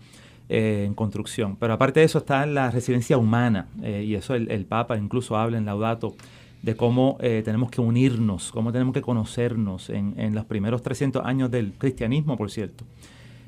eh, 0.49 0.85
en 0.87 0.95
construcción. 0.95 1.57
Pero 1.57 1.75
aparte 1.75 2.01
de 2.01 2.07
eso 2.07 2.19
está 2.19 2.45
la 2.47 2.71
resiliencia 2.71 3.17
humana, 3.17 3.69
y 3.85 4.15
eso 4.15 4.35
el, 4.35 4.65
Papa 4.65 4.97
incluso 4.97 5.37
habla 5.37 5.59
en 5.59 5.67
Laudato 5.67 6.17
de 6.63 6.77
cómo 6.77 7.19
tenemos 7.21 7.71
que 7.71 7.81
unirnos, 7.81 8.53
cómo 8.53 8.73
tenemos 8.73 8.95
que 8.95 9.03
conocernos 9.03 9.91
en, 9.91 10.15
en 10.17 10.35
los 10.35 10.45
primeros 10.45 10.81
300 10.83 11.25
años 11.25 11.51
del 11.51 11.73
cristianismo, 11.73 12.37
por 12.37 12.51
cierto. 12.51 12.85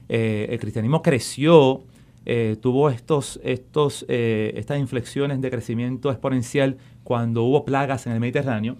Eh, 0.08 0.46
el 0.50 0.58
cristianismo 0.58 1.02
creció, 1.02 1.82
eh, 2.26 2.56
tuvo 2.60 2.90
estos, 2.90 3.40
estos, 3.42 4.04
eh, 4.08 4.52
estas 4.56 4.78
inflexiones 4.78 5.40
de 5.40 5.50
crecimiento 5.50 6.10
exponencial 6.10 6.76
cuando 7.02 7.44
hubo 7.44 7.64
plagas 7.64 8.06
en 8.06 8.12
el 8.12 8.20
Mediterráneo 8.20 8.76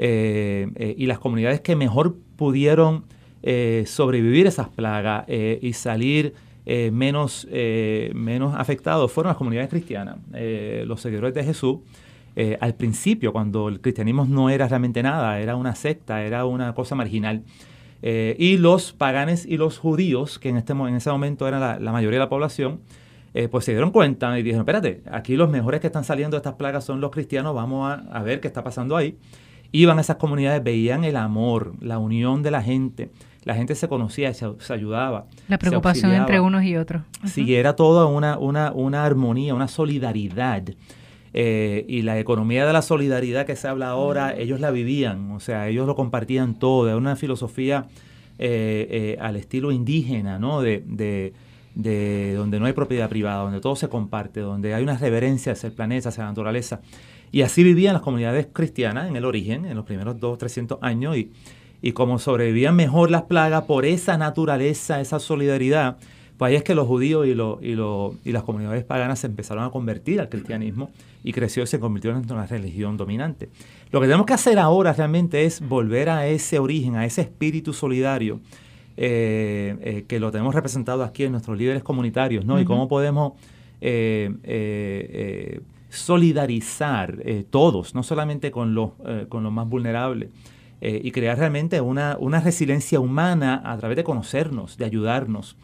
y 0.00 1.06
las 1.06 1.18
comunidades 1.18 1.60
que 1.60 1.74
mejor 1.74 2.14
pudieron 2.36 3.02
sobrevivir 3.84 4.46
esas 4.46 4.68
plagas 4.68 5.24
y 5.28 5.72
salir 5.72 6.34
menos, 6.92 7.48
menos 8.14 8.54
afectados 8.56 9.10
fueron 9.10 9.30
las 9.30 9.36
comunidades 9.36 9.68
cristianas, 9.68 10.18
los 10.86 11.00
seguidores 11.00 11.34
de 11.34 11.42
Jesús. 11.42 11.78
Al 12.60 12.74
principio, 12.74 13.32
cuando 13.32 13.68
el 13.68 13.80
cristianismo 13.80 14.24
no 14.24 14.48
era 14.48 14.68
realmente 14.68 15.02
nada, 15.02 15.40
era 15.40 15.56
una 15.56 15.74
secta, 15.74 16.22
era 16.22 16.44
una 16.44 16.74
cosa 16.74 16.94
marginal. 16.94 17.42
Eh, 18.02 18.36
y 18.38 18.58
los 18.58 18.92
paganes 18.92 19.44
y 19.44 19.56
los 19.56 19.78
judíos, 19.78 20.38
que 20.38 20.48
en, 20.50 20.56
este, 20.56 20.72
en 20.72 20.94
ese 20.94 21.10
momento 21.10 21.48
eran 21.48 21.84
la, 21.84 21.92
mayoría 21.92 22.18
de 22.18 22.24
la 22.24 22.28
población, 22.28 22.80
eh, 23.34 23.48
pues 23.48 23.64
se 23.64 23.72
dieron 23.72 23.90
cuenta 23.90 24.38
y 24.38 24.42
dijeron, 24.42 24.62
espérate, 24.62 25.02
aquí 25.10 25.36
los 25.36 25.50
mejores 25.50 25.80
que 25.80 25.88
están 25.88 26.04
saliendo 26.04 26.36
de 26.36 26.38
estas 26.38 26.54
plagas 26.54 26.84
son 26.84 27.00
los 27.00 27.10
cristianos, 27.10 27.54
vamos 27.54 27.98
a, 28.10 28.22
ver 28.22 28.40
qué 28.40 28.48
está 28.48 28.62
pasando 28.62 28.96
ahí. 28.96 29.18
Iban 29.70 29.98
a 29.98 30.00
esas 30.00 30.16
comunidades, 30.16 30.62
veían 30.62 31.04
el 31.04 31.16
amor, 31.16 31.74
la 31.80 31.98
unión 31.98 32.42
de 32.42 32.50
la 32.50 32.62
gente, 32.62 33.10
la 33.44 33.54
gente 33.54 33.74
se 33.74 33.86
conocía, 33.86 34.32
se, 34.32 34.46
se 34.58 34.72
ayudaba. 34.72 35.26
La 35.46 35.58
preocupación 35.58 36.12
entre 36.12 36.40
unos 36.40 36.64
y 36.64 36.76
otros. 36.76 37.02
Sí, 37.26 37.54
era 37.54 37.76
toda 37.76 38.06
una, 38.06 38.38
una, 38.38 38.72
una 38.72 39.04
armonía, 39.04 39.54
una 39.54 39.68
solidaridad. 39.68 40.62
Eh, 41.34 41.84
y 41.88 42.02
la 42.02 42.18
economía 42.18 42.66
de 42.66 42.72
la 42.72 42.82
solidaridad 42.82 43.46
que 43.46 43.56
se 43.56 43.68
habla 43.68 43.88
ahora, 43.88 44.34
ellos 44.36 44.60
la 44.60 44.70
vivían, 44.70 45.30
o 45.32 45.40
sea, 45.40 45.68
ellos 45.68 45.86
lo 45.86 45.94
compartían 45.94 46.58
todo, 46.58 46.88
era 46.88 46.96
una 46.96 47.16
filosofía 47.16 47.86
eh, 48.38 48.86
eh, 48.90 49.18
al 49.20 49.36
estilo 49.36 49.70
indígena, 49.72 50.38
¿no? 50.38 50.62
De, 50.62 50.82
de, 50.86 52.34
donde 52.34 52.58
no 52.58 52.66
hay 52.66 52.72
propiedad 52.72 53.08
privada, 53.08 53.42
donde 53.42 53.60
todo 53.60 53.76
se 53.76 53.88
comparte, 53.88 54.40
donde 54.40 54.74
hay 54.74 54.82
una 54.82 54.96
reverencia 54.96 55.52
hacia 55.52 55.68
el 55.68 55.74
planeta, 55.74 56.08
hacia 56.08 56.24
la 56.24 56.30
naturaleza. 56.30 56.80
Y 57.30 57.42
así 57.42 57.62
vivían 57.62 57.92
las 57.92 58.02
comunidades 58.02 58.48
cristianas 58.52 59.08
en 59.08 59.14
el 59.14 59.24
origen, 59.24 59.64
en 59.64 59.76
los 59.76 59.84
primeros 59.84 60.18
200, 60.18 60.38
300 60.38 60.78
años, 60.82 61.16
y, 61.16 61.30
y 61.80 61.92
como 61.92 62.18
sobrevivían 62.18 62.74
mejor 62.74 63.10
las 63.10 63.22
plagas 63.22 63.64
por 63.64 63.84
esa 63.84 64.18
naturaleza, 64.18 65.00
esa 65.00 65.20
solidaridad, 65.20 65.98
pues 66.38 66.50
ahí 66.50 66.56
es 66.56 66.62
que 66.62 66.74
los 66.74 66.86
judíos 66.86 67.26
y, 67.26 67.32
y, 67.32 67.72
y 68.24 68.32
las 68.32 68.42
comunidades 68.44 68.84
paganas 68.84 69.18
se 69.18 69.26
empezaron 69.26 69.64
a 69.64 69.70
convertir 69.70 70.20
al 70.20 70.28
cristianismo 70.28 70.90
y 71.24 71.32
creció 71.32 71.64
y 71.64 71.66
se 71.66 71.80
convirtió 71.80 72.12
en 72.12 72.30
una 72.30 72.46
religión 72.46 72.96
dominante. 72.96 73.48
Lo 73.90 74.00
que 74.00 74.06
tenemos 74.06 74.24
que 74.24 74.34
hacer 74.34 74.58
ahora 74.58 74.92
realmente 74.92 75.44
es 75.44 75.60
volver 75.60 76.08
a 76.10 76.26
ese 76.28 76.58
origen, 76.58 76.94
a 76.94 77.04
ese 77.04 77.22
espíritu 77.22 77.72
solidario 77.72 78.40
eh, 78.96 79.76
eh, 79.80 80.04
que 80.08 80.18
lo 80.20 80.30
tenemos 80.30 80.54
representado 80.54 81.04
aquí 81.04 81.24
en 81.24 81.32
nuestros 81.32 81.56
líderes 81.56 81.82
comunitarios, 81.82 82.44
¿no? 82.44 82.60
Y 82.60 82.64
cómo 82.64 82.88
podemos 82.88 83.34
eh, 83.80 85.60
solidarizar 85.88 87.16
todos, 87.50 87.94
no 87.94 88.02
solamente 88.02 88.50
con 88.50 88.74
los, 88.74 88.90
con 89.28 89.42
los 89.42 89.52
más 89.52 89.68
vulnerables, 89.68 90.30
y 90.80 91.10
crear 91.12 91.38
realmente 91.38 91.80
una, 91.80 92.16
una 92.20 92.40
resiliencia 92.40 93.00
humana 93.00 93.62
a 93.64 93.76
través 93.78 93.96
de 93.96 94.04
conocernos, 94.04 94.76
de 94.76 94.84
ayudarnos. 94.84 95.56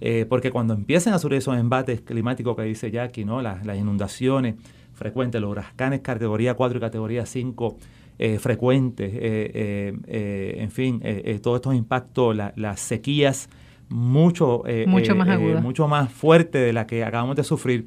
Eh, 0.00 0.26
porque 0.28 0.50
cuando 0.50 0.74
empiecen 0.74 1.12
a 1.12 1.18
surgir 1.18 1.38
esos 1.38 1.56
embates 1.56 2.00
climáticos 2.00 2.56
que 2.56 2.62
dice 2.62 2.90
Jackie, 2.90 3.24
¿no? 3.24 3.40
las, 3.40 3.64
inundaciones 3.76 4.56
frecuentes, 4.94 5.40
los 5.40 5.50
huracanes 5.50 6.00
categoría 6.00 6.54
4 6.54 6.78
y 6.78 6.80
categoría 6.80 7.26
5 7.26 7.76
eh, 8.18 8.38
frecuentes, 8.38 9.10
eh, 9.14 10.56
en 10.58 10.70
fin, 10.70 11.02
todos 11.42 11.56
estos 11.56 11.74
impactos, 11.74 12.36
las 12.56 12.80
sequías 12.80 13.48
mucho, 13.88 14.64
mucho, 14.86 15.14
más 15.14 15.38
mucho 15.62 15.86
más 15.86 16.10
fuerte 16.10 16.58
de 16.58 16.72
la 16.72 16.86
que 16.86 17.04
acabamos 17.04 17.36
de 17.36 17.44
sufrir. 17.44 17.86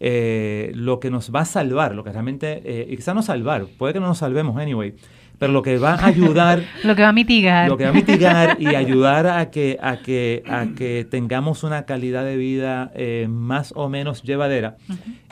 lo 0.00 1.00
que 1.00 1.10
nos 1.10 1.32
va 1.32 1.40
a 1.40 1.44
salvar, 1.44 1.94
lo 1.94 2.04
que 2.04 2.12
realmente, 2.12 2.86
y 2.88 2.96
quizá 2.96 3.14
no 3.14 3.22
salvar, 3.22 3.66
puede 3.78 3.94
que 3.94 4.00
no 4.00 4.08
nos 4.08 4.18
salvemos 4.18 4.56
anyway, 4.56 4.94
pero 5.38 5.52
lo 5.52 5.62
que 5.62 5.78
va 5.78 5.94
a 5.94 6.06
ayudar 6.06 6.64
lo 6.84 6.94
que 6.96 7.02
va 7.02 7.08
a 7.08 7.12
mitigar. 7.12 7.68
lo 7.68 7.76
que 7.76 7.84
va 7.84 7.90
a 7.90 7.92
mitigar 7.92 8.56
y 8.60 8.66
ayudar 8.74 9.26
a 9.26 9.50
que 9.50 9.78
a 9.80 9.98
que 9.98 10.42
a 10.46 10.66
que 10.76 11.06
tengamos 11.08 11.62
una 11.64 11.84
calidad 11.84 12.24
de 12.24 12.36
vida 12.36 12.90
eh, 12.94 13.26
más 13.30 13.72
o 13.76 13.88
menos 13.88 14.22
llevadera 14.22 14.76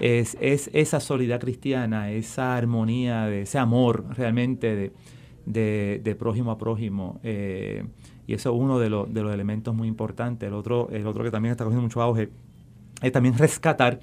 es, 0.01 0.37
es, 0.41 0.71
esa 0.73 1.01
solidaridad 1.01 1.41
cristiana 1.41 2.11
esa 2.11 2.57
armonía 2.57 3.27
de 3.27 3.43
ese 3.43 3.59
amor 3.59 4.05
realmente 4.17 4.93
de, 5.45 6.01
de, 6.03 6.15
prójimo 6.15 6.51
a 6.51 6.59
prójimo 6.59 7.21
eh, 7.23 7.85
y 8.27 8.35
eso 8.35 8.53
es 8.53 8.61
uno 8.61 8.79
de, 8.79 8.91
los 8.91 9.13
de 9.13 9.23
los 9.23 9.33
elementos 9.33 9.75
muy 9.75 9.87
importantes. 9.87 10.49
El 10.49 10.55
otro 10.55 10.89
el 10.91 11.07
otro 11.07 11.23
que 11.23 11.31
también 11.31 11.53
está 11.53 11.65
cogiendo 11.65 11.83
mucho 11.83 12.03
auge 12.03 12.29
es 13.01 13.13
también 13.13 13.39
rescatar 13.39 14.01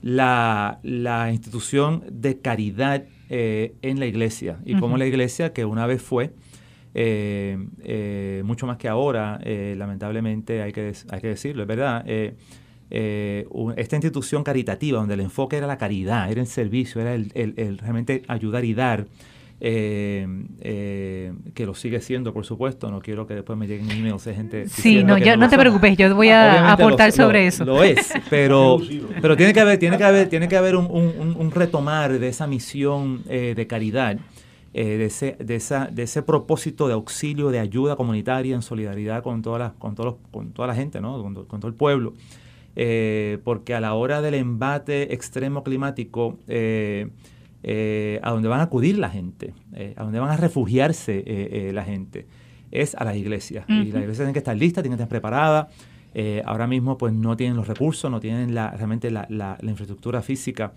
la, 0.00 0.78
la 0.82 1.32
institución 1.32 2.04
de 2.10 2.38
caridad 2.40 3.04
eh, 3.28 3.74
en 3.82 3.98
la 3.98 4.06
iglesia. 4.06 4.58
Y 4.64 4.78
como 4.78 4.96
la 4.96 5.06
iglesia 5.06 5.52
que 5.52 5.64
una 5.64 5.86
vez 5.86 6.02
fue, 6.02 6.32
eh, 6.94 7.58
eh, 7.82 8.42
mucho 8.44 8.66
más 8.66 8.76
que 8.76 8.88
ahora, 8.88 9.40
lamentablemente 9.44 10.62
hay 10.62 10.72
que, 10.72 10.92
hay 11.10 11.20
que 11.20 11.28
decirlo, 11.28 11.62
es 11.62 11.68
verdad, 11.68 12.04
esta 12.90 13.96
institución 13.96 14.44
caritativa 14.44 14.98
donde 14.98 15.14
el 15.14 15.20
enfoque 15.20 15.56
era 15.56 15.66
la 15.66 15.78
caridad, 15.78 16.30
era 16.30 16.40
el 16.40 16.46
servicio, 16.46 17.00
era 17.00 17.14
el, 17.14 17.32
el 17.34 17.78
realmente 17.78 18.22
ayudar 18.28 18.64
y 18.64 18.74
dar, 18.74 19.06
eh, 19.66 20.26
eh, 20.60 21.32
que 21.54 21.64
lo 21.64 21.74
sigue 21.74 22.02
siendo, 22.02 22.34
por 22.34 22.44
supuesto. 22.44 22.90
No 22.90 23.00
quiero 23.00 23.26
que 23.26 23.32
después 23.32 23.58
me 23.58 23.66
lleguen 23.66 23.90
emails 23.90 24.22
de 24.22 24.34
gente. 24.34 24.68
Sí, 24.68 25.02
no, 25.02 25.16
no, 25.16 25.48
te 25.48 25.56
preocupes, 25.56 25.96
yo 25.96 26.14
voy 26.14 26.28
a 26.28 26.70
aportar 26.70 27.12
sobre 27.12 27.46
eso. 27.46 27.64
Lo 27.64 27.82
es, 27.82 28.12
pero, 28.28 28.78
pero 29.22 29.38
tiene 29.38 29.54
que 29.54 29.60
haber, 29.60 29.78
tiene 29.78 29.96
que 29.96 30.04
haber, 30.04 30.28
tiene 30.28 30.48
que 30.48 30.58
haber 30.58 30.76
un, 30.76 31.50
retomar 31.50 32.18
de 32.18 32.28
esa 32.28 32.46
misión 32.46 33.22
eh, 33.26 33.54
de 33.56 33.66
caridad. 33.66 34.18
de, 34.74 35.06
ese, 35.06 35.38
de, 35.40 35.56
esa, 35.56 35.86
de 35.86 36.02
ese 36.02 36.22
propósito 36.22 36.86
de 36.86 36.92
auxilio, 36.92 37.48
de 37.48 37.60
ayuda 37.60 37.96
comunitaria 37.96 38.54
en 38.54 38.60
solidaridad 38.60 39.22
con, 39.22 39.40
todas 39.40 39.60
las, 39.60 39.72
con, 39.72 39.94
todos 39.94 40.16
con 40.30 40.52
toda 40.52 40.68
la 40.68 40.74
gente, 40.74 41.00
¿no? 41.00 41.22
con, 41.22 41.60
todo 41.60 41.68
el 41.68 41.74
pueblo. 41.74 42.12
porque 43.44 43.74
a 43.74 43.80
la 43.80 43.94
hora 43.94 44.20
del 44.20 44.34
embate 44.34 45.14
extremo 45.14 45.64
climático, 45.64 46.36
eh, 46.48 47.08
a 48.22 48.30
donde 48.30 48.48
van 48.48 48.60
a 48.60 48.64
acudir 48.64 48.98
la 48.98 49.10
gente, 49.10 49.54
eh, 49.72 49.94
a 49.96 50.04
donde 50.04 50.18
van 50.20 50.30
a 50.30 50.36
refugiarse 50.36 51.22
eh, 51.26 51.72
la 51.72 51.84
gente, 51.84 52.26
es 52.70 52.94
a 52.94 53.04
las 53.04 53.16
iglesias. 53.16 53.64
Y 53.68 53.92
las 53.92 54.02
iglesias 54.02 54.18
tienen 54.18 54.32
que 54.32 54.40
estar 54.40 54.56
listas, 54.56 54.82
tienen 54.82 54.98
que 54.98 55.02
estar 55.02 55.08
preparadas. 55.08 55.68
ahora 56.44 56.66
mismo 56.66 56.98
pues 56.98 57.12
no 57.12 57.36
tienen 57.36 57.56
los 57.56 57.66
recursos, 57.66 58.10
no 58.10 58.20
tienen 58.20 58.54
la, 58.54 58.70
realmente 58.70 59.10
la, 59.10 59.26
la, 59.30 59.56
infraestructura 59.62 60.22
física, 60.22 60.72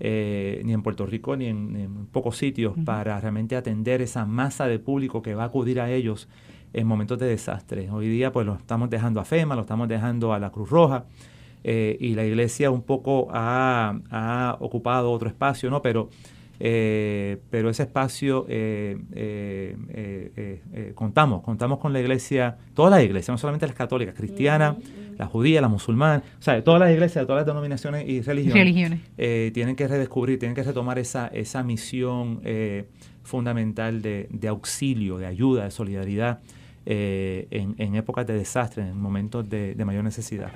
ni 0.00 0.72
en 0.72 0.82
Puerto 0.82 1.06
Rico 1.06 1.36
ni 1.36 1.46
en, 1.46 2.06
pocos 2.12 2.36
sitios, 2.36 2.74
para 2.84 3.18
realmente 3.20 3.56
atender 3.56 4.02
esa 4.02 4.26
masa 4.26 4.66
de 4.66 4.78
público 4.78 5.22
que 5.22 5.34
va 5.34 5.44
a 5.44 5.46
acudir 5.46 5.80
a 5.80 5.90
ellos 5.90 6.28
en 6.72 6.86
momentos 6.86 7.18
de 7.18 7.26
desastre. 7.26 7.90
Hoy 7.90 8.08
día 8.08 8.32
pues 8.32 8.46
lo 8.46 8.54
estamos 8.54 8.90
dejando 8.90 9.20
a 9.20 9.24
FEMA, 9.24 9.54
lo 9.54 9.62
estamos 9.62 9.88
dejando 9.88 10.32
a 10.32 10.38
la 10.38 10.50
Cruz 10.50 10.70
Roja. 10.70 11.04
Y 11.64 12.14
la 12.14 12.24
iglesia 12.24 12.70
un 12.70 12.82
poco 12.82 13.28
ha, 13.30 14.00
ha 14.10 14.56
ocupado 14.60 15.10
otro 15.12 15.28
espacio, 15.28 15.70
¿no? 15.70 15.82
Pero 15.82 16.08
eh, 16.60 17.38
pero 17.50 17.70
ese 17.70 17.84
espacio 17.84 18.46
eh, 18.48 18.98
eh, 19.14 20.92
contamos, 20.94 21.42
contamos 21.42 21.78
con 21.78 21.92
la 21.92 22.00
iglesia, 22.00 22.56
todas 22.74 22.90
las 22.90 23.04
iglesias, 23.04 23.28
no 23.28 23.38
solamente 23.38 23.66
las 23.66 23.76
católicas, 23.76 24.14
cristianas, 24.16 24.76
las 25.16 25.28
judías, 25.28 25.62
las 25.62 25.70
musulmanas, 25.70 26.22
o 26.38 26.42
sea, 26.42 26.62
todas 26.64 26.80
las 26.80 26.90
iglesias, 26.90 27.26
todas 27.26 27.40
las 27.40 27.46
denominaciones 27.46 28.08
y 28.08 28.22
religiones, 28.22 29.00
tienen 29.52 29.76
que 29.76 29.86
redescubrir, 29.86 30.38
tienen 30.38 30.54
que 30.54 30.64
retomar 30.64 30.98
esa, 30.98 31.28
esa 31.28 31.62
misión 31.62 32.40
fundamental 33.22 34.02
de, 34.02 34.48
auxilio, 34.48 35.18
de 35.18 35.26
ayuda, 35.26 35.64
de 35.64 35.70
solidaridad 35.70 36.40
en, 36.86 37.94
épocas 37.94 38.26
de 38.26 38.34
desastre, 38.34 38.82
en 38.82 39.00
momentos 39.00 39.48
de 39.48 39.84
mayor 39.84 40.02
necesidad. 40.02 40.50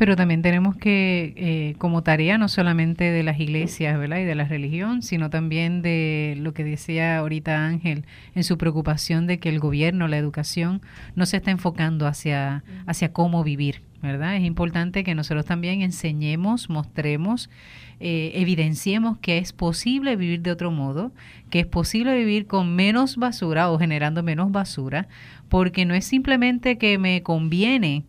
Pero 0.00 0.16
también 0.16 0.40
tenemos 0.40 0.76
que, 0.76 1.34
eh, 1.36 1.74
como 1.76 2.02
tarea, 2.02 2.38
no 2.38 2.48
solamente 2.48 3.04
de 3.10 3.22
las 3.22 3.38
iglesias 3.38 3.98
¿verdad? 3.98 4.20
y 4.20 4.24
de 4.24 4.34
la 4.34 4.44
religión, 4.44 5.02
sino 5.02 5.28
también 5.28 5.82
de 5.82 6.36
lo 6.38 6.54
que 6.54 6.64
decía 6.64 7.18
ahorita 7.18 7.66
Ángel, 7.66 8.06
en 8.34 8.42
su 8.42 8.56
preocupación 8.56 9.26
de 9.26 9.38
que 9.38 9.50
el 9.50 9.60
gobierno, 9.60 10.08
la 10.08 10.16
educación, 10.16 10.80
no 11.16 11.26
se 11.26 11.36
está 11.36 11.50
enfocando 11.50 12.06
hacia, 12.06 12.64
hacia 12.86 13.12
cómo 13.12 13.44
vivir. 13.44 13.82
¿verdad? 14.00 14.36
Es 14.36 14.44
importante 14.44 15.04
que 15.04 15.14
nosotros 15.14 15.44
también 15.44 15.82
enseñemos, 15.82 16.70
mostremos, 16.70 17.50
eh, 18.00 18.32
evidenciemos 18.36 19.18
que 19.18 19.36
es 19.36 19.52
posible 19.52 20.16
vivir 20.16 20.40
de 20.40 20.52
otro 20.52 20.70
modo, 20.70 21.12
que 21.50 21.60
es 21.60 21.66
posible 21.66 22.16
vivir 22.16 22.46
con 22.46 22.74
menos 22.74 23.18
basura 23.18 23.70
o 23.70 23.78
generando 23.78 24.22
menos 24.22 24.50
basura, 24.50 25.08
porque 25.50 25.84
no 25.84 25.92
es 25.92 26.06
simplemente 26.06 26.78
que 26.78 26.96
me 26.96 27.22
conviene 27.22 28.04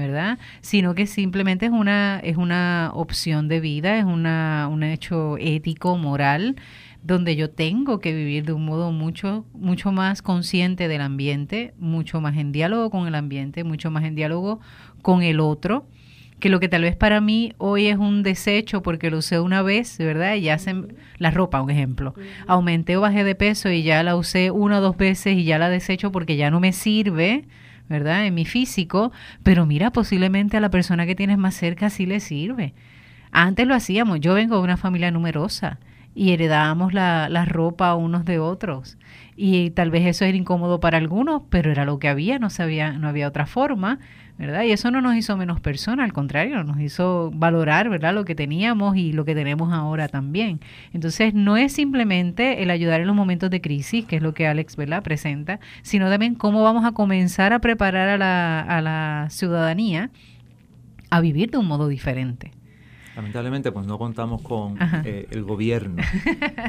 ¿verdad? 0.00 0.38
Sino 0.62 0.94
que 0.94 1.06
simplemente 1.06 1.66
es 1.66 1.72
una, 1.72 2.20
es 2.24 2.36
una 2.36 2.90
opción 2.94 3.46
de 3.48 3.60
vida, 3.60 3.98
es 3.98 4.04
una, 4.04 4.68
un 4.70 4.82
hecho 4.82 5.36
ético, 5.38 5.96
moral, 5.96 6.56
donde 7.02 7.36
yo 7.36 7.50
tengo 7.50 8.00
que 8.00 8.14
vivir 8.14 8.44
de 8.44 8.52
un 8.52 8.64
modo 8.64 8.92
mucho, 8.92 9.44
mucho 9.54 9.92
más 9.92 10.22
consciente 10.22 10.88
del 10.88 11.00
ambiente, 11.00 11.72
mucho 11.78 12.20
más 12.20 12.36
en 12.36 12.52
diálogo 12.52 12.90
con 12.90 13.06
el 13.06 13.14
ambiente, 13.14 13.64
mucho 13.64 13.90
más 13.90 14.04
en 14.04 14.14
diálogo 14.14 14.60
con 15.02 15.22
el 15.22 15.40
otro, 15.40 15.86
que 16.40 16.48
lo 16.48 16.58
que 16.58 16.68
tal 16.68 16.82
vez 16.82 16.96
para 16.96 17.20
mí 17.20 17.52
hoy 17.58 17.86
es 17.86 17.98
un 17.98 18.22
desecho 18.22 18.82
porque 18.82 19.10
lo 19.10 19.18
usé 19.18 19.38
una 19.40 19.62
vez, 19.62 19.98
¿verdad? 19.98 20.34
Y 20.34 20.42
ya 20.42 20.54
hacen 20.54 20.96
la 21.18 21.30
ropa, 21.30 21.60
un 21.60 21.70
ejemplo. 21.70 22.14
Aumenté 22.46 22.96
o 22.96 23.02
bajé 23.02 23.24
de 23.24 23.34
peso 23.34 23.70
y 23.70 23.82
ya 23.82 24.02
la 24.02 24.16
usé 24.16 24.50
una 24.50 24.78
o 24.78 24.80
dos 24.80 24.96
veces 24.96 25.36
y 25.36 25.44
ya 25.44 25.58
la 25.58 25.68
desecho 25.68 26.10
porque 26.10 26.36
ya 26.36 26.50
no 26.50 26.58
me 26.58 26.72
sirve 26.72 27.44
¿verdad? 27.90 28.24
En 28.24 28.34
mi 28.34 28.46
físico, 28.46 29.12
pero 29.42 29.66
mira, 29.66 29.90
posiblemente 29.90 30.56
a 30.56 30.60
la 30.60 30.70
persona 30.70 31.04
que 31.04 31.16
tienes 31.16 31.36
más 31.36 31.54
cerca 31.54 31.90
sí 31.90 32.06
le 32.06 32.20
sirve. 32.20 32.72
Antes 33.32 33.66
lo 33.66 33.74
hacíamos, 33.74 34.20
yo 34.20 34.32
vengo 34.32 34.56
de 34.56 34.62
una 34.62 34.76
familia 34.76 35.10
numerosa 35.10 35.80
y 36.14 36.30
heredábamos 36.30 36.94
la, 36.94 37.28
la 37.28 37.44
ropa 37.44 37.94
unos 37.96 38.24
de 38.24 38.38
otros. 38.38 38.96
Y 39.36 39.70
tal 39.70 39.90
vez 39.90 40.06
eso 40.06 40.24
era 40.24 40.36
incómodo 40.36 40.78
para 40.80 40.98
algunos, 40.98 41.42
pero 41.50 41.70
era 41.72 41.84
lo 41.84 41.98
que 41.98 42.08
había, 42.08 42.38
no, 42.38 42.48
sabía, 42.48 42.92
no 42.92 43.08
había 43.08 43.28
otra 43.28 43.46
forma. 43.46 43.98
¿Verdad? 44.40 44.62
Y 44.62 44.72
eso 44.72 44.90
no 44.90 45.02
nos 45.02 45.14
hizo 45.16 45.36
menos 45.36 45.60
personas, 45.60 46.04
al 46.04 46.14
contrario, 46.14 46.64
nos 46.64 46.80
hizo 46.80 47.30
valorar, 47.34 47.90
¿verdad? 47.90 48.14
Lo 48.14 48.24
que 48.24 48.34
teníamos 48.34 48.96
y 48.96 49.12
lo 49.12 49.26
que 49.26 49.34
tenemos 49.34 49.70
ahora 49.72 50.08
también. 50.08 50.60
Entonces, 50.94 51.34
no 51.34 51.58
es 51.58 51.74
simplemente 51.74 52.62
el 52.62 52.70
ayudar 52.70 53.02
en 53.02 53.06
los 53.06 53.14
momentos 53.14 53.50
de 53.50 53.60
crisis, 53.60 54.06
que 54.06 54.16
es 54.16 54.22
lo 54.22 54.32
que 54.32 54.46
Alex, 54.46 54.76
¿verdad? 54.76 55.02
Presenta, 55.02 55.60
sino 55.82 56.08
también 56.08 56.34
cómo 56.34 56.62
vamos 56.62 56.86
a 56.86 56.92
comenzar 56.92 57.52
a 57.52 57.58
preparar 57.58 58.08
a 58.08 58.16
la, 58.16 58.60
a 58.60 58.80
la 58.80 59.26
ciudadanía 59.28 60.10
a 61.10 61.20
vivir 61.20 61.50
de 61.50 61.58
un 61.58 61.66
modo 61.66 61.88
diferente. 61.88 62.52
Lamentablemente, 63.16 63.72
pues 63.72 63.86
no 63.86 63.98
contamos 63.98 64.40
con 64.42 64.76
eh, 65.04 65.26
el 65.30 65.42
gobierno. 65.42 66.02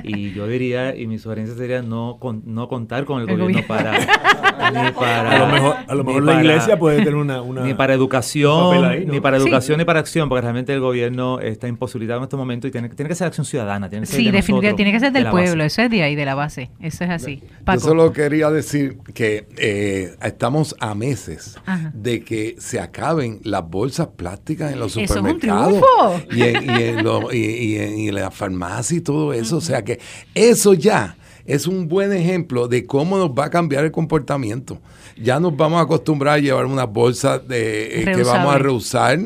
Y 0.04 0.32
yo 0.34 0.48
diría, 0.48 0.96
y 0.96 1.06
mi 1.06 1.20
sugerencia 1.20 1.56
sería 1.56 1.82
no, 1.82 2.20
no 2.46 2.68
contar 2.68 3.06
con 3.06 3.22
el, 3.22 3.28
gobierno, 3.28 3.62
para, 3.68 3.92
ni 3.92 4.92
para... 5.00 5.32
A 5.32 5.39
lo 5.39 5.48
mejor, 5.48 5.76
a 5.88 5.96
lo 5.96 6.04
mejor 6.04 6.24
la 6.24 6.42
iglesia 6.42 6.80
puede 6.80 6.98
tener 6.98 7.16
una... 7.16 7.42
ni 7.42 7.74
para 7.74 7.94
educación, 7.94 9.08
ni 9.08 9.20
para 9.20 9.38
educación, 9.38 9.78
ni 9.78 9.86
para 9.86 10.00
acción, 10.00 10.30
porque 10.30 10.42
realmente 10.42 10.74
el 10.74 10.80
gobierno 10.80 11.39
está 11.39 11.68
imposibilitado 11.68 12.20
en 12.20 12.24
este 12.24 12.38
momento 12.38 12.68
y 12.68 12.72
tiene, 12.72 12.89
tiene 12.89 13.10
que 13.10 13.16
ser 13.16 13.28
acción 13.28 13.46
ciudadana. 13.46 13.89
Tiene 13.89 14.06
que 14.06 14.12
ser 14.12 14.20
sí, 14.20 14.32
definitivamente, 14.32 14.76
tiene 14.76 14.92
que 14.92 15.00
ser 15.00 15.12
del 15.12 15.30
pueblo, 15.30 15.64
eso 15.64 15.82
es 15.82 15.89
de 15.89 16.04
ahí, 16.04 16.16
de 16.16 16.26
la 16.26 16.36
base. 16.36 16.72
Eso 16.80 17.04
es 17.04 17.10
así. 17.10 17.44
Yo 17.66 17.80
solo 17.80 18.12
quería 18.12 18.50
decir 18.50 18.98
que 19.14 19.48
eh, 19.58 20.16
estamos 20.22 20.76
a 20.80 20.96
meses 20.96 21.60
de 21.94 22.24
que 22.24 22.56
se 22.58 22.80
acaben 22.80 23.39
las 23.44 23.68
bolsas 23.68 24.08
plásticas 24.08 24.74
en 24.74 24.80
los 24.80 24.94
supermercados. 24.94 25.76
Eso 25.78 26.16
es 26.18 26.26
un 26.26 26.41
y 26.42 26.84
en, 26.84 27.06
y, 27.32 28.08
en, 28.08 28.16
la 28.16 28.32
farmacia 28.32 28.98
y 28.98 29.02
todo 29.02 29.34
eso. 29.34 29.58
O 29.58 29.62
sea 29.62 29.84
que 29.84 30.00
eso 30.34 30.74
ya 30.74 31.18
es 31.46 31.68
un 31.68 31.88
buen 31.88 32.14
ejemplo 32.14 32.68
de 32.68 32.86
cómo 32.86 33.18
nos 33.18 33.32
va 33.32 33.46
a 33.46 33.50
cambiar 33.50 33.86
el 33.86 33.92
comportamiento 33.92 34.80
ya 35.22 35.39
nos 35.39 35.55
vamos 35.55 35.80
a 35.80 35.84
acostumbrar 35.84 36.36
a 36.36 36.39
llevar 36.39 36.65
unas 36.65 36.91
bolsas 36.91 37.47
de, 37.47 38.01
eh, 38.01 38.05
que 38.05 38.24
vamos 38.24 38.55
a 38.55 38.57
reusar, 38.57 39.19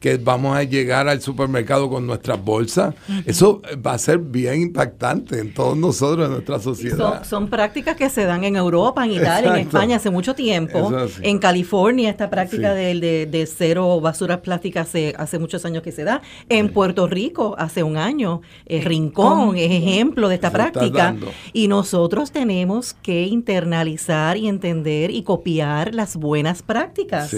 que 0.00 0.16
vamos 0.16 0.56
a 0.56 0.62
llegar 0.62 1.08
al 1.08 1.20
supermercado 1.20 1.88
con 1.90 2.06
nuestras 2.06 2.42
bolsas. 2.42 2.94
Eso 3.26 3.62
va 3.84 3.94
a 3.94 3.98
ser 3.98 4.18
bien 4.18 4.62
impactante 4.62 5.38
en 5.38 5.52
todos 5.52 5.76
nosotros, 5.76 6.26
en 6.26 6.32
nuestra 6.32 6.58
sociedad. 6.58 7.24
Son, 7.24 7.48
prácticas 7.48 7.96
que 7.96 8.08
se 8.08 8.24
dan 8.24 8.44
en 8.44 8.56
Europa, 8.56 9.04
en 9.04 9.12
Italia, 9.12 9.50
en 9.50 9.66
España 9.66 9.96
hace 9.96 10.10
mucho 10.10 10.34
tiempo. 10.34 10.90
En 11.20 11.38
California 11.38 12.08
esta 12.08 12.30
práctica 12.30 12.72
de, 12.72 13.26
de, 13.26 13.46
cero 13.46 14.00
basuras 14.00 14.38
plásticas 14.38 14.88
hace, 14.88 15.14
hace 15.18 15.38
muchos 15.38 15.64
años 15.64 15.82
que 15.82 15.92
se 15.92 16.04
da. 16.04 16.22
En 16.48 16.70
Puerto 16.70 17.06
Rico 17.06 17.54
hace 17.58 17.82
un 17.82 17.96
año. 17.96 18.40
El 18.66 18.84
Rincón 18.84 19.56
es 19.56 19.70
ejemplo 19.70 20.28
de 20.28 20.36
esta 20.36 20.50
práctica. 20.50 21.14
Y 21.52 21.68
nosotros 21.68 22.32
tenemos 22.32 22.94
que 22.94 23.24
internalizar 23.24 24.36
y 24.36 24.48
entender 24.48 25.10
y 25.10 25.22
copiar 25.22 25.41
las 25.94 26.16
buenas 26.16 26.62
prácticas. 26.62 27.34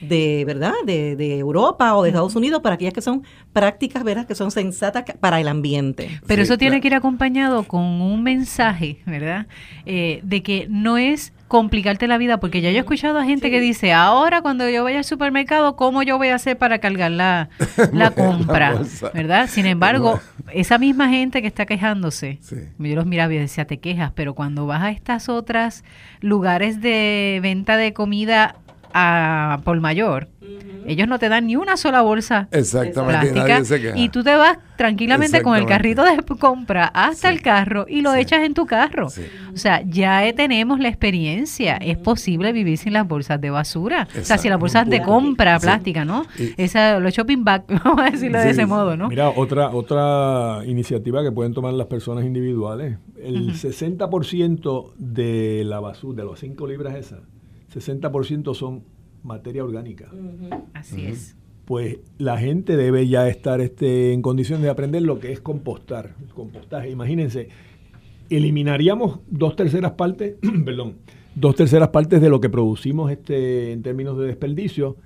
de 0.00 0.44
verdad 0.46 0.74
de, 0.84 1.16
de, 1.16 1.38
Europa 1.38 1.96
o 1.96 2.02
de 2.02 2.10
Estados 2.10 2.36
Unidos 2.36 2.60
para 2.62 2.74
aquellas 2.74 2.92
que 2.92 3.00
son 3.00 3.22
prácticas 3.54 4.04
¿verdad? 4.04 4.26
que 4.26 4.34
son 4.34 4.50
sensatas 4.50 5.04
para 5.18 5.40
el 5.40 5.48
ambiente. 5.48 6.20
Pero 6.26 6.42
eso 6.42 6.58
tiene 6.58 6.80
que 6.80 6.88
ir 6.88 6.94
acompañado 6.94 7.64
con 7.64 7.82
un 7.82 8.22
mensaje 8.22 8.98
verdad 9.06 9.46
eh, 9.86 10.20
de 10.22 10.42
que 10.42 10.66
no 10.68 10.98
es 10.98 11.32
complicarte 11.48 12.08
la 12.08 12.18
vida, 12.18 12.40
porque 12.40 12.60
ya 12.60 12.70
yo 12.70 12.76
he 12.76 12.80
escuchado 12.80 13.18
a 13.18 13.24
gente 13.24 13.50
que 13.50 13.60
dice, 13.60 13.92
ahora 13.92 14.42
cuando 14.42 14.68
yo 14.68 14.84
vaya 14.84 14.98
al 14.98 15.04
supermercado, 15.04 15.76
¿cómo 15.76 16.02
yo 16.02 16.18
voy 16.18 16.28
a 16.28 16.34
hacer 16.34 16.58
para 16.58 16.78
cargar 16.78 17.12
la, 17.12 17.48
la 17.92 18.10
compra? 18.10 18.80
¿Verdad? 19.14 19.48
Sin 19.48 19.66
embargo, 19.66 20.20
esa 20.52 20.78
misma 20.78 21.08
gente 21.08 21.42
que 21.42 21.48
está 21.48 21.66
quejándose, 21.66 22.40
yo 22.78 22.94
los 22.94 23.06
miraba 23.06 23.32
y 23.32 23.38
decía, 23.38 23.66
te 23.66 23.78
quejas, 23.78 24.12
pero 24.14 24.34
cuando 24.34 24.66
vas 24.66 24.82
a 24.82 24.90
estas 24.90 25.28
otras 25.28 25.84
lugares 26.20 26.80
de 26.80 27.38
venta 27.42 27.76
de 27.76 27.92
comida 27.92 28.56
a, 28.98 29.60
por 29.62 29.78
mayor, 29.80 30.28
ellos 30.86 31.08
no 31.08 31.18
te 31.18 31.28
dan 31.28 31.46
ni 31.46 31.56
una 31.56 31.76
sola 31.76 32.00
bolsa 32.02 32.48
Exactamente, 32.52 33.32
plástica 33.32 33.92
y 33.96 34.08
tú 34.08 34.22
te 34.22 34.34
vas 34.36 34.58
tranquilamente 34.76 35.42
con 35.42 35.56
el 35.56 35.66
carrito 35.66 36.04
de 36.04 36.16
compra 36.38 36.86
hasta 36.86 37.28
el 37.30 37.42
carro 37.42 37.86
y 37.88 38.02
lo 38.02 38.14
echas 38.14 38.44
en 38.44 38.54
tu 38.54 38.66
carro. 38.66 39.06
O 39.06 39.56
sea, 39.56 39.82
ya 39.84 40.32
tenemos 40.34 40.78
la 40.78 40.88
experiencia. 40.88 41.76
Es 41.76 41.96
posible 41.96 42.52
vivir 42.52 42.78
sin 42.78 42.92
las 42.92 43.08
bolsas 43.08 43.40
de 43.40 43.50
basura. 43.50 44.06
O 44.18 44.24
sea, 44.24 44.38
si 44.38 44.48
las 44.48 44.58
bolsas 44.58 44.88
de 44.88 45.02
compra 45.02 45.58
plástica, 45.58 46.04
¿no? 46.04 46.24
Esa, 46.56 47.00
los 47.00 47.12
shopping 47.12 47.42
bag, 47.42 47.64
vamos 47.84 48.00
a 48.00 48.10
decirlo 48.10 48.38
de 48.38 48.50
ese 48.50 48.66
modo, 48.66 48.96
¿no? 48.96 49.08
Mira, 49.08 49.30
otra, 49.30 49.70
otra 49.70 50.60
iniciativa 50.66 51.22
que 51.22 51.32
pueden 51.32 51.54
tomar 51.54 51.72
las 51.74 51.86
personas 51.86 52.24
individuales. 52.24 52.98
El 53.16 53.54
60% 53.54 54.92
de 54.96 55.64
la 55.64 55.80
basura, 55.80 56.22
de 56.22 56.24
los 56.24 56.38
5 56.38 56.66
libras 56.66 56.94
esas, 56.94 57.20
60% 57.76 58.54
son 58.54 58.82
materia 59.22 59.62
orgánica. 59.62 60.10
Así 60.72 61.06
es. 61.06 61.36
Pues 61.66 61.98
la 62.18 62.38
gente 62.38 62.76
debe 62.76 63.06
ya 63.08 63.28
estar 63.28 63.60
este, 63.60 64.12
en 64.12 64.22
condiciones 64.22 64.62
de 64.62 64.70
aprender 64.70 65.02
lo 65.02 65.18
que 65.18 65.32
es 65.32 65.40
compostar, 65.40 66.14
el 66.22 66.32
compostaje. 66.32 66.90
Imagínense, 66.90 67.48
eliminaríamos 68.30 69.20
dos 69.28 69.56
terceras 69.56 69.92
partes, 69.92 70.36
perdón, 70.64 70.94
dos 71.34 71.56
terceras 71.56 71.88
partes 71.88 72.20
de 72.20 72.30
lo 72.30 72.40
que 72.40 72.48
producimos 72.48 73.10
este, 73.10 73.72
en 73.72 73.82
términos 73.82 74.16
de 74.16 74.26
desperdicio, 74.26 74.96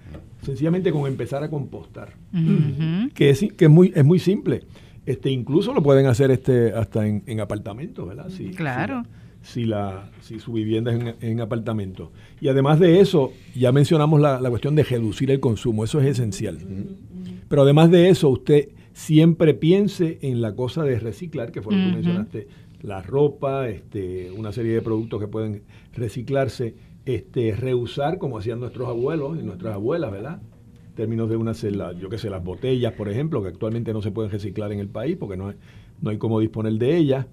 sencillamente 0.42 0.92
con 0.92 1.06
empezar 1.06 1.42
a 1.42 1.48
compostar. 1.48 2.12
Que, 3.14 3.30
es, 3.30 3.40
que 3.56 3.64
es, 3.64 3.70
muy, 3.70 3.92
es 3.96 4.04
muy 4.04 4.18
simple. 4.18 4.64
Este, 5.06 5.30
incluso 5.30 5.72
lo 5.72 5.82
pueden 5.82 6.06
hacer 6.06 6.30
este, 6.30 6.72
hasta 6.72 7.06
en, 7.06 7.40
apartamentos, 7.40 8.06
¿verdad? 8.06 8.28
Sí, 8.28 8.50
claro 8.50 9.02
si, 9.42 9.64
la, 9.64 10.10
si 10.20 10.38
su 10.38 10.52
vivienda 10.52 10.92
es 10.92 11.14
en, 11.20 11.40
apartamento. 11.40 12.12
Y 12.40 12.48
además 12.48 12.78
de 12.78 13.00
eso, 13.00 13.32
ya 13.54 13.72
mencionamos 13.72 14.20
la, 14.20 14.38
cuestión 14.50 14.74
de 14.74 14.82
reducir 14.82 15.30
el 15.30 15.40
consumo, 15.40 15.84
eso 15.84 16.00
es 16.00 16.06
esencial. 16.06 16.58
Pero 17.48 17.62
además 17.62 17.90
de 17.90 18.08
eso, 18.10 18.28
usted 18.28 18.68
siempre 18.92 19.54
piense 19.54 20.18
en 20.22 20.40
la 20.40 20.54
cosa 20.54 20.84
de 20.84 20.98
reciclar, 20.98 21.52
que 21.52 21.62
fue 21.62 21.74
lo 21.74 21.84
que 21.84 21.92
mencionaste, 21.92 22.48
la 22.82 23.02
ropa, 23.02 23.68
este, 23.68 24.30
una 24.30 24.52
serie 24.52 24.74
de 24.74 24.82
productos 24.82 25.20
que 25.20 25.28
pueden 25.28 25.62
reciclarse, 25.94 26.74
este, 27.04 27.54
reusar 27.56 28.18
como 28.18 28.38
hacían 28.38 28.60
nuestros 28.60 28.88
abuelos 28.88 29.38
y 29.38 29.42
nuestras 29.42 29.74
abuelas, 29.74 30.12
¿verdad? 30.12 30.40
En 30.88 30.94
términos 30.94 31.30
de 31.30 31.36
una, 31.36 31.52
yo 31.52 32.08
qué 32.08 32.18
sé, 32.18 32.30
las 32.30 32.44
botellas, 32.44 32.92
por 32.92 33.08
ejemplo, 33.08 33.42
que 33.42 33.48
actualmente 33.48 33.92
no 33.92 34.02
se 34.02 34.10
pueden 34.10 34.30
reciclar 34.30 34.72
en 34.72 34.80
el 34.80 34.88
país 34.88 35.16
porque 35.16 35.36
no 35.36 35.48
hay, 35.48 35.56
no 36.00 36.10
hay 36.10 36.18
cómo 36.18 36.40
disponer 36.40 36.74
de 36.74 36.96
ellas 36.96 37.26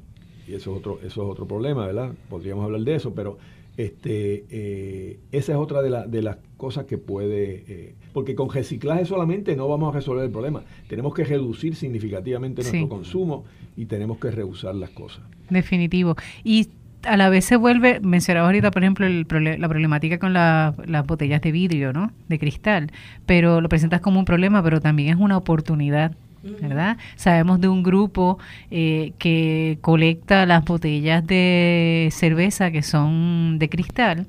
y 0.48 0.54
eso 0.54 0.72
es 0.72 0.78
otro, 0.78 1.00
eso 1.00 1.24
es 1.24 1.30
otro 1.30 1.46
problema, 1.46 1.86
¿verdad? 1.86 2.12
Podríamos 2.30 2.66
hablar 2.66 2.82
de 2.82 2.96
eso, 2.96 3.14
pero 3.14 3.38
este, 3.76 4.46
eh, 4.50 5.20
esa 5.32 5.52
es 5.52 5.58
otra 5.58 5.82
de, 5.82 6.08
de, 6.08 6.22
las 6.22 6.38
cosas 6.58 6.86
que 6.86 6.98
puede, 6.98 7.64
eh, 7.68 7.96
porque 8.14 8.34
con 8.34 8.50
reciclaje 8.50 9.06
solamente 9.06 9.56
no 9.56 9.68
vamos 9.68 9.94
a 9.94 9.98
resolver 9.98 10.26
el 10.26 10.32
problema, 10.32 10.64
tenemos 10.88 11.14
que 11.14 11.24
reducir 11.24 11.76
significativamente 11.76 12.64
nuestro 12.64 12.90
consumo 12.90 13.46
y 13.76 13.86
tenemos 13.86 14.18
que 14.18 14.32
reusar 14.32 14.74
las 14.74 14.90
cosas. 14.92 15.24
Definitivo. 15.50 16.16
Y 16.44 16.70
a 17.04 17.18
la 17.18 17.30
vez 17.30 17.46
se 17.46 17.56
vuelve, 17.56 18.00
mencionaba 18.00 18.48
ahorita, 18.48 18.72
por 18.72 18.84
ejemplo, 18.84 19.06
el, 19.06 19.28
la 19.60 19.70
problemática 19.70 20.18
con 20.18 20.34
las 20.34 21.06
botellas 21.06 21.42
de 21.42 21.52
vidrio, 21.52 21.94
¿no? 21.94 22.12
De 22.28 22.40
cristal, 22.40 22.92
pero 23.26 23.62
lo 23.62 23.70
presentas 23.70 24.02
como 24.02 24.20
un 24.20 24.26
problema, 24.26 24.64
pero 24.64 24.82
también 24.82 25.10
es 25.10 25.16
una 25.22 25.38
oportunidad 25.38 26.16
¿verdad? 26.44 26.98
Sabemos 27.16 27.60
de 27.62 27.68
un 27.68 27.84
grupo 27.84 28.40
eh, 28.72 29.14
que 29.18 29.78
colecta 29.82 30.46
las 30.46 30.64
botellas 30.66 31.26
de 31.26 32.10
cerveza 32.12 32.72
que 32.72 32.84
son 32.84 33.60
de 33.60 33.70
cristal, 33.70 34.28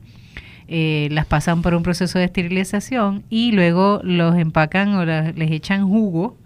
eh, 0.71 1.09
las 1.11 1.25
pasan 1.25 1.63
por 1.63 1.75
un 1.75 1.83
proceso 1.83 2.19
de 2.19 2.27
esterilización 2.27 3.25
y 3.31 3.53
luego 3.53 4.01
los 4.05 4.37
empacan 4.37 4.95
o 4.97 5.05
les 5.05 5.51
echan 5.51 5.89
jugo, 5.89 6.37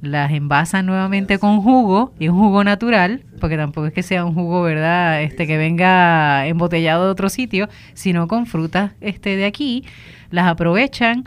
las 0.00 0.32
envasan 0.32 0.84
nuevamente 0.84 1.38
con 1.38 1.62
jugo 1.62 2.12
y 2.18 2.26
un 2.26 2.38
jugo 2.38 2.64
natural, 2.64 3.22
porque 3.40 3.56
tampoco 3.56 3.86
es 3.86 3.92
que 3.92 4.02
sea 4.02 4.24
un 4.24 4.34
jugo, 4.34 4.62
¿verdad? 4.62 5.22
Este 5.22 5.46
que 5.46 5.56
venga 5.58 6.44
embotellado 6.48 7.04
de 7.04 7.12
otro 7.12 7.28
sitio, 7.28 7.68
sino 7.94 8.26
con 8.26 8.46
frutas 8.46 8.92
este 9.00 9.36
de 9.36 9.44
aquí, 9.44 9.84
las 10.30 10.46
aprovechan 10.48 11.24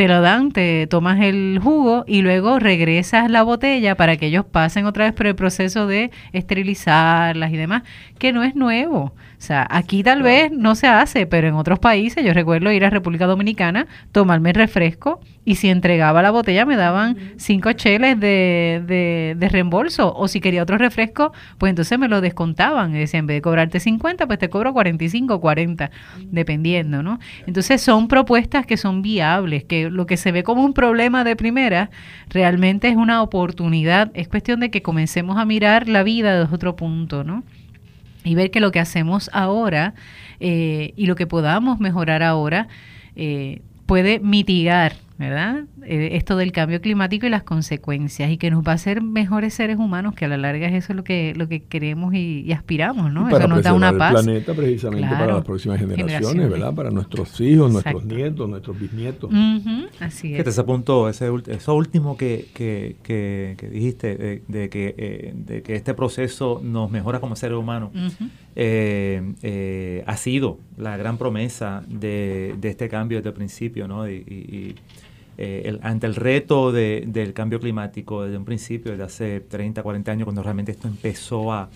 te 0.00 0.08
lo 0.08 0.22
dan, 0.22 0.50
te 0.50 0.86
tomas 0.86 1.20
el 1.20 1.60
jugo 1.62 2.06
y 2.06 2.22
luego 2.22 2.58
regresas 2.58 3.30
la 3.30 3.42
botella 3.42 3.96
para 3.96 4.16
que 4.16 4.28
ellos 4.28 4.46
pasen 4.46 4.86
otra 4.86 5.04
vez 5.04 5.12
por 5.12 5.26
el 5.26 5.34
proceso 5.34 5.86
de 5.86 6.10
esterilizarlas 6.32 7.52
y 7.52 7.58
demás, 7.58 7.82
que 8.18 8.32
no 8.32 8.42
es 8.42 8.56
nuevo. 8.56 9.12
O 9.40 9.42
sea, 9.42 9.66
aquí 9.70 10.02
tal 10.02 10.22
vez 10.22 10.52
no 10.52 10.74
se 10.74 10.86
hace, 10.86 11.24
pero 11.24 11.48
en 11.48 11.54
otros 11.54 11.78
países, 11.78 12.22
yo 12.22 12.34
recuerdo 12.34 12.70
ir 12.72 12.84
a 12.84 12.90
República 12.90 13.24
Dominicana, 13.24 13.86
tomarme 14.12 14.52
refresco 14.52 15.18
y 15.46 15.54
si 15.54 15.70
entregaba 15.70 16.20
la 16.20 16.30
botella 16.30 16.66
me 16.66 16.76
daban 16.76 17.16
cinco 17.38 17.72
cheles 17.72 18.20
de, 18.20 19.34
de, 19.38 19.48
reembolso 19.48 20.14
o 20.14 20.28
si 20.28 20.42
quería 20.42 20.62
otro 20.62 20.76
refresco, 20.76 21.32
pues 21.56 21.70
entonces 21.70 21.98
me 21.98 22.06
lo 22.06 22.20
descontaban. 22.20 22.94
Y 22.94 22.98
decía, 22.98 23.18
en 23.18 23.26
vez 23.26 23.38
de 23.38 23.40
cobrarte 23.40 23.80
50, 23.80 24.26
pues 24.26 24.38
te 24.38 24.50
cobro 24.50 24.74
45, 24.74 25.40
40, 25.40 25.90
dependiendo, 26.26 27.02
¿no? 27.02 27.18
Entonces 27.46 27.80
son 27.80 28.08
propuestas 28.08 28.66
que 28.66 28.76
son 28.76 29.00
viables, 29.00 29.64
que 29.64 29.88
lo 29.88 30.04
que 30.04 30.18
se 30.18 30.32
ve 30.32 30.42
como 30.42 30.62
un 30.62 30.74
problema 30.74 31.24
de 31.24 31.34
primera, 31.34 31.88
realmente 32.28 32.88
es 32.88 32.96
una 32.96 33.22
oportunidad. 33.22 34.10
Es 34.12 34.28
cuestión 34.28 34.60
de 34.60 34.70
que 34.70 34.82
comencemos 34.82 35.38
a 35.38 35.46
mirar 35.46 35.88
la 35.88 36.02
vida 36.02 36.38
desde 36.38 36.54
otro 36.54 36.76
punto, 36.76 37.24
¿no? 37.24 37.42
Y 38.24 38.34
ver 38.34 38.50
que 38.50 38.60
lo 38.60 38.70
que 38.72 38.80
hacemos 38.80 39.30
ahora 39.32 39.94
eh, 40.40 40.92
y 40.96 41.06
lo 41.06 41.16
que 41.16 41.26
podamos 41.26 41.80
mejorar 41.80 42.22
ahora 42.22 42.68
eh, 43.16 43.62
puede 43.86 44.20
mitigar 44.20 44.94
¿verdad? 45.20 45.64
Eh, 45.84 46.12
esto 46.12 46.34
del 46.38 46.50
cambio 46.50 46.80
climático 46.80 47.26
y 47.26 47.28
las 47.28 47.42
consecuencias 47.42 48.30
y 48.30 48.38
que 48.38 48.50
nos 48.50 48.66
va 48.66 48.72
a 48.72 48.76
hacer 48.76 49.02
mejores 49.02 49.52
seres 49.52 49.76
humanos, 49.76 50.14
que 50.14 50.24
a 50.24 50.28
la 50.28 50.38
larga 50.38 50.66
es 50.68 50.82
eso 50.82 50.94
lo 50.94 51.04
que 51.04 51.34
lo 51.36 51.46
que 51.46 51.62
queremos 51.62 52.14
y, 52.14 52.50
aspiramos, 52.52 53.12
¿no? 53.12 53.28
Para 53.28 53.44
eso 53.44 53.48
nos 53.48 53.62
da 53.62 53.74
una 53.74 53.92
paz. 53.92 54.14
el 54.16 54.24
planeta 54.24 54.54
precisamente 54.54 55.10
para 55.10 55.34
las 55.34 55.44
próximas 55.44 55.78
generaciones, 55.78 56.48
¿verdad? 56.48 56.74
Para 56.74 56.90
nuestros 56.90 57.38
hijos, 57.42 57.70
nuestros 57.70 58.02
nietos, 58.06 58.48
nuestros 58.48 58.80
bisnietos. 58.80 59.30
así 60.00 60.34
es. 60.34 60.46
Ese 60.46 60.64
punto, 60.64 61.10
ese, 61.10 61.30
eso 61.48 61.74
último 61.74 62.16
que, 62.16 62.46
que, 62.54 62.96
que, 63.02 63.68
dijiste, 63.70 64.42
de, 64.48 64.68
que, 64.70 64.94
eh, 64.96 65.34
de 65.36 65.62
que 65.62 65.74
este 65.76 65.92
proceso 65.92 66.62
nos 66.64 66.90
mejora 66.90 67.20
como 67.20 67.36
seres 67.36 67.58
humanos, 67.58 67.90
eh, 68.56 70.02
ha 70.06 70.16
sido 70.16 70.58
la 70.78 70.96
gran 70.96 71.18
promesa 71.18 71.82
de, 71.88 72.54
de 72.58 72.70
este 72.70 72.88
cambio 72.88 73.18
desde 73.18 73.28
el 73.28 73.34
principio, 73.34 73.86
¿no? 73.86 74.08
y 74.08 74.74
eh, 75.38 75.78
ante 75.82 76.06
el 76.06 76.14
reto 76.14 76.72
del 76.72 77.32
cambio 77.32 77.60
climático 77.60 78.24
desde 78.24 78.36
un 78.36 78.44
principio, 78.44 78.92
desde 78.92 79.04
hace 79.04 79.40
30, 79.40 79.82
40 79.82 80.12
años, 80.12 80.24
cuando 80.24 80.42
realmente 80.42 80.72
esto 80.72 80.88
empezó 80.88 81.52
a, 81.52 81.68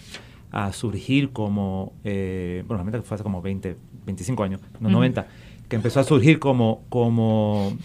surgir 0.72 1.30
como, 1.30 1.94
eh, 2.04 2.62
bueno, 2.66 2.84
realmente 2.84 3.06
fue 3.06 3.16
hace 3.16 3.24
como 3.24 3.42
20, 3.42 3.76
25 4.06 4.42
años, 4.44 4.60
no 4.78 4.88
90, 4.88 5.26
que 5.68 5.76
empezó 5.76 5.98
a 5.98 6.04
surgir 6.04 6.38
como, 6.38 6.84
como, 6.88 7.76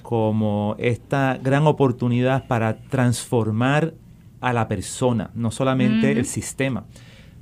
como 0.00 0.74
esta 0.78 1.38
gran 1.42 1.66
oportunidad 1.66 2.46
para 2.46 2.78
transformar 2.78 3.92
a 4.40 4.52
la 4.52 4.68
persona, 4.68 5.30
no 5.34 5.50
solamente 5.50 6.12
el 6.12 6.26
sistema. 6.26 6.84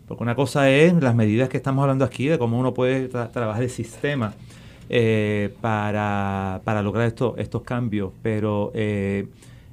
Porque 0.06 0.22
una 0.22 0.34
cosa 0.34 0.70
es 0.70 0.94
las 0.94 1.14
medidas 1.14 1.48
que 1.48 1.56
estamos 1.56 1.82
hablando 1.82 2.04
aquí, 2.04 2.26
de 2.26 2.38
cómo 2.38 2.58
uno 2.58 2.74
puede 2.74 3.08
trabajar 3.08 3.62
el 3.62 3.70
sistema, 3.70 4.34
eh, 4.94 5.54
para, 5.62 6.60
para, 6.64 6.82
lograr 6.82 7.06
esto, 7.06 7.34
estos 7.38 7.62
cambios, 7.62 8.12
pero 8.20 8.70
eh, 8.74 9.26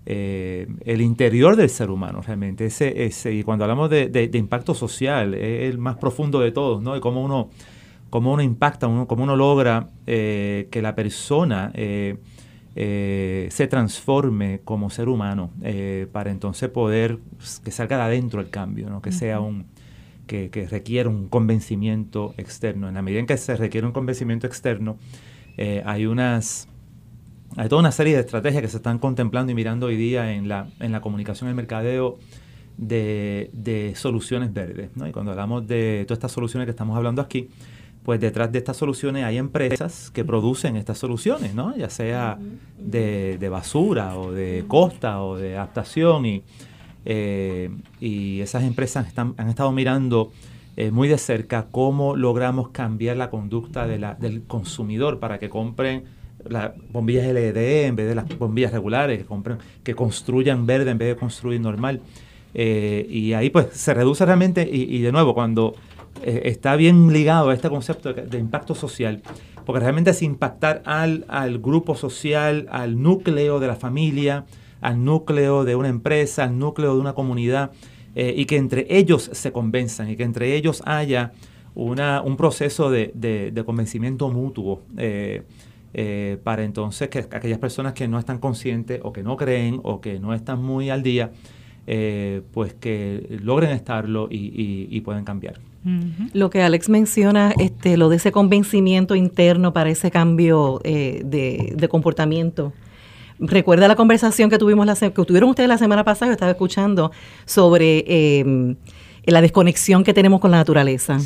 eh, 0.05 0.65
el 0.85 1.01
interior 1.01 1.57
del 1.57 1.69
ser 1.69 1.89
humano 1.89 2.21
realmente, 2.21 2.67
ese, 2.67 3.03
ese 3.03 3.33
y 3.33 3.43
cuando 3.43 3.65
hablamos 3.65 3.89
de, 3.89 4.29
impacto 4.35 4.73
social, 4.73 5.33
es 5.33 5.69
el 5.69 5.77
más 5.77 5.97
profundo 5.97 6.39
de 6.39 6.53
todos, 6.53 6.81
¿no? 6.81 6.95
Y 6.95 7.01
cómo 7.01 7.21
uno, 7.21 7.49
cómo 8.09 8.31
uno 8.31 8.41
impacta, 8.41 8.87
uno, 8.87 9.07
cómo 9.07 9.23
uno 9.23 9.35
logra 9.35 9.89
que 10.05 10.79
la 10.81 10.95
persona 10.95 11.73
se 11.73 13.67
transforme 13.69 14.61
como 14.63 14.89
ser 14.89 15.09
humano 15.09 15.51
para 16.13 16.31
entonces 16.31 16.69
poder 16.69 17.19
que 17.65 17.71
salga 17.71 17.97
de 17.97 18.03
adentro 18.03 18.39
el 18.39 18.49
cambio, 18.49 18.89
¿no? 18.89 19.01
que 19.01 19.11
sea 19.11 19.41
un, 19.41 19.65
que, 20.29 20.67
requiere 20.69 21.09
un 21.09 21.27
convencimiento 21.27 22.33
externo. 22.37 22.87
En 22.87 22.93
la 22.93 23.01
medida 23.01 23.19
en 23.19 23.25
que 23.25 23.35
se 23.37 23.55
requiere 23.55 23.87
un 23.87 23.93
convencimiento 23.93 24.45
externo, 24.47 24.97
eh, 25.57 25.81
hay 25.85 26.05
unas 26.05 26.67
hay 27.57 27.67
toda 27.67 27.79
una 27.79 27.91
serie 27.91 28.13
de 28.13 28.19
estrategias 28.19 28.61
que 28.61 28.67
se 28.67 28.77
están 28.77 28.99
contemplando 28.99 29.51
y 29.51 29.55
mirando 29.55 29.87
hoy 29.87 29.97
día 29.97 30.33
en 30.33 30.47
la, 30.47 30.69
en 30.79 30.91
la 30.91 31.01
comunicación 31.01 31.47
y 31.47 31.49
el 31.49 31.55
mercadeo 31.55 32.19
de, 32.77 33.49
de 33.53 33.95
soluciones 33.95 34.53
verdes. 34.53 34.91
¿no? 34.95 35.07
Y 35.07 35.11
cuando 35.11 35.31
hablamos 35.31 35.67
de 35.67 36.05
todas 36.07 36.19
estas 36.19 36.31
soluciones 36.31 36.67
que 36.67 36.71
estamos 36.71 36.95
hablando 36.95 37.23
aquí, 37.23 37.49
pues 38.03 38.19
detrás 38.19 38.51
de 38.51 38.59
estas 38.59 38.77
soluciones 38.77 39.23
hay 39.23 39.37
empresas 39.37 40.11
que 40.11 40.23
producen 40.23 40.75
estas 40.75 40.99
soluciones, 40.99 41.55
¿no? 41.55 41.75
ya 41.75 41.89
sea 41.89 42.37
de, 42.77 43.37
de 43.39 43.49
basura 43.49 44.15
o 44.15 44.31
de 44.31 44.65
costa 44.67 45.23
o 45.23 45.35
de 45.35 45.57
adaptación. 45.57 46.27
Y, 46.27 46.43
eh, 47.05 47.69
y 47.99 48.41
esas 48.41 48.63
empresas 48.63 49.07
están, 49.07 49.33
han 49.37 49.49
estado 49.49 49.71
mirando 49.71 50.31
eh, 50.75 50.91
muy 50.91 51.07
de 51.07 51.17
cerca 51.17 51.67
cómo 51.71 52.15
logramos 52.15 52.69
cambiar 52.69 53.17
la 53.17 53.29
conducta 53.29 53.87
de 53.87 54.15
del 54.19 54.43
consumidor 54.43 55.19
para 55.19 55.39
que 55.39 55.49
compren 55.49 56.03
las 56.47 56.71
bombillas 56.91 57.27
LED 57.27 57.85
en 57.85 57.95
vez 57.95 58.07
de 58.07 58.15
las 58.15 58.37
bombillas 58.37 58.71
regulares, 58.71 59.19
que, 59.19 59.25
compren, 59.25 59.57
que 59.83 59.93
construyan 59.93 60.65
verde 60.65 60.91
en 60.91 60.97
vez 60.97 61.09
de 61.09 61.15
construir 61.17 61.59
normal. 61.59 62.01
Eh, 62.53 63.05
y 63.09 63.33
ahí 63.33 63.49
pues 63.49 63.67
se 63.73 63.93
reduce 63.93 64.25
realmente, 64.25 64.67
y, 64.71 65.01
de 65.01 65.11
nuevo, 65.11 65.33
cuando 65.33 65.75
está 66.23 66.75
bien 66.75 67.11
ligado 67.11 67.49
a 67.49 67.53
este 67.53 67.69
concepto 67.69 68.13
de, 68.13 68.39
impacto 68.39 68.73
social, 68.73 69.21
porque 69.65 69.81
realmente 69.81 70.11
es 70.11 70.21
impactar 70.21 70.81
al, 70.85 71.25
al 71.27 71.59
grupo 71.59 71.95
social, 71.95 72.67
al 72.71 73.01
núcleo 73.01 73.59
de 73.59 73.67
la 73.67 73.75
familia, 73.75 74.45
al 74.81 75.03
núcleo 75.03 75.65
de 75.65 75.75
una 75.75 75.89
empresa, 75.89 76.43
al 76.43 76.57
núcleo 76.57 76.93
de 76.93 77.01
una 77.01 77.13
comunidad, 77.13 77.71
eh, 78.15 78.33
y 78.35 78.45
que 78.45 78.57
entre 78.57 78.87
ellos 78.89 79.29
se 79.33 79.51
convenzan 79.51 80.09
y 80.09 80.15
que 80.15 80.23
entre 80.23 80.55
ellos 80.55 80.81
haya 80.85 81.31
una, 81.75 82.21
un 82.21 82.37
proceso 82.37 82.89
de, 82.89 83.11
de, 83.13 83.63
convencimiento 83.63 84.29
mutuo. 84.29 84.81
para 86.43 86.63
entonces 86.63 87.09
que 87.09 87.19
aquellas 87.19 87.59
personas 87.59 87.93
que 87.93 88.07
no 88.07 88.19
están 88.19 88.39
conscientes 88.39 88.99
o 89.03 89.13
que 89.13 89.23
no 89.23 89.37
creen 89.37 89.79
o 89.83 90.01
que 90.01 90.19
no 90.19 90.33
están 90.33 90.61
muy 90.61 90.89
al 90.89 91.03
día, 91.03 91.31
eh, 91.91 92.43
pues 92.53 92.75
que 92.75 93.39
logren 93.41 93.71
estarlo 93.71 94.27
y, 94.29 95.01
pueden 95.01 95.25
cambiar. 95.25 95.55
Lo 96.33 96.51
que 96.51 96.61
Alex 96.61 96.87
menciona, 96.87 97.51
este, 97.57 97.97
lo 97.97 98.09
de 98.09 98.17
ese 98.17 98.31
convencimiento 98.31 99.15
interno 99.15 99.73
para 99.73 99.89
ese 99.89 100.11
cambio 100.11 100.81
eh, 100.83 101.23
de, 101.25 101.87
comportamiento. 101.89 102.73
Recuerda 103.39 103.87
la 103.87 103.95
conversación 103.95 104.49
que 104.49 104.57
tuvimos 104.57 104.85
la 104.85 104.95
que 104.95 105.09
tuvieron 105.09 105.49
ustedes 105.49 105.69
la 105.69 105.77
semana 105.77 106.03
pasada, 106.03 106.27
yo 106.27 106.33
estaba 106.33 106.51
escuchando 106.51 107.11
sobre 107.45 108.03
em, 108.39 108.75
la 109.25 109.41
desconexión 109.41 110.03
que 110.03 110.13
tenemos 110.13 110.41
con 110.41 110.51
la 110.51 110.57
naturaleza. 110.57 111.17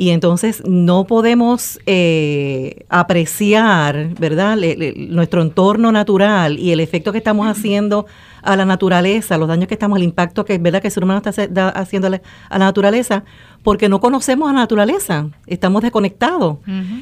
Y 0.00 0.12
entonces 0.12 0.62
no 0.66 1.04
podemos 1.04 1.78
eh, 1.84 2.86
apreciar, 2.88 4.14
¿verdad?, 4.18 4.56
nuestro 4.96 5.42
entorno 5.42 5.92
natural 5.92 6.58
y 6.58 6.72
el 6.72 6.80
efecto 6.80 7.12
que 7.12 7.18
estamos 7.18 7.46
haciendo 7.46 8.06
a 8.42 8.56
la 8.56 8.64
naturaleza, 8.64 9.36
los 9.36 9.48
daños 9.48 9.68
que 9.68 9.74
estamos, 9.74 9.98
el 9.98 10.04
impacto 10.04 10.46
que 10.46 10.54
es 10.54 10.62
verdad 10.62 10.80
que 10.80 10.88
el 10.88 10.92
ser 10.92 11.04
humano 11.04 11.20
está 11.22 11.68
haciendo 11.68 12.08
a 12.08 12.10
la 12.10 12.20
naturaleza, 12.58 13.24
porque 13.62 13.88
no 13.90 14.00
conocemos 14.00 14.48
a 14.48 14.54
la 14.54 14.60
naturaleza, 14.60 15.28
estamos 15.46 15.82
desconectados. 15.82 16.58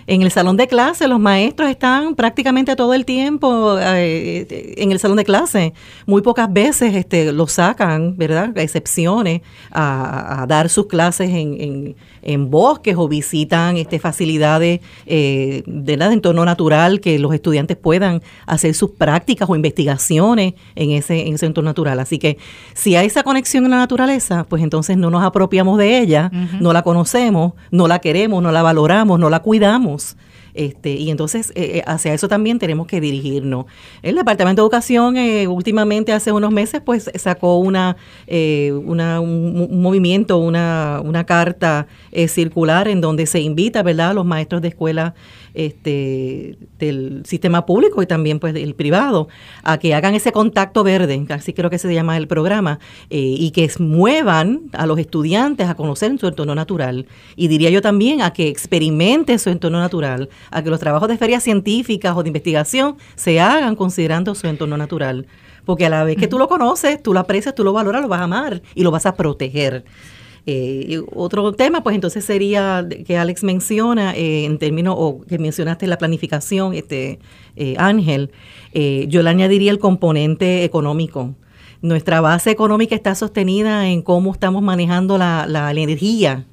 En 0.06 0.22
el 0.22 0.30
salón 0.32 0.56
de 0.56 0.66
clase 0.66 1.06
los 1.06 1.20
maestros 1.20 1.70
están 1.70 2.16
prácticamente 2.16 2.74
todo 2.74 2.94
el 2.94 3.04
tiempo 3.04 3.78
eh, 3.80 4.74
en 4.76 4.90
el 4.90 4.98
salón 4.98 5.18
de 5.18 5.24
clase. 5.24 5.72
Muy 6.06 6.22
pocas 6.22 6.52
veces 6.52 6.94
este, 6.96 7.32
lo 7.32 7.46
sacan, 7.46 8.16
¿verdad? 8.16 8.56
Excepciones 8.58 9.42
a, 9.70 10.46
dar 10.48 10.68
sus 10.68 10.86
clases 10.86 11.30
en, 11.30 11.60
en, 11.60 11.96
bosques 12.38 12.96
o 12.96 13.08
visitan 13.08 13.76
este, 13.76 13.98
facilidades 13.98 14.80
eh, 15.06 15.62
de, 15.66 15.96
de 15.96 16.04
entorno 16.04 16.44
natural 16.44 17.00
que 17.00 17.18
los 17.18 17.34
estudiantes 17.34 17.76
puedan 17.76 18.22
hacer 18.46 18.74
sus 18.74 18.90
prácticas 18.90 19.48
o 19.48 19.56
investigaciones 19.56 20.54
en 20.74 20.90
ese, 20.92 21.26
en 21.26 21.34
ese 21.34 21.46
entorno 21.46 21.70
natural. 21.70 22.00
Así 22.00 22.18
que 22.18 22.38
si 22.74 22.96
hay 22.96 23.06
esa 23.06 23.22
conexión 23.22 23.64
en 23.64 23.70
la 23.70 23.78
naturaleza, 23.78 24.44
pues 24.48 24.62
entonces 24.62 24.96
no 24.96 25.10
nos 25.10 25.22
apropiamos 25.22 25.78
de 25.78 25.98
ella 25.98 26.30
no 26.60 26.72
la 26.72 26.82
conocemos, 26.82 27.52
no 27.70 27.88
la 27.88 27.98
queremos, 28.00 28.42
no 28.42 28.52
la 28.52 28.62
valoramos, 28.62 29.18
no 29.18 29.30
la 29.30 29.40
cuidamos. 29.40 30.16
Este, 30.54 30.90
y 30.90 31.10
entonces 31.10 31.50
eh, 31.54 31.78
eh, 31.78 31.82
hacia 31.86 32.14
eso 32.14 32.28
también 32.28 32.58
tenemos 32.58 32.86
que 32.86 33.00
dirigirnos. 33.00 33.66
El 34.02 34.16
Departamento 34.16 34.62
de 34.62 34.64
Educación 34.64 35.16
eh, 35.16 35.46
últimamente 35.46 36.12
hace 36.12 36.32
unos 36.32 36.50
meses 36.50 36.80
pues 36.84 37.10
sacó 37.14 37.58
una, 37.58 37.96
una 38.28 39.20
un, 39.20 39.80
movimiento, 39.82 40.38
una, 40.38 41.00
una 41.04 41.24
carta 41.24 41.86
circular 42.28 42.88
en 42.88 43.00
donde 43.00 43.26
se 43.26 43.40
invita 43.40 43.82
¿verdad? 43.82 44.10
a 44.10 44.14
los 44.14 44.26
maestros 44.26 44.62
de 44.62 44.68
escuela 44.68 45.14
este, 45.58 46.56
del 46.78 47.22
sistema 47.26 47.66
público 47.66 48.00
y 48.00 48.06
también 48.06 48.38
pues 48.38 48.54
del 48.54 48.76
privado 48.76 49.28
a 49.64 49.78
que 49.78 49.92
hagan 49.92 50.14
ese 50.14 50.30
contacto 50.30 50.84
verde, 50.84 51.26
así 51.30 51.52
creo 51.52 51.68
que 51.68 51.78
se 51.78 51.92
llama 51.92 52.16
el 52.16 52.28
programa, 52.28 52.78
y 53.10 53.50
que 53.50 53.68
muevan 53.80 54.70
a 54.72 54.86
los 54.86 54.98
estudiantes 54.98 55.68
a 55.68 55.74
conocer 55.74 56.16
su 56.18 56.28
entorno 56.28 56.54
natural. 56.54 57.06
Y 57.34 57.48
diría 57.48 57.70
yo 57.70 57.82
también 57.82 58.22
a 58.22 58.32
que 58.32 58.48
experimenten 58.48 59.38
su 59.40 59.50
entorno 59.50 59.80
natural, 59.80 60.28
a 60.50 60.62
que 60.62 60.70
los 60.70 60.78
trabajos 60.78 61.08
de 61.08 61.18
ferias 61.18 61.42
científicas 61.42 62.16
o 62.16 62.22
de 62.22 62.28
investigación 62.28 62.96
se 63.16 63.40
hagan 63.40 63.74
considerando 63.74 64.34
su 64.36 64.46
entorno 64.46 64.76
natural. 64.76 65.26
Porque 65.64 65.86
a 65.86 65.90
la 65.90 66.04
vez 66.04 66.16
que 66.16 66.28
tú 66.28 66.38
lo 66.38 66.48
conoces, 66.48 67.02
tú 67.02 67.12
lo 67.12 67.20
aprecias, 67.20 67.54
tú 67.54 67.64
lo 67.64 67.72
valoras, 67.72 68.00
lo 68.00 68.08
vas 68.08 68.20
a 68.20 68.24
amar 68.24 68.62
y 68.74 68.84
lo 68.84 68.90
vas 68.90 69.06
a 69.06 69.16
proteger. 69.16 69.84
Eh, 70.50 71.02
otro 71.14 71.52
tema, 71.52 71.82
pues 71.82 71.94
entonces 71.94 72.24
sería 72.24 72.88
que 73.06 73.18
Alex 73.18 73.44
menciona 73.44 74.16
eh, 74.16 74.46
en 74.46 74.56
términos, 74.56 74.94
o 74.96 75.20
que 75.28 75.38
mencionaste 75.38 75.86
la 75.86 75.98
planificación, 75.98 76.72
este 76.72 77.18
eh, 77.56 77.74
Ángel, 77.76 78.30
yo 78.72 79.22
le 79.22 79.28
añadiría 79.28 79.70
el 79.70 79.78
componente 79.78 80.64
económico 80.64 81.34
nuestra 81.80 82.20
base 82.20 82.50
económica 82.50 82.96
está 82.96 83.14
sostenida 83.14 83.86
en 83.86 84.02
cómo 84.02 84.32
estamos 84.32 84.62
manejando 84.62 85.16
la, 85.16 85.46
la, 85.46 85.70
energía. 85.70 86.44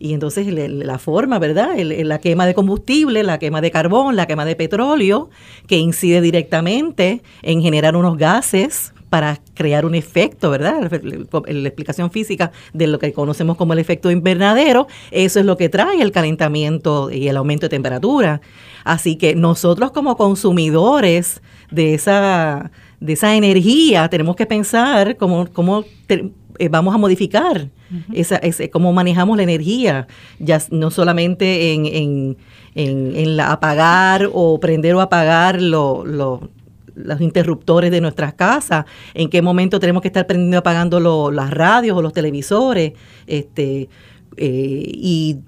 Y 0.00 0.12
entonces 0.12 0.44
la 0.48 0.98
forma, 0.98 1.38
¿verdad? 1.38 1.78
la 1.78 2.18
quema 2.18 2.46
de 2.46 2.54
combustible, 2.54 3.22
la 3.22 3.38
quema 3.38 3.60
de 3.60 3.70
carbón, 3.70 4.16
la 4.16 4.26
quema 4.26 4.44
de 4.44 4.56
petróleo, 4.56 5.30
que 5.68 5.76
incide 5.76 6.20
directamente 6.20 7.22
en 7.42 7.62
generar 7.62 7.94
unos 7.94 8.18
gases 8.18 8.92
para 9.12 9.42
crear 9.52 9.84
un 9.84 9.94
efecto, 9.94 10.48
¿verdad? 10.48 10.90
La, 10.90 11.68
explicación 11.68 12.10
física 12.10 12.50
de 12.72 12.86
lo 12.86 12.98
que 12.98 13.12
conocemos 13.12 13.58
como 13.58 13.74
el 13.74 13.78
efecto 13.78 14.10
invernadero, 14.10 14.86
eso 15.10 15.38
es 15.38 15.44
lo 15.44 15.58
que 15.58 15.68
trae 15.68 16.00
el 16.00 16.12
calentamiento 16.12 17.10
y 17.10 17.28
el 17.28 17.36
aumento 17.36 17.66
de 17.66 17.68
temperatura. 17.68 18.40
Así 18.84 19.16
que 19.16 19.34
nosotros 19.34 19.90
como 19.90 20.16
consumidores 20.16 21.42
de 21.70 21.92
esa 21.92 22.70
de 23.00 23.12
esa 23.12 23.36
energía, 23.36 24.08
tenemos 24.08 24.34
que 24.34 24.46
pensar 24.46 25.18
cómo, 25.18 25.46
cómo 25.52 25.84
eh, 26.08 26.68
vamos 26.70 26.94
a 26.94 26.98
modificar 26.98 27.68
esa, 28.14 28.36
ese, 28.36 28.70
cómo 28.70 28.94
manejamos 28.94 29.36
la 29.36 29.42
energía, 29.42 30.06
ya 30.38 30.58
no 30.70 30.90
solamente 30.90 31.74
en, 31.74 31.84
en, 31.84 32.36
en, 32.74 33.36
la 33.36 33.52
apagar 33.52 34.30
o 34.32 34.58
prender 34.58 34.94
o 34.94 35.02
apagar 35.02 35.60
lo, 35.60 36.48
los 36.94 37.20
interruptores 37.20 37.90
de 37.90 38.00
nuestras 38.00 38.34
casas, 38.34 38.84
en 39.14 39.28
qué 39.28 39.42
momento 39.42 39.80
tenemos 39.80 40.02
que 40.02 40.08
estar 40.08 40.26
prendiendo 40.26 40.58
apagando 40.58 41.30
las 41.30 41.50
radios 41.50 41.96
o 41.96 42.02
los 42.02 42.12
televisores, 42.12 42.92
este, 43.26 43.88
eh, 44.36 44.82
y 44.86 45.38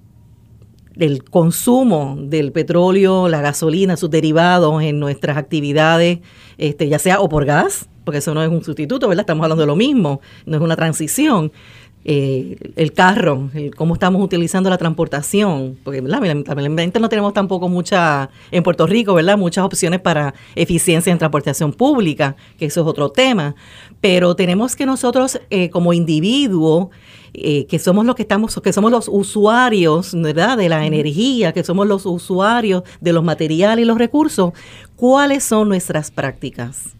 el 0.96 1.24
consumo 1.24 2.16
del 2.18 2.52
petróleo, 2.52 3.28
la 3.28 3.40
gasolina, 3.40 3.96
sus 3.96 4.10
derivados 4.10 4.82
en 4.82 5.00
nuestras 5.00 5.36
actividades, 5.36 6.20
este, 6.56 6.88
ya 6.88 6.98
sea 6.98 7.20
o 7.20 7.28
por 7.28 7.44
gas, 7.44 7.88
porque 8.04 8.18
eso 8.18 8.34
no 8.34 8.42
es 8.42 8.50
un 8.50 8.62
sustituto, 8.62 9.08
¿verdad? 9.08 9.22
Estamos 9.22 9.42
hablando 9.44 9.62
de 9.62 9.66
lo 9.66 9.76
mismo, 9.76 10.20
no 10.46 10.56
es 10.56 10.62
una 10.62 10.76
transición. 10.76 11.52
Eh, 12.06 12.58
el 12.76 12.92
carro, 12.92 13.50
cómo 13.76 13.94
estamos 13.94 14.22
utilizando 14.22 14.68
la 14.68 14.76
transportación, 14.76 15.78
porque 15.82 16.02
lamentablemente 16.02 17.00
no 17.00 17.08
tenemos 17.08 17.32
tampoco 17.32 17.70
mucha, 17.70 18.28
en 18.50 18.62
Puerto 18.62 18.86
Rico, 18.86 19.14
¿verdad? 19.14 19.38
Muchas 19.38 19.64
opciones 19.64 20.00
para 20.00 20.34
eficiencia 20.54 21.10
en 21.10 21.16
transportación 21.16 21.72
pública, 21.72 22.36
que 22.58 22.66
eso 22.66 22.82
es 22.82 22.86
otro 22.86 23.08
tema, 23.08 23.54
pero 24.02 24.36
tenemos 24.36 24.76
que 24.76 24.84
nosotros 24.84 25.40
eh, 25.48 25.70
como 25.70 25.94
individuos 25.94 26.88
eh, 27.32 27.64
que 27.66 27.78
somos 27.78 28.04
los 28.04 28.14
que 28.14 28.22
estamos, 28.22 28.60
que 28.62 28.72
somos 28.74 28.90
los 28.90 29.08
usuarios, 29.08 30.12
¿verdad? 30.14 30.58
De 30.58 30.68
la 30.68 30.84
energía, 30.84 31.52
que 31.52 31.64
somos 31.64 31.86
los 31.86 32.04
usuarios 32.04 32.82
de 33.00 33.14
los 33.14 33.24
materiales 33.24 33.82
y 33.82 33.86
los 33.86 33.96
recursos, 33.96 34.52
¿cuáles 34.94 35.42
son 35.42 35.68
nuestras 35.68 36.10
prácticas? 36.10 36.94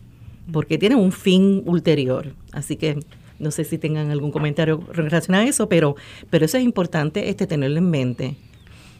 Porque 0.50 0.78
tienen 0.78 0.98
un 0.98 1.12
fin 1.12 1.62
ulterior. 1.66 2.34
Así 2.52 2.76
que 2.76 2.98
no 3.38 3.50
sé 3.50 3.64
si 3.64 3.78
tengan 3.78 4.10
algún 4.10 4.30
comentario 4.30 4.80
relacionado 4.92 5.44
a 5.44 5.48
eso, 5.48 5.68
pero, 5.68 5.96
pero 6.30 6.44
eso 6.44 6.58
es 6.58 6.64
importante 6.64 7.28
este 7.28 7.46
tenerlo 7.46 7.78
en 7.78 7.90
mente. 7.90 8.36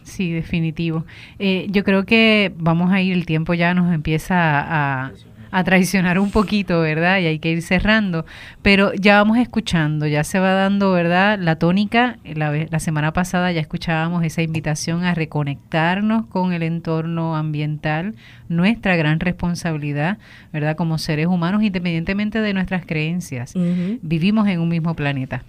Sí, 0.05 0.32
definitivo. 0.32 1.05
Eh, 1.39 1.66
yo 1.70 1.82
creo 1.82 2.05
que 2.05 2.53
vamos 2.57 2.93
a 2.93 3.01
ir, 3.01 3.14
el 3.14 3.26
tiempo 3.26 3.55
ya 3.55 3.72
nos 3.74 3.93
empieza 3.93 4.35
a, 4.37 5.12
a 5.55 5.62
traicionar 5.62 6.18
un 6.18 6.32
poquito, 6.32 6.80
¿verdad? 6.80 7.20
Y 7.20 7.26
hay 7.26 7.38
que 7.38 7.48
ir 7.52 7.62
cerrando, 7.62 8.26
pero 8.61 8.92
ya 8.94 9.18
vamos 9.18 9.38
escuchando, 9.38 10.05
ya 10.05 10.24
se 10.24 10.40
va 10.40 10.50
dando, 10.50 10.90
¿verdad? 10.90 11.38
La 11.38 11.61
tónica, 11.61 12.18
la, 12.24 12.52
la 12.68 12.80
semana 12.80 13.12
pasada 13.12 13.52
ya 13.52 13.61
escuchábamos 13.61 14.24
esa 14.24 14.42
invitación 14.42 15.05
a 15.05 15.14
reconectarnos 15.14 16.26
con 16.26 16.52
el 16.52 16.64
entorno 16.64 17.36
ambiental, 17.36 18.16
nuestra 18.48 18.96
gran 18.96 19.20
responsabilidad, 19.20 20.18
¿verdad? 20.52 20.74
Como 20.74 20.98
seres 20.98 21.28
humanos, 21.28 21.62
independientemente 21.62 22.40
de 22.40 22.52
nuestras 22.52 22.84
creencias. 22.84 23.55
Vivimos 24.02 24.48
en 24.48 24.59
un 24.59 24.68
mismo 24.68 24.94
planeta 24.94 25.44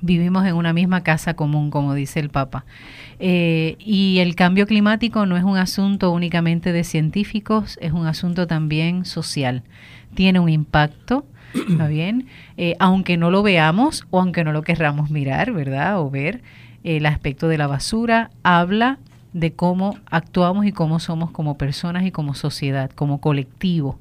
vivimos 0.00 0.46
en 0.46 0.54
una 0.54 0.72
misma 0.72 1.02
casa 1.02 1.34
común, 1.34 1.70
como 1.70 1.94
dice 1.94 2.20
el 2.20 2.30
Papa. 2.30 2.64
Eh, 3.18 3.76
y 3.78 4.18
el 4.18 4.34
cambio 4.34 4.66
climático 4.66 5.26
no 5.26 5.36
es 5.36 5.44
un 5.44 5.56
asunto 5.56 6.10
únicamente 6.12 6.72
de 6.72 6.84
científicos, 6.84 7.78
es 7.80 7.92
un 7.92 8.06
asunto 8.06 8.46
también 8.46 9.04
social. 9.04 9.62
Tiene 10.14 10.40
un 10.40 10.48
impacto, 10.48 11.26
¿está 11.54 11.88
bien? 11.88 12.26
Eh, 12.56 12.74
aunque 12.78 13.16
no 13.16 13.30
lo 13.30 13.42
veamos 13.42 14.06
o 14.10 14.20
aunque 14.20 14.44
no 14.44 14.52
lo 14.52 14.62
querramos 14.62 15.10
mirar, 15.10 15.52
¿verdad? 15.52 16.00
O 16.00 16.10
ver, 16.10 16.42
el 16.84 17.06
aspecto 17.06 17.48
de 17.48 17.58
la 17.58 17.66
basura 17.66 18.30
habla 18.42 18.98
de 19.32 19.52
cómo 19.52 19.98
actuamos 20.06 20.66
y 20.66 20.72
cómo 20.72 21.00
somos 21.00 21.30
como 21.30 21.58
personas 21.58 22.04
y 22.04 22.10
como 22.10 22.34
sociedad, 22.34 22.90
como 22.90 23.20
colectivo. 23.20 23.98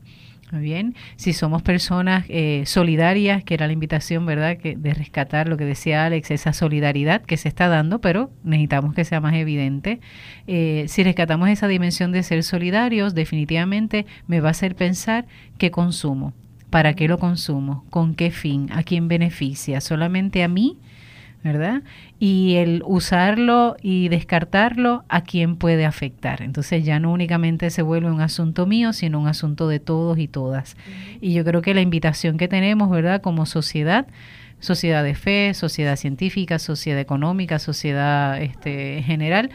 Bien, 0.49 0.95
si 1.17 1.33
somos 1.33 1.61
personas 1.61 2.23
eh, 2.29 2.63
solidarias, 2.65 3.43
que 3.43 3.53
era 3.53 3.67
la 3.67 3.73
invitación, 3.73 4.25
¿verdad?, 4.25 4.57
que 4.57 4.77
de 4.77 4.93
rescatar 4.93 5.49
lo 5.49 5.57
que 5.57 5.65
decía 5.65 6.05
Alex, 6.05 6.31
esa 6.31 6.53
solidaridad 6.53 7.21
que 7.21 7.35
se 7.35 7.49
está 7.49 7.67
dando, 7.67 7.99
pero 7.99 8.31
necesitamos 8.45 8.93
que 8.93 9.03
sea 9.03 9.19
más 9.19 9.33
evidente. 9.33 9.99
Eh, 10.47 10.85
si 10.87 11.03
rescatamos 11.03 11.49
esa 11.49 11.67
dimensión 11.67 12.13
de 12.13 12.23
ser 12.23 12.43
solidarios, 12.43 13.13
definitivamente 13.13 14.05
me 14.27 14.39
va 14.39 14.47
a 14.47 14.51
hacer 14.51 14.75
pensar 14.75 15.25
qué 15.57 15.69
consumo, 15.69 16.31
para 16.69 16.93
qué 16.93 17.09
lo 17.09 17.17
consumo, 17.17 17.83
con 17.89 18.15
qué 18.15 18.31
fin, 18.31 18.69
a 18.71 18.83
quién 18.83 19.09
beneficia, 19.09 19.81
solamente 19.81 20.43
a 20.43 20.47
mí 20.47 20.77
¿verdad? 21.47 21.81
Y 22.19 22.55
el 22.55 22.83
usarlo 22.85 23.77
y 23.81 24.09
descartarlo, 24.09 25.05
¿a 25.07 25.21
quién 25.21 25.55
puede 25.55 25.85
afectar? 25.85 26.41
Entonces 26.41 26.83
ya 26.83 26.99
no 26.99 27.11
únicamente 27.11 27.69
se 27.69 27.81
vuelve 27.81 28.11
un 28.11 28.21
asunto 28.21 28.65
mío, 28.65 28.91
sino 28.91 29.19
un 29.19 29.27
asunto 29.27 29.67
de 29.67 29.79
todos 29.79 30.19
y 30.19 30.27
todas. 30.27 30.75
Y 31.21 31.33
yo 31.33 31.45
creo 31.45 31.61
que 31.61 31.73
la 31.73 31.81
invitación 31.81 32.37
que 32.37 32.47
tenemos, 32.47 32.89
¿verdad? 32.89 33.21
Como 33.21 33.45
sociedad, 33.45 34.07
sociedad 34.59 35.03
de 35.03 35.15
fe, 35.15 35.53
sociedad 35.53 35.95
científica, 35.95 36.59
sociedad 36.59 36.99
económica, 36.99 37.59
sociedad 37.59 38.41
este, 38.41 39.03
general, 39.03 39.49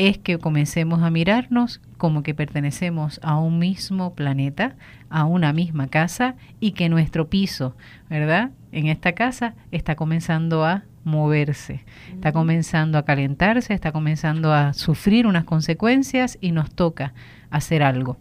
es 0.00 0.16
que 0.16 0.38
comencemos 0.38 1.02
a 1.02 1.10
mirarnos 1.10 1.82
como 1.98 2.22
que 2.22 2.34
pertenecemos 2.34 3.20
a 3.22 3.38
un 3.38 3.58
mismo 3.58 4.14
planeta, 4.14 4.74
a 5.10 5.26
una 5.26 5.52
misma 5.52 5.88
casa 5.88 6.36
y 6.58 6.70
que 6.70 6.88
nuestro 6.88 7.28
piso, 7.28 7.76
¿verdad? 8.08 8.50
En 8.72 8.86
esta 8.86 9.12
casa 9.12 9.54
está 9.72 9.96
comenzando 9.96 10.64
a 10.64 10.84
moverse, 11.04 11.84
está 12.14 12.32
comenzando 12.32 12.96
a 12.96 13.04
calentarse, 13.04 13.74
está 13.74 13.92
comenzando 13.92 14.54
a 14.54 14.72
sufrir 14.72 15.26
unas 15.26 15.44
consecuencias 15.44 16.38
y 16.40 16.52
nos 16.52 16.70
toca 16.74 17.12
hacer 17.50 17.82
algo 17.82 18.16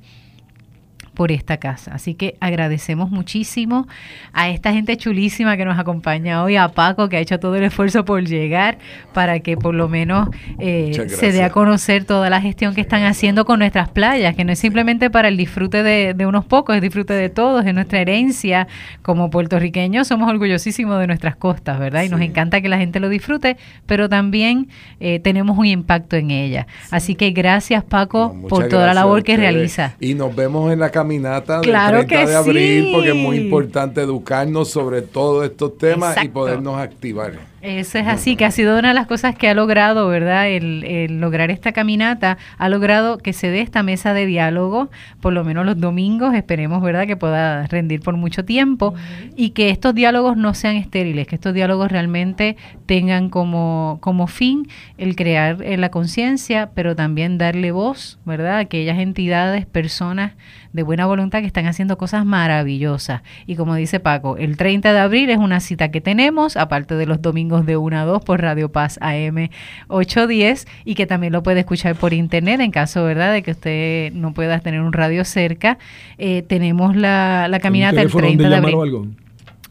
por 1.19 1.33
esta 1.33 1.57
casa. 1.57 1.91
Así 1.93 2.13
que 2.13 2.37
agradecemos 2.39 3.11
muchísimo 3.11 3.89
a 4.31 4.47
esta 4.47 4.71
gente 4.71 4.95
chulísima 4.95 5.57
que 5.57 5.65
nos 5.65 5.77
acompaña 5.77 6.45
hoy, 6.45 6.55
a 6.55 6.69
Paco 6.69 7.09
que 7.09 7.17
ha 7.17 7.19
hecho 7.19 7.41
todo 7.41 7.57
el 7.57 7.63
esfuerzo 7.65 8.05
por 8.05 8.23
llegar 8.23 8.77
para 9.13 9.41
que 9.41 9.57
por 9.57 9.75
lo 9.75 9.89
menos 9.89 10.29
eh, 10.59 11.07
se 11.09 11.33
dé 11.33 11.43
a 11.43 11.49
conocer 11.49 12.05
toda 12.05 12.29
la 12.29 12.39
gestión 12.39 12.73
que 12.73 12.79
están 12.79 13.03
haciendo 13.03 13.43
con 13.43 13.59
nuestras 13.59 13.89
playas, 13.89 14.33
que 14.33 14.45
no 14.45 14.53
es 14.53 14.59
simplemente 14.59 15.09
para 15.09 15.27
el 15.27 15.35
disfrute 15.35 15.83
de, 15.83 16.25
unos 16.25 16.45
pocos, 16.45 16.77
es 16.77 16.81
disfrute 16.81 17.11
de 17.11 17.27
todos, 17.27 17.65
es 17.65 17.73
nuestra 17.73 17.99
herencia. 17.99 18.69
Como 19.01 19.29
puertorriqueños 19.29 20.07
somos 20.07 20.29
orgullosísimos 20.29 21.01
de 21.01 21.07
nuestras 21.07 21.35
costas, 21.35 21.79
¿verdad? 21.79 22.03
Y 22.03 22.07
nos 22.07 22.21
encanta 22.21 22.61
que 22.61 22.69
la 22.69 22.77
gente 22.77 23.01
lo 23.01 23.09
disfrute, 23.09 23.57
pero 23.85 24.07
también 24.07 24.69
eh, 25.01 25.19
tenemos 25.19 25.57
un 25.57 25.65
impacto 25.65 26.15
en 26.15 26.31
ella. 26.31 26.65
Así 26.91 27.15
que 27.15 27.31
gracias 27.31 27.83
Paco 27.83 28.37
por 28.47 28.69
toda 28.69 28.87
la 28.87 28.93
labor 28.93 29.23
que 29.23 29.35
realiza. 29.35 29.97
Y 29.99 30.13
nos 30.13 30.33
vemos 30.33 30.71
en 30.71 30.79
la 30.79 30.91
caminata 31.09 31.61
del 31.61 31.71
30 31.71 32.25
de 32.25 32.35
abril, 32.35 32.89
porque 32.93 33.09
es 33.09 33.15
muy 33.15 33.37
importante 33.37 34.01
educarnos 34.01 34.69
sobre 34.69 35.01
todos 35.01 35.45
estos 35.45 35.77
temas 35.77 36.23
y 36.23 36.29
podernos 36.29 36.77
activar. 36.77 37.33
Eso 37.61 37.97
es 37.97 38.07
así, 38.07 38.35
que 38.35 38.45
ha 38.45 38.51
sido 38.51 38.79
una 38.79 38.89
de 38.89 38.93
las 38.93 39.07
cosas 39.07 39.35
que 39.35 39.49
ha 39.49 39.53
logrado, 39.53 40.07
¿verdad? 40.07 40.49
El, 40.49 41.19
lograr 41.19 41.51
esta 41.51 41.73
caminata, 41.73 42.37
ha 42.57 42.69
logrado 42.69 43.17
que 43.17 43.33
se 43.33 43.49
dé 43.49 43.61
esta 43.61 43.83
mesa 43.83 44.13
de 44.13 44.25
diálogo, 44.25 44.89
por 45.19 45.33
lo 45.33 45.43
menos 45.43 45.65
los 45.65 45.79
domingos, 45.79 46.33
esperemos, 46.35 46.81
¿verdad? 46.81 47.05
Que 47.05 47.17
pueda 47.17 47.67
rendir 47.67 47.99
por 48.01 48.15
mucho 48.15 48.45
tiempo 48.45 48.93
y 49.35 49.49
que 49.49 49.69
estos 49.69 49.93
diálogos 49.93 50.37
no 50.37 50.53
sean 50.53 50.77
estériles, 50.77 51.27
que 51.27 51.35
estos 51.35 51.53
diálogos 51.53 51.91
realmente 51.91 52.55
tengan 52.85 53.29
como, 53.29 53.97
como 54.01 54.27
fin 54.27 54.67
el 54.97 55.15
crear 55.15 55.57
la 55.59 55.89
conciencia, 55.89 56.69
pero 56.73 56.95
también 56.95 57.37
darle 57.37 57.71
voz, 57.71 58.19
¿verdad? 58.25 58.55
A 58.55 58.59
aquellas 58.59 58.99
entidades, 58.99 59.65
personas 59.65 60.33
de 60.73 60.83
buena 60.83 61.05
voluntad 61.07 61.39
que 61.39 61.47
están 61.47 61.65
haciendo 61.65 61.97
cosas 61.97 62.25
maravillosas. 62.25 63.21
Y 63.47 63.55
como 63.55 63.75
dice 63.75 63.99
Paco, 63.99 64.37
el 64.37 64.55
30 64.55 64.93
de 64.93 64.99
abril 64.99 65.29
es 65.29 65.37
una 65.37 65.59
cita 65.59 65.89
que 65.89 66.01
tenemos, 66.01 66.57
aparte 66.57 66.95
de 66.95 67.05
los 67.05 67.21
domingos 67.21 67.48
de 67.49 67.77
1 67.77 67.99
a 67.99 68.05
2 68.05 68.23
por 68.23 68.41
Radio 68.41 68.71
Paz 68.71 68.97
AM 69.01 69.49
810 69.87 70.67
y 70.85 70.95
que 70.95 71.05
también 71.05 71.33
lo 71.33 71.43
puede 71.43 71.61
escuchar 71.61 71.95
por 71.95 72.13
internet 72.13 72.61
en 72.61 72.71
caso, 72.71 73.03
¿verdad?, 73.03 73.33
de 73.33 73.43
que 73.43 73.51
usted 73.51 74.13
no 74.13 74.33
pueda 74.33 74.59
tener 74.59 74.81
un 74.81 74.93
radio 74.93 75.25
cerca. 75.25 75.77
Eh, 76.17 76.43
tenemos 76.43 76.95
la, 76.95 77.47
la 77.49 77.59
caminata 77.59 78.01
el 78.01 78.11
30 78.11 78.49
de 78.49 78.55
abril. 78.55 79.15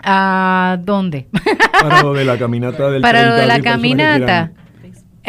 ¿A 0.02 0.78
dónde? 0.82 1.28
Para 1.80 2.02
lo 2.02 2.14
de 2.14 2.24
la 2.24 2.38
caminata 2.38 2.90
del 2.90 3.02
Para 3.02 3.26
lo 3.26 3.34
de 3.34 3.46
la 3.46 3.60
caminata. 3.60 4.52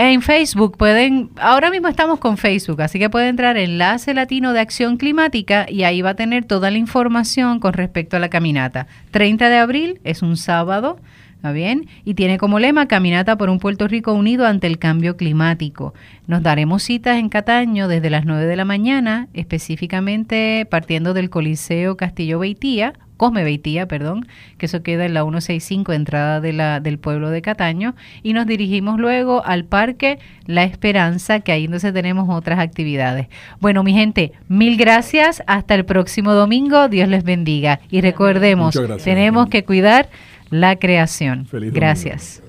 En 0.01 0.21
Facebook 0.21 0.77
pueden, 0.77 1.29
ahora 1.35 1.69
mismo 1.69 1.89
estamos 1.89 2.19
con 2.19 2.37
Facebook, 2.37 2.81
así 2.81 2.99
que 2.99 3.09
puede 3.09 3.27
entrar 3.27 3.57
Enlace 3.57 4.13
Latino 4.13 4.53
de 4.53 4.61
Acción 4.61 4.95
Climática 4.95 5.65
y 5.69 5.83
ahí 5.83 6.01
va 6.01 6.11
a 6.11 6.15
tener 6.15 6.45
toda 6.45 6.71
la 6.71 6.77
información 6.77 7.59
con 7.59 7.73
respecto 7.73 8.15
a 8.15 8.19
la 8.21 8.29
caminata. 8.29 8.87
30 9.11 9.49
de 9.49 9.57
abril 9.57 9.99
es 10.05 10.21
un 10.21 10.37
sábado, 10.37 11.01
¿está 11.39 11.53
bien? 11.53 11.87
Y 12.03 12.15
tiene 12.15 12.37
como 12.37 12.59
lema 12.59 12.89
Caminata 12.89 13.37
por 13.37 13.49
un 13.49 13.59
Puerto 13.59 13.87
Rico 13.87 14.11
unido 14.11 14.45
ante 14.45 14.67
el 14.67 14.77
cambio 14.77 15.15
climático. 15.15 15.93
Nos 16.27 16.43
daremos 16.43 16.83
citas 16.83 17.17
en 17.17 17.29
Cataño 17.29 17.87
desde 17.87 18.09
las 18.09 18.25
9 18.25 18.45
de 18.45 18.57
la 18.57 18.65
mañana, 18.65 19.29
específicamente 19.33 20.67
partiendo 20.69 21.13
del 21.13 21.29
Coliseo 21.29 21.95
Castillo 21.95 22.39
Beitía 22.39 22.93
Cosme 23.19 23.43
Beitía, 23.43 23.85
perdón, 23.85 24.27
que 24.57 24.67
eso 24.67 24.81
queda 24.81 25.05
en 25.05 25.13
la 25.13 25.23
165, 25.23 25.91
entrada 25.91 26.39
de 26.39 26.53
la, 26.53 26.79
del 26.79 26.99
pueblo 26.99 27.29
de 27.29 27.41
Cataño, 27.41 27.93
y 28.23 28.31
nos 28.31 28.47
dirigimos 28.47 28.97
luego 28.97 29.45
al 29.45 29.65
Parque 29.65 30.19
La 30.45 30.63
Esperanza, 30.63 31.41
que 31.41 31.51
ahí 31.51 31.65
entonces 31.65 31.93
tenemos 31.93 32.29
otras 32.29 32.59
actividades. 32.59 33.27
Bueno, 33.59 33.83
mi 33.83 33.91
gente, 33.91 34.31
mil 34.47 34.77
gracias, 34.77 35.43
hasta 35.47 35.75
el 35.75 35.83
próximo 35.83 36.31
domingo, 36.31 36.87
Dios 36.87 37.09
les 37.09 37.25
bendiga. 37.25 37.81
Y 37.91 37.99
recordemos, 37.99 38.79
tenemos 39.03 39.49
que 39.49 39.65
cuidar 39.65 40.07
la 40.49 40.77
creación. 40.77 41.47
gracias. 41.51 42.41